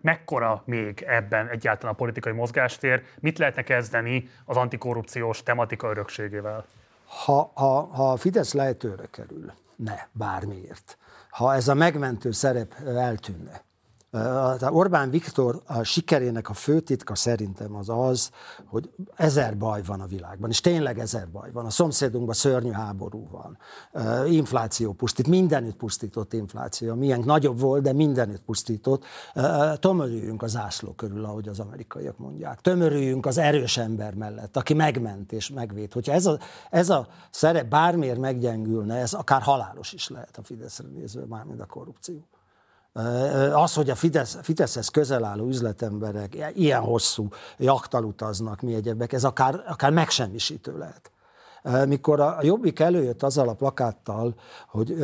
[0.02, 3.04] mekkora még ebben egyáltalán a politikai mozgástér?
[3.20, 6.66] Mit lehetne kezdeni az antikorrupciós tematika örökségével?
[7.06, 10.98] Ha, ha, ha a Fidesz lehetőre kerül, ne, bármiért,
[11.30, 13.62] ha ez a megmentő szerep eltűnne,
[14.70, 18.32] Orbán Viktor a sikerének a főtitka szerintem az az,
[18.66, 21.66] hogy ezer baj van a világban, és tényleg ezer baj van.
[21.66, 23.58] A szomszédunkban szörnyű háború van,
[24.28, 26.96] infláció pusztít, mindenütt pusztított infláció.
[26.96, 29.04] Milyen nagyobb volt, de mindenütt pusztított.
[29.80, 32.62] Tömörüljünk az zászló körül, ahogy az amerikaiak mondják.
[32.62, 35.94] Tömörüljünk az erős ember mellett, aki megment és megvéd.
[35.94, 40.88] Hogyha ez a, ez a szerep bármiért meggyengülne, ez akár halálos is lehet a Fideszre
[40.88, 42.28] nézve, mármint a korrupció.
[43.54, 47.28] Az, hogy a Fidesz, Fideszhez közel álló üzletemberek ilyen hosszú
[47.58, 51.12] jaktal utaznak, mi egyebek, ez akár, akár megsemmisítő lehet
[51.88, 54.36] mikor a Jobbik előjött azzal a plakáttal,
[54.68, 54.96] hogy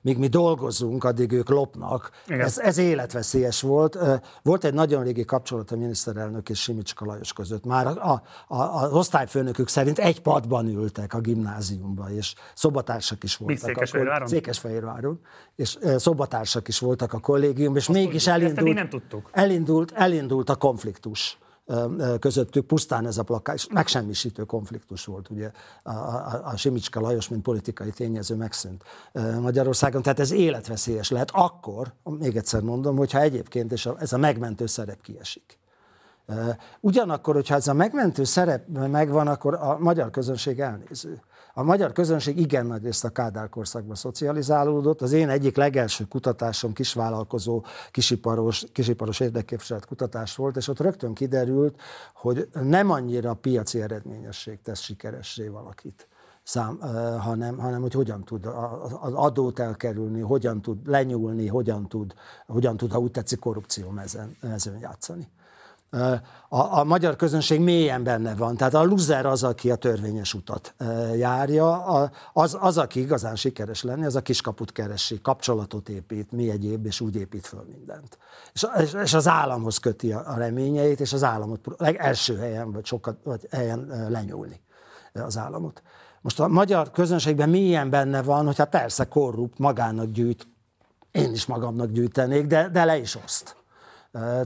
[0.00, 3.98] míg mi dolgozunk, addig ők lopnak, ez, ez életveszélyes volt.
[4.42, 7.64] Volt egy nagyon régi kapcsolat a miniszterelnök és Simicska Lajos között.
[7.64, 8.22] Már a, a,
[8.54, 13.58] a, az osztályfőnökük szerint egy padban ültek a gimnáziumban, és szobatársak is voltak.
[13.58, 14.28] Székesfehérváron?
[14.28, 15.20] Székesfehérváron.
[15.56, 19.30] És szobatársak is voltak a kollégium, és Azt mégis elindult, nem tudtuk.
[19.32, 21.38] elindult, elindult a konfliktus
[22.20, 25.50] közöttük pusztán ez a plakát, és megsemmisítő konfliktus volt, ugye
[25.82, 28.82] a, a, a Simicska Lajos, mint politikai tényező megszűnt
[29.40, 34.66] Magyarországon, tehát ez életveszélyes lehet akkor, még egyszer mondom, hogyha egyébként és ez a megmentő
[34.66, 35.58] szerep kiesik.
[36.80, 41.20] Ugyanakkor, hogyha ez a megmentő szerep megvan, akkor a magyar közönség elnéző.
[41.54, 45.02] A magyar közönség igen nagy részt a Kádár korszakban szocializálódott.
[45.02, 51.80] Az én egyik legelső kutatásom kisvállalkozó, kisiparos, kisiparos érdekképviselet kutatás volt, és ott rögtön kiderült,
[52.14, 56.08] hogy nem annyira piaci eredményesség tesz sikeressé valakit
[56.42, 56.78] szám,
[57.20, 58.46] hanem, hanem hogy hogyan tud
[59.00, 62.14] az adót elkerülni, hogyan tud lenyúlni, hogyan tud,
[62.46, 65.28] hogyan tud ha úgy tetszik, korrupció mezőn, mezőn játszani
[66.48, 68.56] a, a magyar közönség mélyen benne van.
[68.56, 70.74] Tehát a loser az, aki a törvényes utat
[71.14, 71.84] járja,
[72.32, 77.00] az, az, aki igazán sikeres lenni, az a kiskaput keresi, kapcsolatot épít, mi egyéb, és
[77.00, 78.18] úgy épít föl mindent.
[78.52, 78.66] És,
[79.02, 81.60] és az államhoz köti a, a reményeit, és az államot
[81.96, 84.60] első helyen, vagy sokat, vagy helyen lenyúlni
[85.12, 85.82] az államot.
[86.20, 90.46] Most a magyar közönségben milyen benne van, hogyha persze korrupt, magának gyűjt,
[91.10, 93.56] én is magamnak gyűjtenék, de, de le is oszt.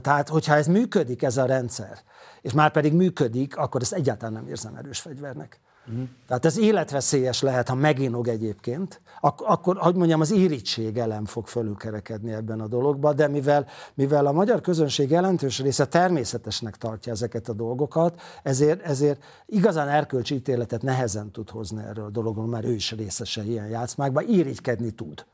[0.01, 1.97] Tehát, hogyha ez működik, ez a rendszer,
[2.41, 5.59] és már pedig működik, akkor ezt egyáltalán nem érzem erős fegyvernek.
[5.91, 6.03] Mm.
[6.27, 11.47] Tehát ez életveszélyes lehet, ha meginog egyébként, ak- akkor, hogy mondjam, az irítség elem fog
[11.47, 17.49] fölülkerekedni ebben a dologba, de mivel, mivel a magyar közönség jelentős része természetesnek tartja ezeket
[17.49, 22.73] a dolgokat, ezért, ezért igazán erkölcsi ítéletet nehezen tud hozni erről a dologról, mert ő
[22.73, 25.25] is részese ilyen játszmákban, irigykedni tud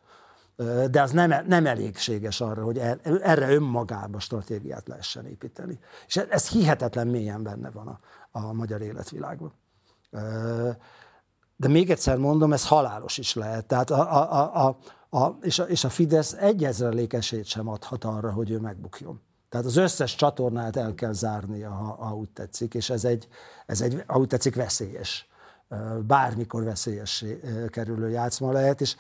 [0.92, 5.80] de az nem, nem elégséges arra, hogy er, erre önmagába stratégiát lehessen építeni.
[6.08, 8.00] És ez hihetetlen mélyen benne van a,
[8.32, 9.54] a magyar életvilágban.
[11.56, 13.66] De még egyszer mondom, ez halálos is lehet.
[13.66, 14.78] Tehát a, a, a,
[15.18, 19.22] a, és, a, és a Fidesz egyezrelék esélyt sem adhat arra, hogy ő megbukjon.
[19.50, 23.28] Tehát az összes csatornát el kell zárnia, ha, ha úgy tetszik, és ez egy,
[23.66, 25.28] ez egy, ha úgy tetszik, veszélyes
[26.08, 28.96] bármikor veszélyessé kerülő játszma lehet, és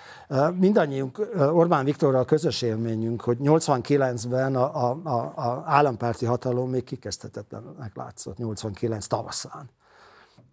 [0.60, 5.00] mindannyiunk Orbán Viktorral közös élményünk, hogy 89-ben a, a,
[5.36, 9.70] a, állampárti hatalom még kikezdhetetlennek látszott, 89 tavaszán.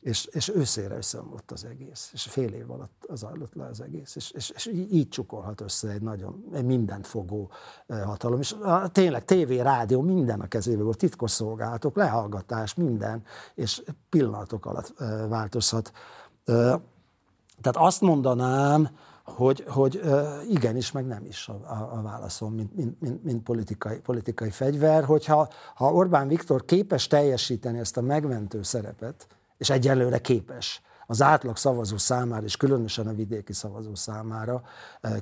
[0.00, 4.16] És, és őszére összeomlott az egész, és fél év alatt az zajlott le az egész,
[4.16, 7.50] és, és, és így csukolhat össze egy nagyon egy mindent fogó
[7.86, 8.40] hatalom.
[8.40, 13.22] És a, tényleg tévé, rádió, minden a kezébe volt, titkos szolgálatok, lehallgatás, minden,
[13.54, 14.94] és pillanatok alatt
[15.28, 15.92] változhat.
[17.60, 18.88] Tehát azt mondanám,
[19.24, 20.00] hogy, hogy
[20.48, 25.04] igenis, meg nem is a, a, a válaszom, mint, mint, mint, mint politikai, politikai fegyver,
[25.04, 29.26] hogyha ha Orbán Viktor képes teljesíteni ezt a megmentő szerepet,
[29.60, 34.62] és egyelőre képes, az átlag szavazó számára, és különösen a vidéki szavazó számára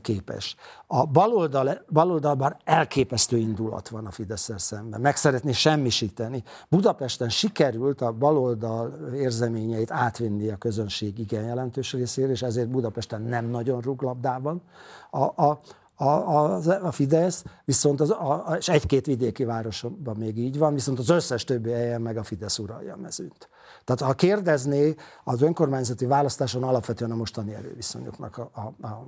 [0.01, 0.57] képes.
[0.87, 5.01] A baloldal, baloldalban elképesztő indulat van a fidesz szemben.
[5.01, 6.43] Meg szeretné semmisíteni.
[6.69, 13.47] Budapesten sikerült a baloldal érzeményeit átvinni a közönség igen jelentős részére, és ezért Budapesten nem
[13.47, 14.63] nagyon rúg labdában.
[15.11, 15.61] A, a,
[15.95, 20.99] a, a, a Fidesz, viszont az, a, és egy-két vidéki városban még így van, viszont
[20.99, 23.49] az összes többi helyen meg a Fidesz uralja a mezőnt.
[23.89, 24.95] Tehát ha kérdezné,
[25.25, 29.07] az önkormányzati választáson alapvetően a mostani erőviszonyoknak a, a, a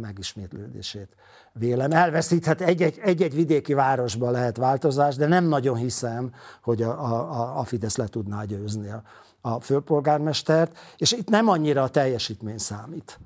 [0.00, 1.08] megismétlődését
[1.52, 1.90] vélem.
[1.92, 6.32] Elveszíthet egy-egy, egy-egy vidéki városban lehet változás, de nem nagyon hiszem,
[6.62, 9.02] hogy a, a, a Fidesz le tudná győzni a,
[9.40, 13.18] a főpolgármestert, és itt nem annyira a teljesítmény számít.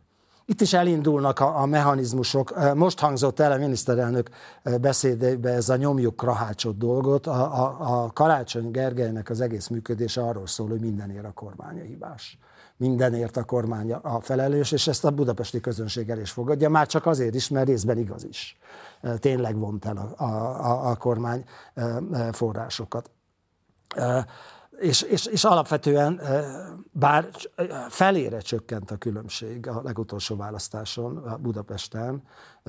[0.45, 2.75] Itt is elindulnak a, a mechanizmusok.
[2.75, 4.31] Most hangzott el a miniszterelnök
[4.81, 7.27] beszédébe ez a nyomjuk krahácsot dolgot.
[7.27, 11.83] A, a, a Karácsony Gergelynek az egész működése arról szól, hogy mindenért a kormány a
[11.83, 12.39] hibás.
[12.77, 17.07] Mindenért a kormány a felelős, és ezt a budapesti közönség el is fogadja, már csak
[17.07, 18.59] azért is, mert részben igaz is.
[19.19, 21.45] Tényleg vont el a, a, a kormány
[22.33, 23.11] forrásokat
[24.83, 26.21] és, és, és alapvetően,
[26.93, 27.29] bár
[27.89, 32.23] felére csökkent a különbség a legutolsó választáson a Budapesten,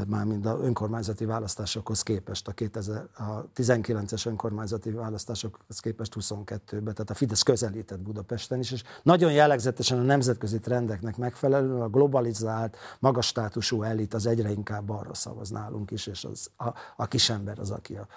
[0.07, 7.13] mármint a önkormányzati választásokhoz képest, a, 2000, a 19-es önkormányzati választásokhoz képest 22-ben, tehát a
[7.13, 13.83] Fidesz közelített Budapesten is, és nagyon jellegzetesen a nemzetközi trendeknek megfelelően a globalizált, magas státusú
[13.83, 17.95] elit az egyre inkább arra szavaz nálunk is, és az, a, a kisember az, aki
[17.95, 18.07] a,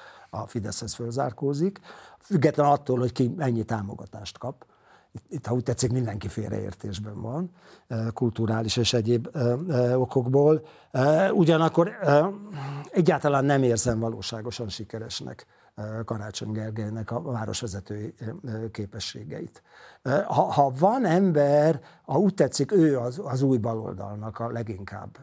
[0.42, 1.80] a Fideszhez fölzárkózik,
[2.18, 4.66] független attól, hogy ki mennyi támogatást kap.
[5.28, 7.50] Itt, ha úgy tetszik, mindenki félreértésben van,
[8.14, 9.28] kulturális és egyéb
[9.94, 10.66] okokból.
[11.32, 11.90] Ugyanakkor
[12.90, 15.46] egyáltalán nem érzem valóságosan sikeresnek
[16.04, 18.14] Karácsony Gergelynek a városvezetői
[18.70, 19.62] képességeit.
[20.02, 25.18] Ha, ha van ember, ha úgy tetszik, ő az, az új baloldalnak a leginkább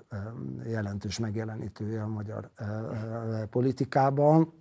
[0.65, 2.49] jelentős megjelenítője a magyar
[3.49, 4.53] politikában,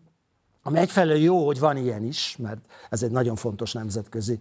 [0.63, 2.61] ami egyfelől jó, hogy van ilyen is, mert
[2.91, 4.41] ez egy nagyon fontos nemzetközi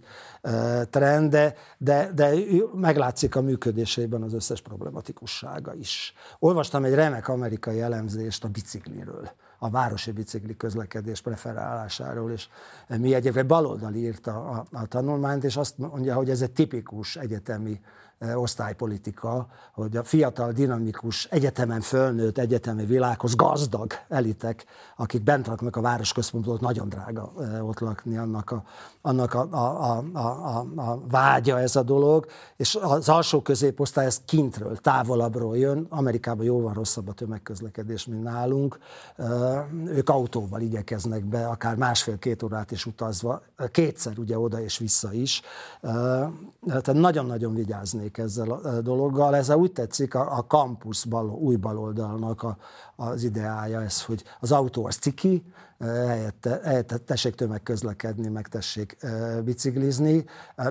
[0.90, 2.34] trend, de, de, de
[2.74, 6.14] meglátszik a működésében az összes problematikussága is.
[6.38, 12.48] Olvastam egy remek amerikai elemzést a bicikliről, a városi bicikli közlekedés preferálásáról, és
[12.86, 17.80] mi egyébként baloldali írta a, a tanulmányt, és azt mondja, hogy ez egy tipikus egyetemi
[18.34, 24.64] osztálypolitika, hogy a fiatal, dinamikus, egyetemen fölnőtt, egyetemi világhoz gazdag elitek,
[24.96, 27.32] akik bent laknak a városközpontból, nagyon drága
[27.62, 28.62] ott lakni, annak a,
[29.00, 32.26] annak a, a, a, a, a vágya ez a dolog,
[32.56, 38.78] és az alsó középosztály ez kintről, távolabbról jön, Amerikában jóval rosszabb a tömegközlekedés, mint nálunk,
[39.86, 45.42] ők autóval igyekeznek be, akár másfél-két órát is utazva, kétszer ugye oda és vissza is,
[46.66, 49.36] tehát nagyon-nagyon vigyáznék játszik ezzel a dologgal.
[49.36, 52.56] Ez úgy tetszik a, a campus bal, új baloldalnak a,
[52.96, 55.44] az ideája ez, hogy az autó az ciki,
[55.82, 58.96] helyette, helyette tessék tömegközlekedni, meg tessék
[59.44, 60.24] biciklizni.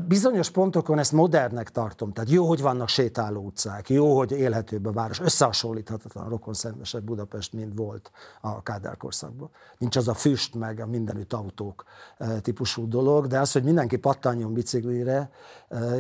[0.07, 4.91] Bizonyos pontokon ezt modernnek tartom, tehát jó, hogy vannak sétáló utcák, jó, hogy élhetőbb a
[4.91, 8.11] város, összehasonlíthatatlan rokonszenvesebb Budapest, mint volt
[8.41, 9.49] a Kádár korszakban.
[9.77, 11.83] Nincs az a füst, meg a mindenütt autók
[12.41, 15.29] típusú dolog, de az, hogy mindenki pattanjon biciklire,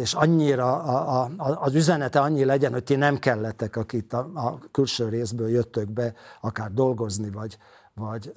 [0.01, 4.59] és annyira a, a, az üzenete annyi legyen, hogy ti nem kellettek, akik a, a
[4.71, 6.10] külső részből jöttök be,
[6.41, 7.57] akár dolgozni, vagy,
[7.93, 8.33] vagy,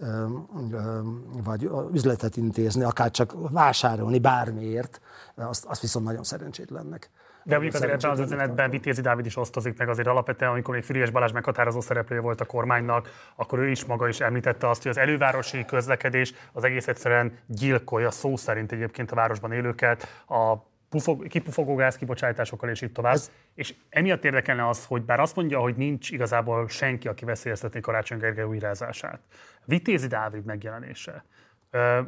[1.45, 5.01] vagy üzletet intézni, akár csak vásárolni bármiért,
[5.35, 7.11] azt, azt viszont nagyon szerencsétlennek.
[7.47, 10.85] De mondjuk azért ebben az üzenetben Vitézi Dávid is osztozik meg azért alapvetően, amikor még
[10.85, 14.91] Füriás Balázs meghatározó szereplője volt a kormánynak, akkor ő is maga is említette azt, hogy
[14.91, 20.57] az elővárosi közlekedés az egész egyszerűen gyilkolja szó szerint egyébként a városban élőket, a
[20.95, 23.15] pufog, kipufogó gázkibocsátásokkal és így tovább.
[23.15, 23.31] Ez...
[23.55, 28.19] És emiatt érdekelne az, hogy bár azt mondja, hogy nincs igazából senki, aki veszélyeztetné Karácsony
[28.19, 29.21] Gergely újrázását.
[29.65, 31.25] Vitézi Dávid megjelenése.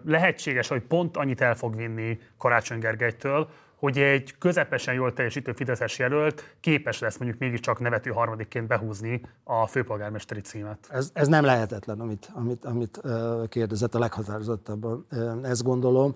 [0.05, 5.99] Lehetséges, hogy pont annyit el fog vinni Karácsony Gergelytől, hogy egy közepesen jól teljesítő Fideszes
[5.99, 10.79] jelölt képes lesz mondjuk mégiscsak nevető harmadikként behúzni a főpolgármesteri címet.
[10.89, 13.01] Ez, ez nem lehetetlen, amit, amit, amit
[13.49, 15.07] kérdezett a leghatározottabban,
[15.43, 16.15] ezt gondolom.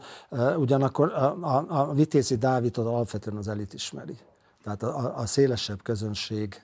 [0.56, 4.16] Ugyanakkor a, a, a Vitézi Dávidot alapvetően az elit ismeri.
[4.62, 6.62] Tehát a, a szélesebb közönség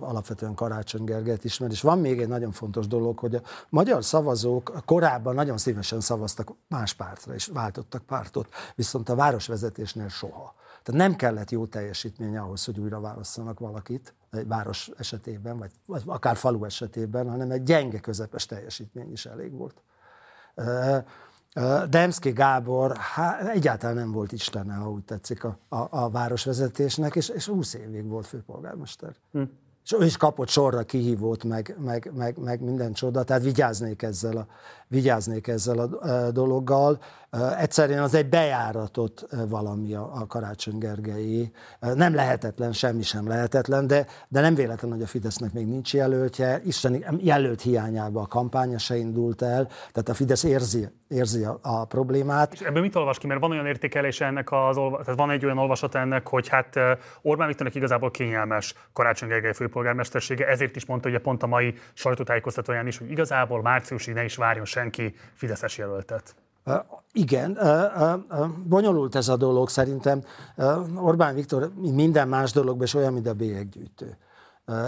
[0.00, 1.70] alapvetően Karácsony Gergelyt ismer.
[1.70, 6.52] És van még egy nagyon fontos dolog, hogy a magyar szavazók korábban nagyon szívesen szavaztak
[6.68, 10.54] más pártra, és váltottak pártot, viszont a városvezetésnél soha.
[10.82, 16.02] Tehát nem kellett jó teljesítmény ahhoz, hogy újra válasszanak valakit egy város esetében, vagy, vagy
[16.06, 19.82] akár falu esetében, hanem egy gyenge közepes teljesítmény is elég volt.
[21.88, 27.28] Demszki Gábor hát, egyáltalán nem volt istene, ha úgy tetszik, a, a, a városvezetésnek, és,
[27.28, 29.14] és 20 évig volt főpolgármester.
[29.32, 29.42] Hm
[29.88, 34.36] és ő is kapott sorra kihívót, meg, meg, meg, meg minden csoda, tehát vigyáznék ezzel
[34.36, 34.46] a,
[34.88, 36.98] vigyáznék ezzel a dologgal.
[37.58, 41.52] Egyszerűen az egy bejáratott valami a, Karácsony Gergelyi.
[41.80, 46.60] Nem lehetetlen, semmi sem lehetetlen, de, de nem véletlen, hogy a Fidesznek még nincs jelöltje.
[46.64, 51.84] Isten jelölt hiányában a kampánya se indult el, tehát a Fidesz érzi, érzi a, a
[51.84, 52.52] problémát.
[52.52, 53.26] És ebből mit olvas ki?
[53.26, 56.78] Mert van olyan értékelése ennek az, tehát van egy olyan olvasat ennek, hogy hát
[57.22, 62.86] Orbán Viktornak igazából kényelmes Karácsony Gergely főpolgármestersége, ezért is mondta ugye pont a mai sajtótájékoztatóján
[62.86, 66.34] is, hogy igazából márciusig ne is várjon senki Fideszes jelöltet.
[67.12, 67.58] Igen,
[68.66, 70.22] bonyolult ez a dolog szerintem.
[70.96, 74.16] Orbán Viktor minden más dologban is olyan, mint a bélyeggyűjtő.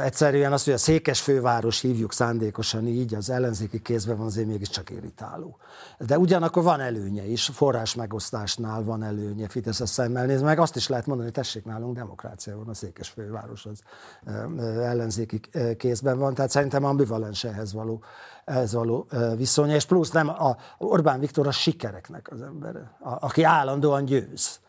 [0.02, 4.90] Egyszerűen az, hogy a székes főváros hívjuk szándékosan így, az ellenzéki kézben van, azért mégiscsak
[4.90, 5.58] irritáló.
[5.98, 10.88] De ugyanakkor van előnye is, forrás megosztásnál van előnye, Fidesz szemmel néz, meg azt is
[10.88, 13.80] lehet mondani, hogy tessék nálunk demokrácia van, a székes főváros az
[14.78, 15.40] ellenzéki
[15.76, 18.02] kézben van, tehát szerintem ambivalens ehhez való,
[18.51, 19.06] ehhez való
[19.36, 24.60] viszonya, és plusz nem, a Orbán Viktor a sikereknek az embere, aki állandóan győz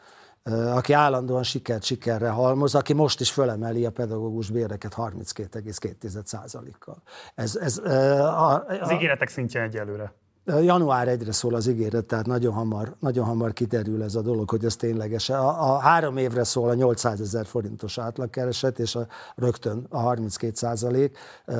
[0.74, 7.02] aki állandóan sikert sikerre halmoz, aki most is fölemeli a pedagógus béreket 32,2%-kal.
[7.36, 10.14] Ez, ez, a, a, az ígéretek szintje egyelőre.
[10.46, 14.66] Január 1-re szól az ígéret, tehát nagyon hamar, nagyon hamar kiderül ez a dolog, hogy
[14.66, 15.30] ez tényleges.
[15.30, 20.54] A, a három évre szól a 800 ezer forintos átlagkereset, és a, rögtön a 32
[20.56, 21.18] százalék.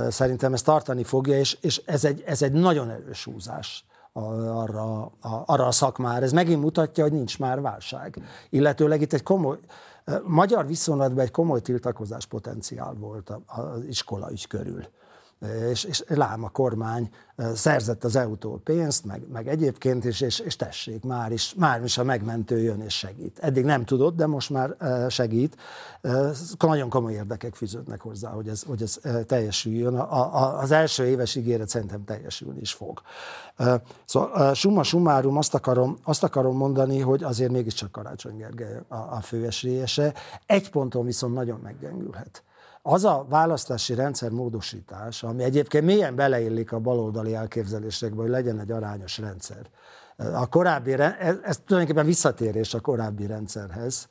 [0.10, 5.44] Szerintem ez tartani fogja, és, és ez, egy, ez egy nagyon erős húzás arra, a,
[5.46, 6.26] arra a szakmára.
[6.26, 8.22] Ez megint mutatja, hogy nincs már válság.
[8.50, 9.58] Illetőleg itt egy komoly,
[10.24, 14.86] magyar viszonylatban egy komoly tiltakozás potenciál volt az iskola ügy körül
[15.70, 17.10] és, és lám a kormány
[17.54, 21.98] szerzett az EU-tól pénzt, meg, meg egyébként is, és, és tessék, már is, már is
[21.98, 23.40] a megmentő jön és segít.
[23.40, 24.76] Eddig nem tudott, de most már
[25.10, 25.56] segít.
[26.60, 29.96] Nagyon komoly érdekek fűződnek hozzá, hogy ez, hogy ez teljesüljön.
[29.96, 33.02] A, a, az első éves ígéret szerintem teljesülni is fog.
[34.06, 39.22] Szóval summa summarum azt akarom, azt akarom mondani, hogy azért mégiscsak Karácsony Gergely a, a
[39.22, 40.14] főesélyese.
[40.46, 42.44] Egy ponton viszont nagyon meggyengülhet
[42.82, 48.72] az a választási rendszer módosítás, ami egyébként mélyen beleillik a baloldali elképzelésekbe, hogy legyen egy
[48.72, 49.70] arányos rendszer.
[50.18, 54.10] A korábbi, ez, ez tulajdonképpen visszatérés a korábbi rendszerhez.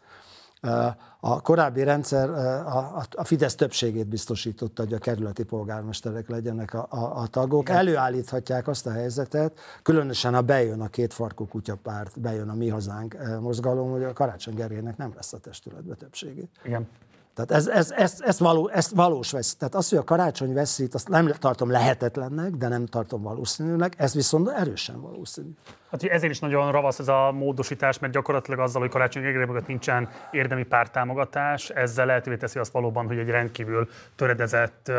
[1.20, 7.20] A korábbi rendszer a, a Fidesz többségét biztosította, hogy a kerületi polgármesterek legyenek a, a,
[7.20, 7.62] a tagok.
[7.62, 7.76] Igen.
[7.76, 13.16] Előállíthatják azt a helyzetet, különösen ha bejön a két farkú kutyapárt, bejön a Mi Hazánk
[13.40, 16.50] mozgalom, hogy a Karácsony Gergelynek nem lesz a testületbe többségét.
[16.64, 16.88] Igen.
[17.44, 19.56] Tehát ez, ez, ez, ez, való, ez valós vesz.
[19.56, 24.14] Tehát az, hogy a karácsony veszít, azt nem tartom lehetetlennek, de nem tartom valószínűnek, ez
[24.14, 25.50] viszont erősen valószínű.
[25.90, 30.08] Hát ezért is nagyon ravasz ez a módosítás, mert gyakorlatilag azzal, hogy karácsony mögött nincsen
[30.30, 34.92] érdemi pártámogatás, ezzel lehetővé teszi azt valóban, hogy egy rendkívül töredezett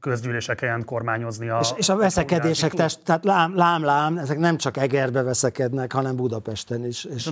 [0.00, 1.58] közgyűléseken kormányozni a...
[1.60, 6.84] És, és a veszekedések, tehát lám, lám, lám, ezek nem csak Egerbe veszekednek, hanem Budapesten
[6.84, 7.04] is.
[7.04, 7.30] És...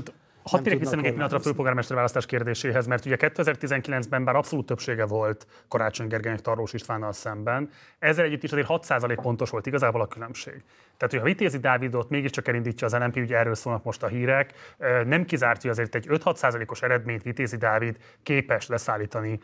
[0.50, 4.66] Hadd térjek vissza még egy pillanatra a főpolgármester választás kérdéséhez, mert ugye 2019-ben bár abszolút
[4.66, 10.00] többsége volt Karácsony Gergelynek Tarlós Istvánnal szemben, ezzel együtt is azért 6% pontos volt igazából
[10.00, 10.62] a különbség.
[10.96, 14.52] Tehát, hogyha Vitézi Dávidot mégiscsak elindítja az LNP, ugye erről szólnak most a hírek,
[15.04, 19.38] nem kizárt, hogy azért egy 5-6%-os eredményt Vitézi Dávid képes leszállítani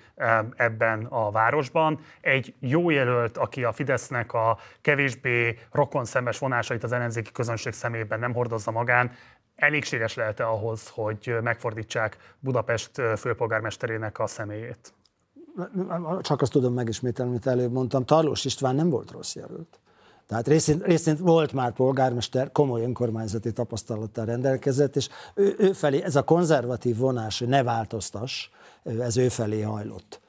[0.56, 2.00] ebben a városban.
[2.20, 8.18] Egy jó jelölt, aki a Fidesznek a kevésbé rokon szemes vonásait az ellenzéki közönség szemében
[8.18, 9.10] nem hordozza magán,
[9.56, 14.92] elégséges lehet-e ahhoz, hogy megfordítsák Budapest főpolgármesterének a személyét?
[16.20, 18.04] Csak azt tudom megismételni, amit előbb mondtam.
[18.04, 19.80] Tarlós István nem volt rossz jelölt.
[20.26, 26.16] Tehát részint, részint volt már polgármester, komoly önkormányzati tapasztalattal rendelkezett, és ő, ő felé, ez
[26.16, 28.48] a konzervatív vonás, ne változtass,
[28.82, 30.20] ez ő felé hajlott.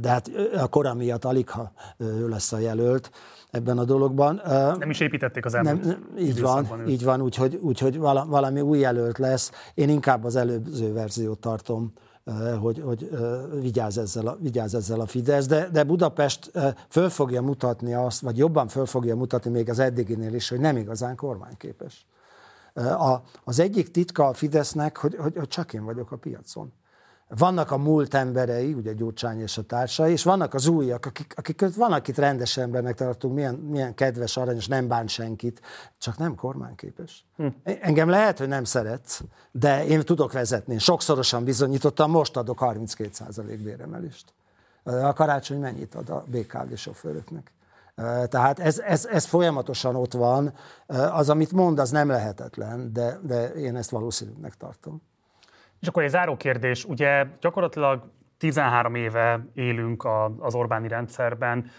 [0.00, 3.10] de hát a kora miatt alig, ha ő lesz a jelölt
[3.50, 4.40] ebben a dologban.
[4.78, 6.88] Nem is építették az elmúlt nem, Így van, őt.
[6.88, 9.50] így van, úgyhogy, úgyhogy valami új jelölt lesz.
[9.74, 11.92] Én inkább az előző verziót tartom
[12.60, 13.10] hogy, hogy
[13.60, 16.50] vigyáz, ezzel a, vigyáz ezzel a Fidesz, de, de Budapest
[16.88, 20.76] föl fogja mutatni azt, vagy jobban föl fogja mutatni még az eddiginél is, hogy nem
[20.76, 22.06] igazán kormányképes.
[22.74, 26.72] A, az egyik titka a Fidesznek, hogy, hogy, hogy csak én vagyok a piacon.
[27.38, 31.74] Vannak a múlt emberei, ugye Gyurcsány és a társai, és vannak az újak, akik, akik
[31.76, 35.60] van, akit rendes embernek tartunk, milyen, milyen kedves, aranyos, nem bán senkit,
[35.98, 37.24] csak nem kormányképes.
[37.36, 37.46] Hm.
[37.64, 39.20] Engem lehet, hogy nem szeretsz,
[39.52, 40.78] de én tudok vezetni.
[40.78, 44.32] Sokszorosan bizonyítottam, most adok 32% béremelést.
[44.82, 47.52] A karácsony mennyit ad a BKV sofőröknek?
[48.28, 50.52] Tehát ez, ez, ez folyamatosan ott van.
[50.86, 55.02] Az, amit mond, az nem lehetetlen, de, de én ezt valószínűnek tartom.
[55.80, 60.06] És akkor egy záró kérdés, ugye gyakorlatilag 13 éve élünk
[60.38, 61.70] az Orbáni rendszerben,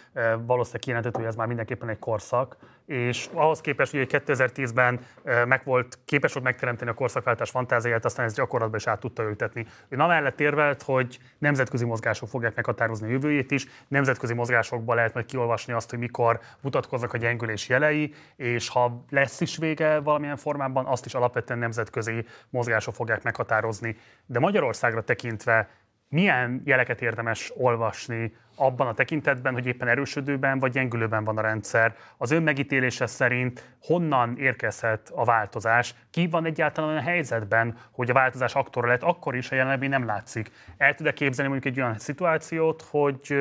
[0.46, 5.00] valószínűleg kijelenthető, hogy ez már mindenképpen egy korszak, és ahhoz képest, hogy 2010-ben
[5.46, 9.66] meg volt, képes volt megteremteni a korszakváltás fantáziáját, aztán ezt gyakorlatban is át tudta ültetni.
[9.90, 15.26] Ő amellett érvelt, hogy nemzetközi mozgások fogják meghatározni a jövőjét is, nemzetközi mozgásokban lehet majd
[15.26, 20.86] kiolvasni azt, hogy mikor mutatkoznak a gyengülés jelei, és ha lesz is vége valamilyen formában,
[20.86, 23.96] azt is alapvetően nemzetközi mozgások fogják meghatározni.
[24.26, 25.70] De Magyarországra tekintve
[26.10, 31.96] milyen jeleket érdemes olvasni abban a tekintetben, hogy éppen erősödőben vagy gyengülőben van a rendszer.
[32.18, 35.96] Az ön megítélése szerint honnan érkezhet a változás?
[36.10, 40.06] Ki van egyáltalán a helyzetben, hogy a változás akkor lett, akkor is, ha jelenleg nem
[40.06, 40.52] látszik?
[40.78, 43.36] El tud-e képzelni mondjuk egy olyan szituációt, hogy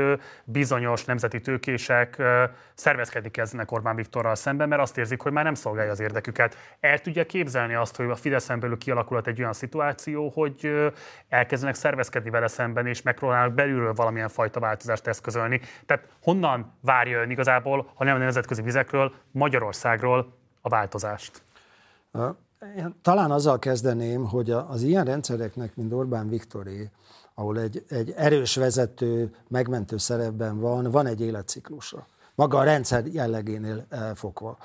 [0.44, 2.22] bizonyos nemzeti tőkések
[2.74, 6.56] szervezkedni kezdenek Orbán Viktorral szemben, mert azt érzik, hogy már nem szolgálja az érdeküket.
[6.80, 10.90] El tudja képzelni azt, hogy a Fideszen belül kialakulhat egy olyan szituáció, hogy
[11.28, 15.60] elkezdenek szervezkedni vele szemben, és megpróbálnak belülről valamilyen fajta változást eszközölni.
[15.86, 21.42] Tehát honnan várja ön igazából, ha nem a nemzetközi vizekről, Magyarországról a változást?
[22.76, 26.90] Én talán azzal kezdeném, hogy az ilyen rendszereknek, mint Orbán Viktoré,
[27.34, 32.06] ahol egy, egy erős vezető, megmentő szerepben van, van egy életciklusa.
[32.40, 34.56] Maga a rendszer jellegénél fogva.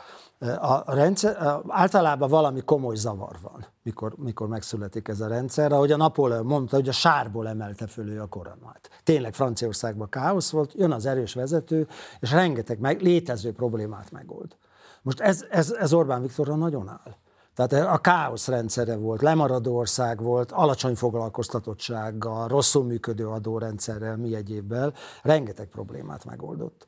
[0.60, 5.72] A rendszer, általában valami komoly zavar van, mikor, mikor megszületik ez a rendszer.
[5.72, 8.90] Ahogy a Napóleon mondta, hogy a sárból emelte föl a koronát.
[9.04, 11.88] Tényleg Franciaországban káosz volt, jön az erős vezető,
[12.20, 14.56] és rengeteg meg, létező problémát megold.
[15.02, 17.16] Most ez, ez, ez Orbán Viktorra nagyon áll.
[17.56, 24.94] Tehát a káosz rendszere volt, lemaradó ország volt, alacsony foglalkoztatottsággal, rosszul működő adórendszerrel, mi egyébbel,
[25.24, 26.86] rengeteg problémát megoldott.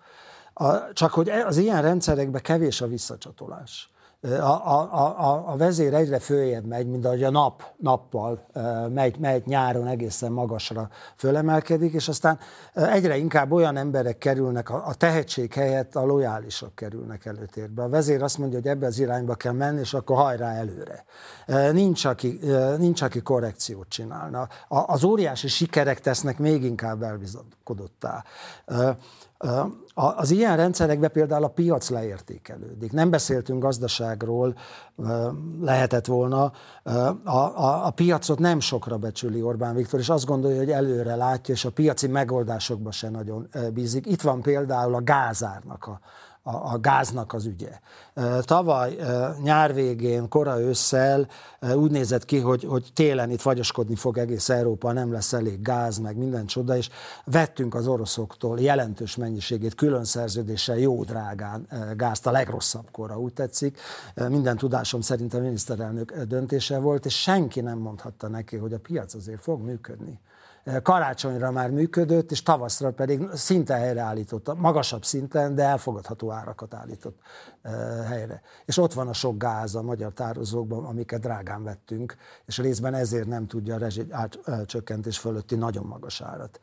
[0.59, 3.91] A, csak hogy e, az ilyen rendszerekben kevés a visszacsatolás.
[4.21, 4.79] A, a,
[5.17, 8.45] a, a vezér egyre följebb megy, mint ahogy a nap nappal
[8.93, 12.39] megy, megy nyáron egészen magasra fölemelkedik, és aztán
[12.73, 17.83] egyre inkább olyan emberek kerülnek, a, a tehetség helyett a lojálisok kerülnek előtérbe.
[17.83, 21.05] A vezér azt mondja, hogy ebbe az irányba kell menni, és akkor hajrá előre.
[21.71, 22.39] Nincs, aki,
[22.77, 24.47] nincs, aki korrekciót csinálna.
[24.67, 28.23] Az óriási sikerek tesznek még inkább elbizakodottá.
[29.93, 32.91] Az ilyen rendszerekben például a piac leértékelődik.
[32.91, 34.55] Nem beszéltünk gazdaságról,
[35.61, 36.51] lehetett volna.
[37.23, 41.53] A, a, a piacot nem sokra becsüli Orbán Viktor, és azt gondolja, hogy előre látja,
[41.53, 44.05] és a piaci megoldásokba se nagyon bízik.
[44.05, 45.99] Itt van például a gázárnak a,
[46.47, 47.79] a, a gáznak az ügye.
[48.41, 48.97] Tavaly
[49.43, 51.27] nyár végén, kora ősszel
[51.75, 55.97] úgy nézett ki, hogy, hogy télen itt fagyoskodni fog egész Európa, nem lesz elég gáz,
[55.97, 56.89] meg minden csoda, és
[57.25, 63.79] vettünk az oroszoktól jelentős mennyiségét, külön szerződéssel jó drágán gázt, a legrosszabb kora, úgy tetszik.
[64.29, 69.13] Minden tudásom szerint a miniszterelnök döntése volt, és senki nem mondhatta neki, hogy a piac
[69.13, 70.19] azért fog működni
[70.83, 77.19] karácsonyra már működött, és tavaszra pedig szinte helyreállította, magasabb szinten, de elfogadható árakat állított
[78.07, 78.41] helyre.
[78.65, 82.15] És ott van a sok gáz a magyar tározókban, amiket drágán vettünk,
[82.45, 84.07] és részben ezért nem tudja a rezsi
[84.65, 86.59] csökkentés fölötti nagyon magas árat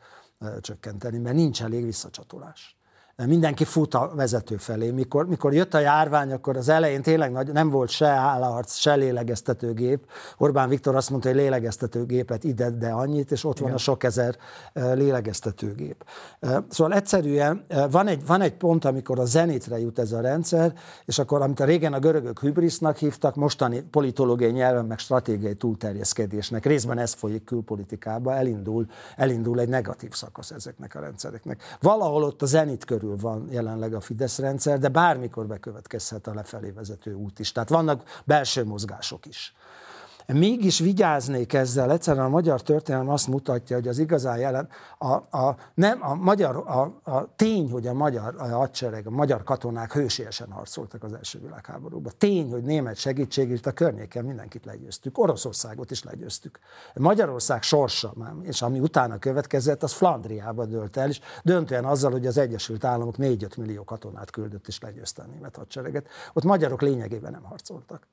[0.61, 2.77] csökkenteni, mert nincs elég visszacsatolás
[3.23, 4.91] mindenki fut a vezető felé.
[4.91, 8.95] Mikor, mikor jött a járvány, akkor az elején tényleg nagy, nem volt se állarc, se
[8.95, 10.05] lélegeztetőgép.
[10.37, 13.67] Orbán Viktor azt mondta, hogy lélegeztetőgépet ide, de annyit, és ott Igen.
[13.67, 14.37] van a sok ezer
[14.73, 16.05] lélegeztetőgép.
[16.69, 20.73] Szóval egyszerűen van egy, van egy pont, amikor a zenitre jut ez a rendszer,
[21.05, 26.65] és akkor, amit a régen a görögök hübrisznak hívtak, mostani politológiai nyelven meg stratégiai túlterjeszkedésnek,
[26.65, 28.85] részben ez folyik külpolitikába, elindul,
[29.15, 31.61] elindul egy negatív szakasz ezeknek a rendszereknek.
[31.81, 36.33] Valahol ott a zenit körül körül van jelenleg a Fidesz rendszer, de bármikor bekövetkezhet a
[36.33, 37.51] lefelé vezető út is.
[37.51, 39.55] Tehát vannak belső mozgások is.
[40.33, 45.57] Mégis vigyáznék ezzel, egyszerűen a magyar történelem azt mutatja, hogy az igazán jelen, a, a,
[45.73, 50.51] nem, a, magyar, a, a tény, hogy a magyar a hadsereg, a magyar katonák hősiesen
[50.51, 52.13] harcoltak az első világháborúban.
[52.17, 56.59] Tény, hogy német segítségért a környéken mindenkit legyőztük, Oroszországot is legyőztük.
[56.93, 62.37] Magyarország sorsa, és ami utána következett, az Flandriába dőlt el, és döntően azzal, hogy az
[62.37, 66.07] Egyesült Államok 4-5 millió katonát küldött és legyőzte a német hadsereget.
[66.33, 68.07] Ott magyarok lényegében nem harcoltak.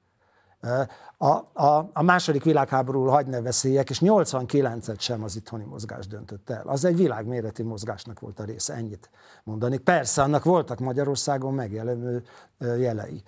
[1.18, 1.26] A,
[1.64, 6.62] a, a második világháború hagy ne veszélyek, és 89-et sem az itthoni mozgás döntött el.
[6.66, 9.10] Az egy világméretű mozgásnak volt a része, ennyit
[9.44, 9.78] mondani.
[9.78, 12.24] Persze, annak voltak Magyarországon megjelenő
[12.58, 13.22] jelei.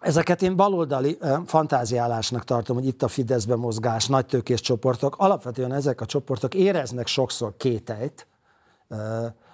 [0.00, 5.14] Ezeket én baloldali fantáziálásnak tartom, hogy itt a Fideszben mozgás, nagy tőkés csoportok.
[5.18, 8.26] Alapvetően ezek a csoportok éreznek sokszor kételyt,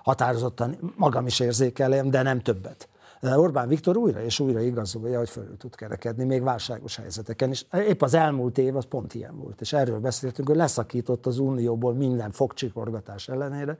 [0.02, 2.88] határozottan magam is érzékelem, de nem többet.
[3.22, 7.50] Orbán Viktor újra és újra igazolja, hogy fölül tud kerekedni, még válságos helyzeteken.
[7.50, 9.60] És épp az elmúlt év az pont ilyen volt.
[9.60, 13.78] És erről beszéltünk, hogy leszakított az Unióból minden fogcsikorgatás ellenére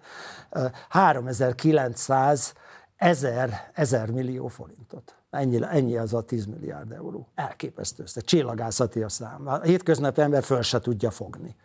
[0.89, 2.53] 3900
[2.97, 5.15] ezer, ezer millió forintot.
[5.31, 7.29] Ennyi, ennyi az a 10 milliárd euró.
[7.35, 8.21] Elképesztő össze.
[8.21, 9.47] Csillagászati a szám.
[9.47, 11.57] A hétköznapi ember föl se tudja fogni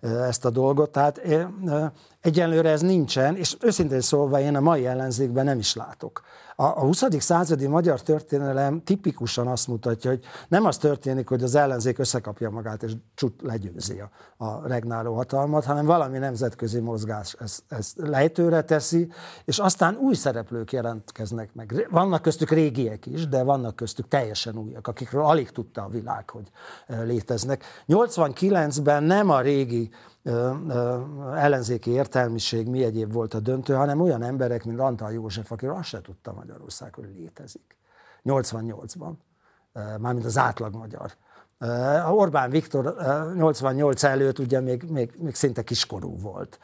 [0.00, 0.90] ezt a dolgot.
[0.90, 1.20] Tehát
[2.28, 6.22] egyenlőre ez nincsen, és őszintén szólva én a mai ellenzékben nem is látok
[6.60, 7.04] a, a 20.
[7.18, 12.82] századi magyar történelem tipikusan azt mutatja, hogy nem az történik, hogy az ellenzék összekapja magát
[12.82, 14.10] és csut legyőzi a,
[14.44, 19.08] a regnáló hatalmat, hanem valami nemzetközi mozgás ezt, ezt lejtőre teszi,
[19.44, 21.86] és aztán új szereplők jelentkeznek meg.
[21.90, 26.50] Vannak köztük régiek is, de vannak köztük teljesen újak, akikről alig tudta a világ, hogy
[26.86, 27.64] léteznek.
[27.88, 29.90] 89-ben nem a régi
[31.34, 35.88] ellenzéki értelmiség mi egyéb volt a döntő, hanem olyan emberek, mint Antal József, akiről azt
[35.88, 37.76] se tudta Magyarország, hogy létezik.
[38.24, 39.12] 88-ban,
[39.98, 41.12] mármint az átlag magyar.
[42.10, 42.94] Orbán Viktor
[43.34, 46.58] 88 előtt ugye még, még, még szinte kiskorú volt.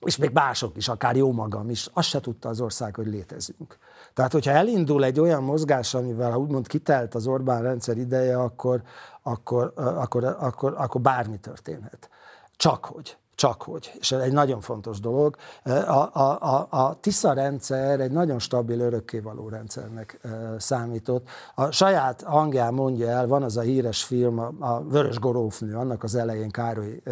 [0.00, 3.78] És még mások is, akár jó magam is, azt se tudta az ország, hogy létezünk.
[4.14, 8.82] Tehát, hogyha elindul egy olyan mozgás, amivel úgymond kitelt az Orbán rendszer ideje, akkor,
[9.22, 12.10] akkor, akkor, akkor, akkor bármi történhet.
[12.56, 13.16] Csak hogy.
[13.34, 13.92] Csak hogy.
[13.98, 15.36] És ez egy nagyon fontos dolog.
[15.64, 15.70] A,
[16.12, 20.20] a, a, a TISZA rendszer egy nagyon stabil, örökkévaló rendszernek
[20.58, 21.28] számított.
[21.54, 26.02] A saját hangján mondja el, van az a híres film, a, a Vörös Gorófnő, annak
[26.02, 27.02] az elején Károly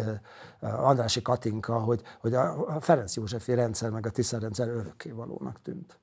[0.61, 5.99] Andrási Katinka, hogy, hogy a Ferenc Józsefi rendszer meg a TISZA rendszer örökkévalónak tűnt.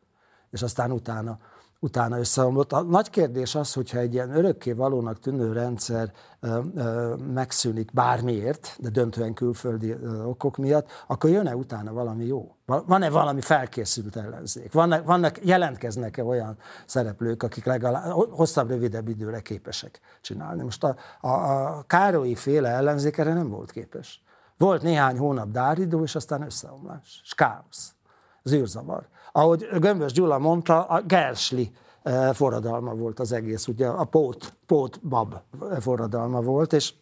[0.51, 1.39] És aztán utána
[1.81, 2.73] utána összeomlott.
[2.73, 8.77] A nagy kérdés az, hogyha egy ilyen örökké valónak tűnő rendszer ö, ö, megszűnik bármiért,
[8.81, 12.57] de döntően külföldi ö, okok miatt, akkor jön-e utána valami jó?
[12.67, 14.73] Van-e valami felkészült ellenzék?
[14.73, 16.57] Vannak, vannak jelentkeznek-e olyan
[16.87, 20.63] szereplők, akik legalább hosszabb, rövidebb időre képesek csinálni?
[20.63, 24.23] Most a, a, a Károlyi féle ellenzék erre nem volt képes.
[24.57, 27.95] Volt néhány hónap dáridó, és aztán összeomlás, és káosz,
[28.43, 31.73] zűrzavar ahogy Gömbös Gyula mondta, a Gersli
[32.03, 35.35] eh, forradalma volt az egész, ugye a pót, pót bab
[35.81, 36.95] forradalma volt, és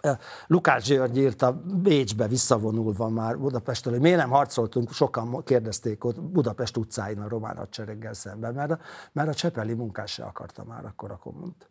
[0.00, 6.20] eh, Lukács György írta Bécsbe visszavonulva már Budapestről, hogy miért nem harcoltunk, sokan kérdezték ott
[6.20, 8.78] Budapest utcáin a román hadsereggel szemben, mert a,
[9.12, 11.69] mert a Csepeli munkás se akarta már akkor a kommunt.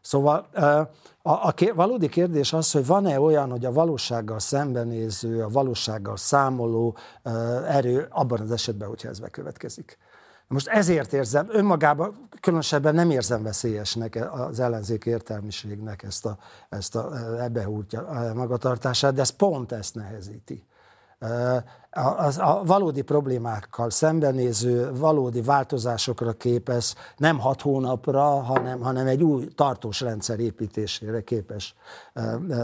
[0.00, 0.46] Szóval
[1.22, 6.96] a, a valódi kérdés az, hogy van-e olyan, hogy a valósággal szembenéző, a valósággal számoló
[7.68, 9.98] erő abban az esetben, hogyha ez bekövetkezik.
[10.46, 17.10] Most ezért érzem, önmagában különösebben nem érzem veszélyesnek az ellenzék értelmiségnek ezt a, ezt a
[17.42, 20.64] ebbehúrtja magatartását, de ez pont ezt nehezíti
[21.90, 29.46] a, a valódi problémákkal szembenéző, valódi változásokra képes, nem hat hónapra, hanem, hanem egy új
[29.54, 31.74] tartós rendszer építésére képes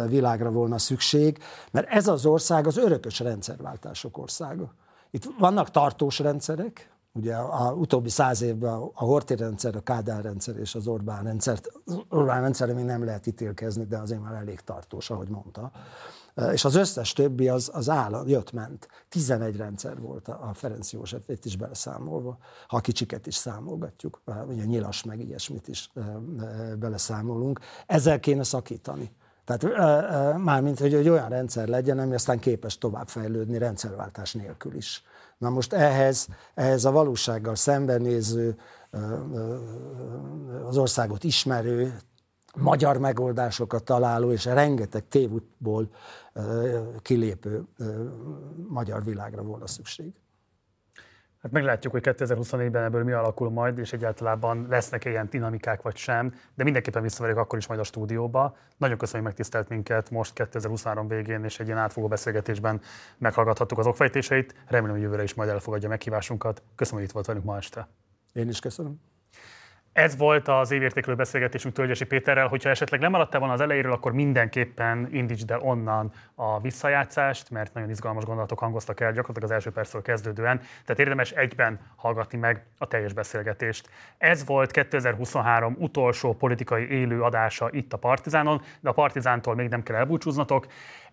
[0.07, 1.39] világra volna szükség,
[1.70, 4.74] mert ez az ország az örökös rendszerváltások országa.
[5.11, 9.81] Itt vannak tartós rendszerek, Ugye a, a utóbbi száz évben a, a Horthy rendszer, a
[9.81, 14.23] Kádár rendszer és az Orbán rendszer, az Orbán rendszerre még nem lehet ítélkezni, de azért
[14.23, 15.70] már elég tartós, ahogy mondta
[16.52, 18.88] és az összes többi az, az áll, jött-ment.
[19.08, 22.38] 11 rendszer volt a Ferenc József, itt is beleszámolva,
[22.68, 25.92] ha a kicsiket is számolgatjuk, ugye nyilas meg ilyesmit is
[26.78, 27.60] beleszámolunk.
[27.86, 29.10] Ezzel kéne szakítani.
[29.44, 29.62] Tehát
[30.38, 35.02] mármint, hogy egy olyan rendszer legyen, ami aztán képes továbbfejlődni rendszerváltás nélkül is.
[35.38, 38.58] Na most ehhez, ehhez a valósággal szembenéző,
[40.66, 41.96] az országot ismerő,
[42.57, 45.89] magyar megoldásokat találó és rengeteg tévútból
[47.03, 47.65] kilépő
[48.69, 50.12] magyar világra volna szükség.
[51.43, 55.97] Hát meglátjuk, hogy 2024-ben ebből mi alakul majd, és egyáltalán lesznek -e ilyen dinamikák vagy
[55.97, 58.57] sem, de mindenképpen visszaverjük akkor is majd a stúdióba.
[58.77, 62.81] Nagyon köszönöm, hogy megtisztelt minket most 2023 végén, és egy ilyen átfogó beszélgetésben
[63.19, 64.55] meghallgathattuk az okfejtéseit.
[64.66, 66.62] Remélem, hogy jövőre is majd elfogadja meghívásunkat.
[66.74, 67.89] Köszönöm, hogy itt volt velünk ma este.
[68.33, 69.01] Én is köszönöm.
[69.97, 72.47] Ez volt az évértékelő beszélgetésünk Tölgyesi Péterrel.
[72.47, 77.74] Hogyha esetleg nem maradtál volna az elejéről, akkor mindenképpen indítsd el onnan a visszajátszást, mert
[77.74, 80.59] nagyon izgalmas gondolatok hangoztak el gyakorlatilag az első percről kezdődően.
[80.59, 83.89] Tehát érdemes egyben hallgatni meg a teljes beszélgetést.
[84.18, 89.82] Ez volt 2023 utolsó politikai élő adása itt a Partizánon, de a Partizántól még nem
[89.82, 90.66] kell elbúcsúznatok.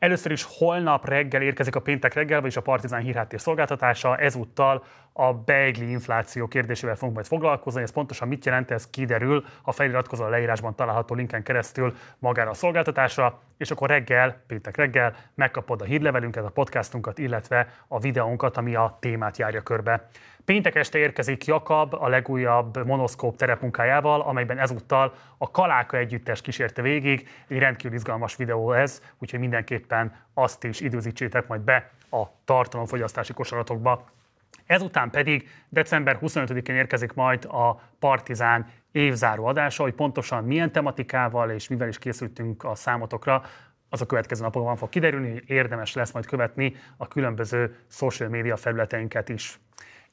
[0.03, 4.17] Először is holnap reggel érkezik a péntek reggel, vagyis a Partizán hírháttér szolgáltatása.
[4.17, 7.81] Ezúttal a beigli infláció kérdésével fogunk majd foglalkozni.
[7.81, 12.53] Ez pontosan mit jelent, ez kiderül, ha feliratkozol a leírásban található linken keresztül magára a
[12.53, 18.75] szolgáltatásra, és akkor reggel, péntek reggel megkapod a hírlevelünket, a podcastunkat, illetve a videónkat, ami
[18.75, 20.09] a témát járja körbe.
[20.45, 27.30] Péntek este érkezik Jakab a legújabb monoszkóp terepmunkájával, amelyben ezúttal a Kaláka együttes kísérte végig.
[27.48, 34.06] Egy rendkívül izgalmas videó ez, úgyhogy mindenképpen azt is időzítsétek majd be a tartalomfogyasztási kosaratokba.
[34.65, 41.68] Ezután pedig december 25-én érkezik majd a Partizán évzáró adása, hogy pontosan milyen tematikával és
[41.68, 43.44] mivel is készültünk a számotokra,
[43.90, 48.57] az a következő napokban fog kiderülni, hogy érdemes lesz majd követni a különböző social média
[48.57, 49.60] felületeinket is.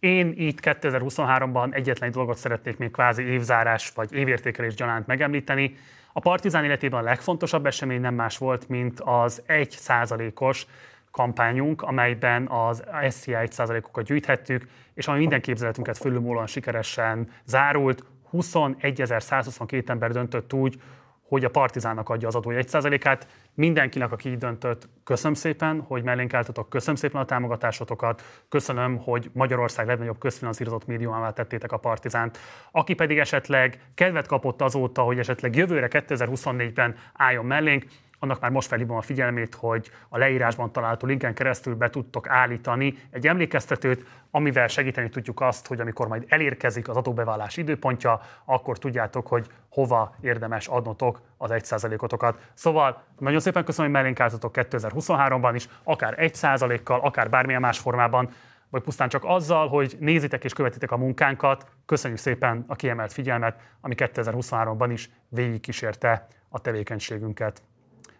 [0.01, 5.77] Én itt 2023-ban egyetlen egy dolgot szeretnék még kvázi évzárás vagy évértékelés gyanánt megemlíteni.
[6.12, 10.66] A Partizán életében a legfontosabb esemény nem más volt, mint az 1%-os
[11.10, 18.05] kampányunk, amelyben az SZIA 1%-okat gyűjthettük, és ami minden képzeletünket fölülmúlóan sikeresen zárult.
[18.32, 20.81] 21.122 ember döntött úgy,
[21.28, 23.27] hogy a Partizánnak adja az adója 1%-át.
[23.60, 29.30] Mindenkinek, aki így döntött, köszönöm szépen, hogy mellénk álltatok, köszönöm szépen a támogatásotokat, köszönöm, hogy
[29.32, 32.38] Magyarország legnagyobb közfinanszírozott médiumává tettétek a Partizánt.
[32.70, 37.84] Aki pedig esetleg kedvet kapott azóta, hogy esetleg jövőre 2024-ben álljon mellénk,
[38.22, 42.94] annak már most felhívom a figyelmét, hogy a leírásban található linken keresztül be tudtok állítani
[43.10, 49.26] egy emlékeztetőt, amivel segíteni tudjuk azt, hogy amikor majd elérkezik az adóbevallás időpontja, akkor tudjátok,
[49.26, 52.51] hogy hova érdemes adnotok az 1%-otokat.
[52.55, 58.30] Szóval nagyon szépen köszönöm, hogy mellénk álltatok 2023-ban is, akár 1%-kal, akár bármilyen más formában,
[58.70, 61.66] vagy pusztán csak azzal, hogy nézitek és követitek a munkánkat.
[61.86, 67.62] Köszönjük szépen a kiemelt figyelmet, ami 2023-ban is végigkísérte a tevékenységünket.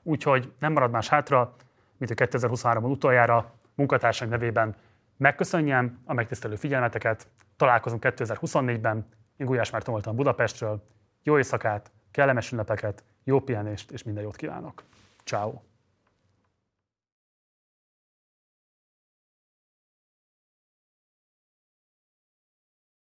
[0.03, 1.55] Úgyhogy nem marad más hátra,
[1.97, 4.77] mint a 2023-ban utoljára munkatársaim nevében
[5.17, 7.29] megköszönjem a megtisztelő figyelmeteket.
[7.57, 9.07] Találkozunk 2024-ben.
[9.37, 10.83] Én Gulyás Márton voltam Budapestről.
[11.23, 14.83] Jó éjszakát, kellemes ünnepeket, jó pihenést és minden jót kívánok.
[15.25, 15.70] Ciao.